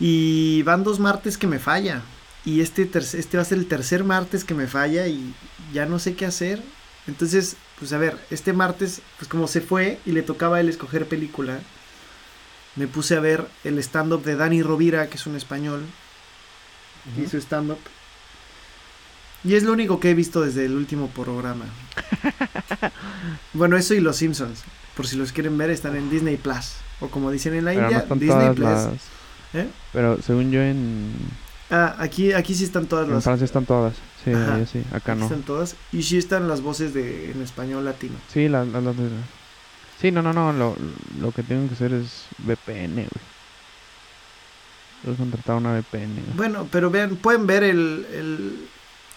Y 0.00 0.62
van 0.64 0.84
dos 0.84 0.98
martes 0.98 1.38
que 1.38 1.46
me 1.46 1.58
falla. 1.58 2.02
Y 2.44 2.60
este, 2.60 2.90
este 2.94 3.36
va 3.36 3.42
a 3.42 3.46
ser 3.46 3.58
el 3.58 3.68
tercer 3.68 4.04
martes 4.04 4.44
que 4.44 4.54
me 4.54 4.66
falla 4.66 5.06
y 5.06 5.34
ya 5.72 5.86
no 5.86 5.98
sé 5.98 6.14
qué 6.14 6.26
hacer. 6.26 6.60
Entonces, 7.06 7.56
pues 7.78 7.92
a 7.92 7.98
ver, 7.98 8.16
este 8.30 8.52
martes, 8.52 9.02
pues 9.18 9.28
como 9.28 9.46
se 9.46 9.60
fue 9.60 9.98
y 10.06 10.12
le 10.12 10.22
tocaba 10.22 10.56
a 10.56 10.60
él 10.60 10.68
escoger 10.68 11.06
película, 11.06 11.60
me 12.76 12.86
puse 12.86 13.16
a 13.16 13.20
ver 13.20 13.46
el 13.64 13.78
stand-up 13.78 14.24
de 14.24 14.36
Dani 14.36 14.62
Rovira, 14.62 15.08
que 15.08 15.16
es 15.16 15.26
un 15.26 15.36
español, 15.36 15.84
hizo 17.18 17.36
stand-up. 17.38 17.78
Y 19.44 19.54
es 19.54 19.64
lo 19.64 19.72
único 19.72 19.98
que 19.98 20.10
he 20.10 20.14
visto 20.14 20.40
desde 20.40 20.64
el 20.66 20.74
último 20.74 21.08
programa. 21.08 21.64
bueno, 23.52 23.76
eso 23.76 23.94
y 23.94 24.00
Los 24.00 24.16
Simpsons. 24.16 24.62
Por 24.96 25.06
si 25.06 25.16
los 25.16 25.32
quieren 25.32 25.58
ver, 25.58 25.70
están 25.70 25.96
en 25.96 26.10
Disney 26.10 26.36
Plus. 26.36 26.74
O 27.00 27.08
como 27.08 27.30
dicen 27.30 27.54
en 27.54 27.64
la 27.64 27.74
India, 27.74 28.06
Disney 28.14 28.54
Plus. 28.54 29.00
¿Eh? 29.54 29.66
Pero 29.92 30.20
según 30.22 30.50
yo 30.50 30.62
en. 30.62 31.12
Ah, 31.70 31.96
aquí, 31.98 32.32
aquí 32.32 32.54
sí 32.54 32.64
están 32.64 32.86
todas 32.86 33.08
las. 33.08 33.16
En 33.16 33.22
Francia 33.22 33.44
están 33.44 33.66
todas. 33.66 33.94
Sí, 34.24 34.32
sí. 34.70 34.84
Acá 34.92 35.14
no. 35.14 35.24
Están 35.24 35.42
todas. 35.42 35.74
Y 35.90 36.02
sí 36.04 36.18
están 36.18 36.46
las 36.46 36.60
voces 36.60 36.94
de 36.94 37.32
en 37.32 37.42
español 37.42 37.84
latino. 37.84 38.14
Sí, 38.32 38.48
las. 38.48 38.68
Sí, 40.02 40.12
no, 40.12 40.20
no, 40.20 40.34
no. 40.34 40.52
Lo, 40.52 40.76
lo 41.18 41.32
que 41.32 41.42
tienen 41.42 41.68
que 41.68 41.74
hacer 41.74 41.94
es 41.94 42.26
VPN, 42.38 42.94
güey. 42.94 43.08
Debes 45.02 45.18
contratar 45.18 45.56
una 45.56 45.78
VPN. 45.78 46.36
Bueno, 46.36 46.68
pero 46.70 46.90
vean, 46.90 47.16
pueden 47.16 47.46
ver 47.46 47.64
el, 47.64 48.06
el 48.12 48.68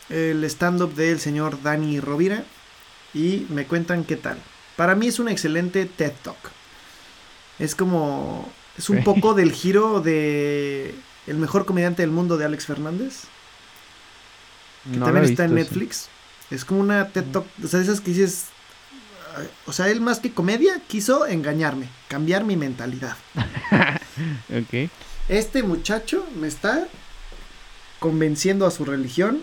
el 0.10 0.44
stand-up 0.46 0.94
del 0.94 1.20
señor 1.20 1.62
Dani 1.62 2.00
Rovira 2.00 2.44
y 3.14 3.48
me 3.50 3.66
cuentan 3.66 4.04
qué 4.04 4.16
tal. 4.16 4.38
Para 4.76 4.96
mí 4.96 5.08
es 5.08 5.20
un 5.20 5.30
excelente 5.30 5.86
TED 5.86 6.14
Talk. 6.22 6.52
Es 7.60 7.76
como. 7.76 8.52
Es 8.78 8.90
un 8.90 9.04
poco 9.04 9.34
del 9.34 9.52
giro 9.54 10.02
de. 10.02 10.94
El 11.28 11.38
mejor 11.38 11.66
comediante 11.66 12.04
del 12.04 12.12
mundo 12.12 12.38
de 12.38 12.46
Alex 12.46 12.66
Fernández. 12.66 13.24
Que 14.92 15.00
también 15.00 15.26
está 15.26 15.46
en 15.46 15.56
Netflix. 15.56 16.10
Es 16.52 16.66
como 16.66 16.82
una 16.82 17.08
TED 17.10 17.24
Talk. 17.32 17.46
O 17.64 17.68
sea, 17.68 17.82
esas 17.82 18.02
que 18.02 18.12
dices. 18.12 18.48
O 19.66 19.74
sea, 19.74 19.90
él 19.90 20.02
más 20.02 20.20
que 20.20 20.32
comedia 20.32 20.82
quiso 20.88 21.26
engañarme, 21.26 21.90
cambiar 22.08 22.44
mi 22.44 22.56
mentalidad. 22.56 23.18
ok. 24.50 24.90
Este 25.28 25.64
muchacho 25.64 26.26
me 26.36 26.48
está 26.48 26.88
convenciendo 28.00 28.66
a 28.66 28.72
su 28.72 28.86
religión 28.86 29.42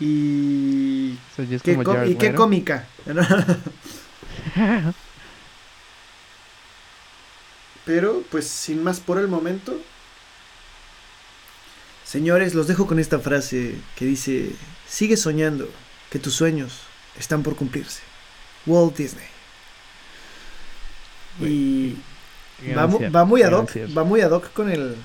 y, 0.00 1.14
qué, 1.62 1.78
y 2.06 2.14
qué 2.16 2.34
cómica. 2.34 2.88
Pero, 7.84 8.22
pues, 8.30 8.46
sin 8.46 8.82
más 8.82 9.00
por 9.00 9.18
el 9.18 9.28
momento. 9.28 9.80
Señores, 12.04 12.54
los 12.54 12.66
dejo 12.66 12.86
con 12.86 12.98
esta 12.98 13.18
frase 13.18 13.74
que 13.96 14.04
dice, 14.04 14.50
sigue 14.88 15.16
soñando 15.16 15.68
que 16.10 16.18
tus 16.18 16.34
sueños 16.34 16.80
están 17.18 17.42
por 17.42 17.56
cumplirse. 17.56 18.11
Walt 18.66 18.96
Disney. 18.96 19.26
Y 21.40 21.96
va, 22.74 22.86
muy 23.24 23.42
ad 23.42 23.52
hoc, 23.52 23.70
va 23.96 24.04
muy 24.04 24.20
ad 24.20 24.30
hoc 24.30 24.52
con 24.52 24.70
el, 24.70 24.96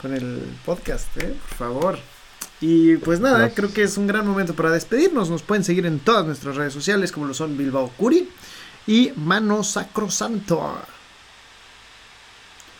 con 0.00 0.14
el 0.14 0.42
podcast, 0.64 1.16
¿eh? 1.18 1.34
Por 1.48 1.56
favor. 1.56 1.98
Y 2.60 2.96
pues 2.96 3.20
nada, 3.20 3.50
creo 3.54 3.72
que 3.72 3.82
es 3.82 3.96
un 3.96 4.06
gran 4.06 4.26
momento 4.26 4.54
para 4.54 4.70
despedirnos. 4.70 5.30
Nos 5.30 5.42
pueden 5.42 5.64
seguir 5.64 5.86
en 5.86 5.98
todas 5.98 6.26
nuestras 6.26 6.56
redes 6.56 6.74
sociales, 6.74 7.10
como 7.10 7.26
lo 7.26 7.32
son 7.32 7.56
Bilbao 7.56 7.90
Curi 7.96 8.28
y 8.86 9.12
Mano 9.16 9.64
Sacrosanto. 9.64 10.78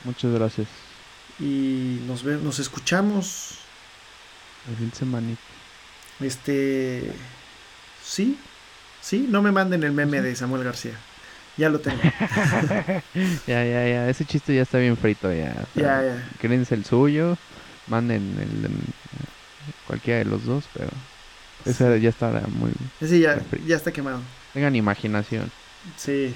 Muchas 0.05 0.33
gracias. 0.33 0.69
Y 1.39 2.01
nos 2.07 2.23
ve, 2.23 2.37
nos 2.37 2.59
escuchamos. 2.59 3.53
El 4.79 4.93
semanita. 4.93 5.41
Este. 6.21 7.11
Sí, 8.05 8.39
sí, 9.01 9.27
no 9.29 9.43
me 9.43 9.53
manden 9.53 9.83
el 9.83 9.93
meme 9.93 10.21
de 10.21 10.35
Samuel 10.37 10.65
García. 10.65 10.93
Ya 11.57 11.69
lo 11.69 11.81
tengo. 11.81 12.01
ya, 13.47 13.65
ya, 13.65 13.87
ya. 13.87 14.09
Ese 14.09 14.25
chiste 14.25 14.55
ya 14.55 14.63
está 14.63 14.79
bien 14.79 14.97
frito 14.97 15.33
ya. 15.33 15.55
ya, 15.75 16.03
ya. 16.03 16.29
Créense 16.41 16.75
el 16.75 16.85
suyo. 16.85 17.37
Manden 17.87 18.37
el, 18.41 18.71
Cualquiera 19.87 20.21
de 20.21 20.25
los 20.25 20.45
dos, 20.45 20.65
pero 20.73 20.89
ese 21.65 22.01
ya 22.01 22.09
está 22.09 22.31
muy... 22.49 22.73
Ese 23.01 23.21
ya, 23.21 23.41
ya 23.67 23.77
está 23.77 23.93
quemado. 23.93 24.21
Tengan 24.55 24.75
imaginación. 24.75 25.51
Sí. 25.97 26.35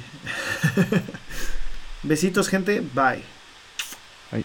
Besitos, 2.03 2.49
gente. 2.49 2.81
Bye. 2.81 3.23
Bye. 4.31 4.45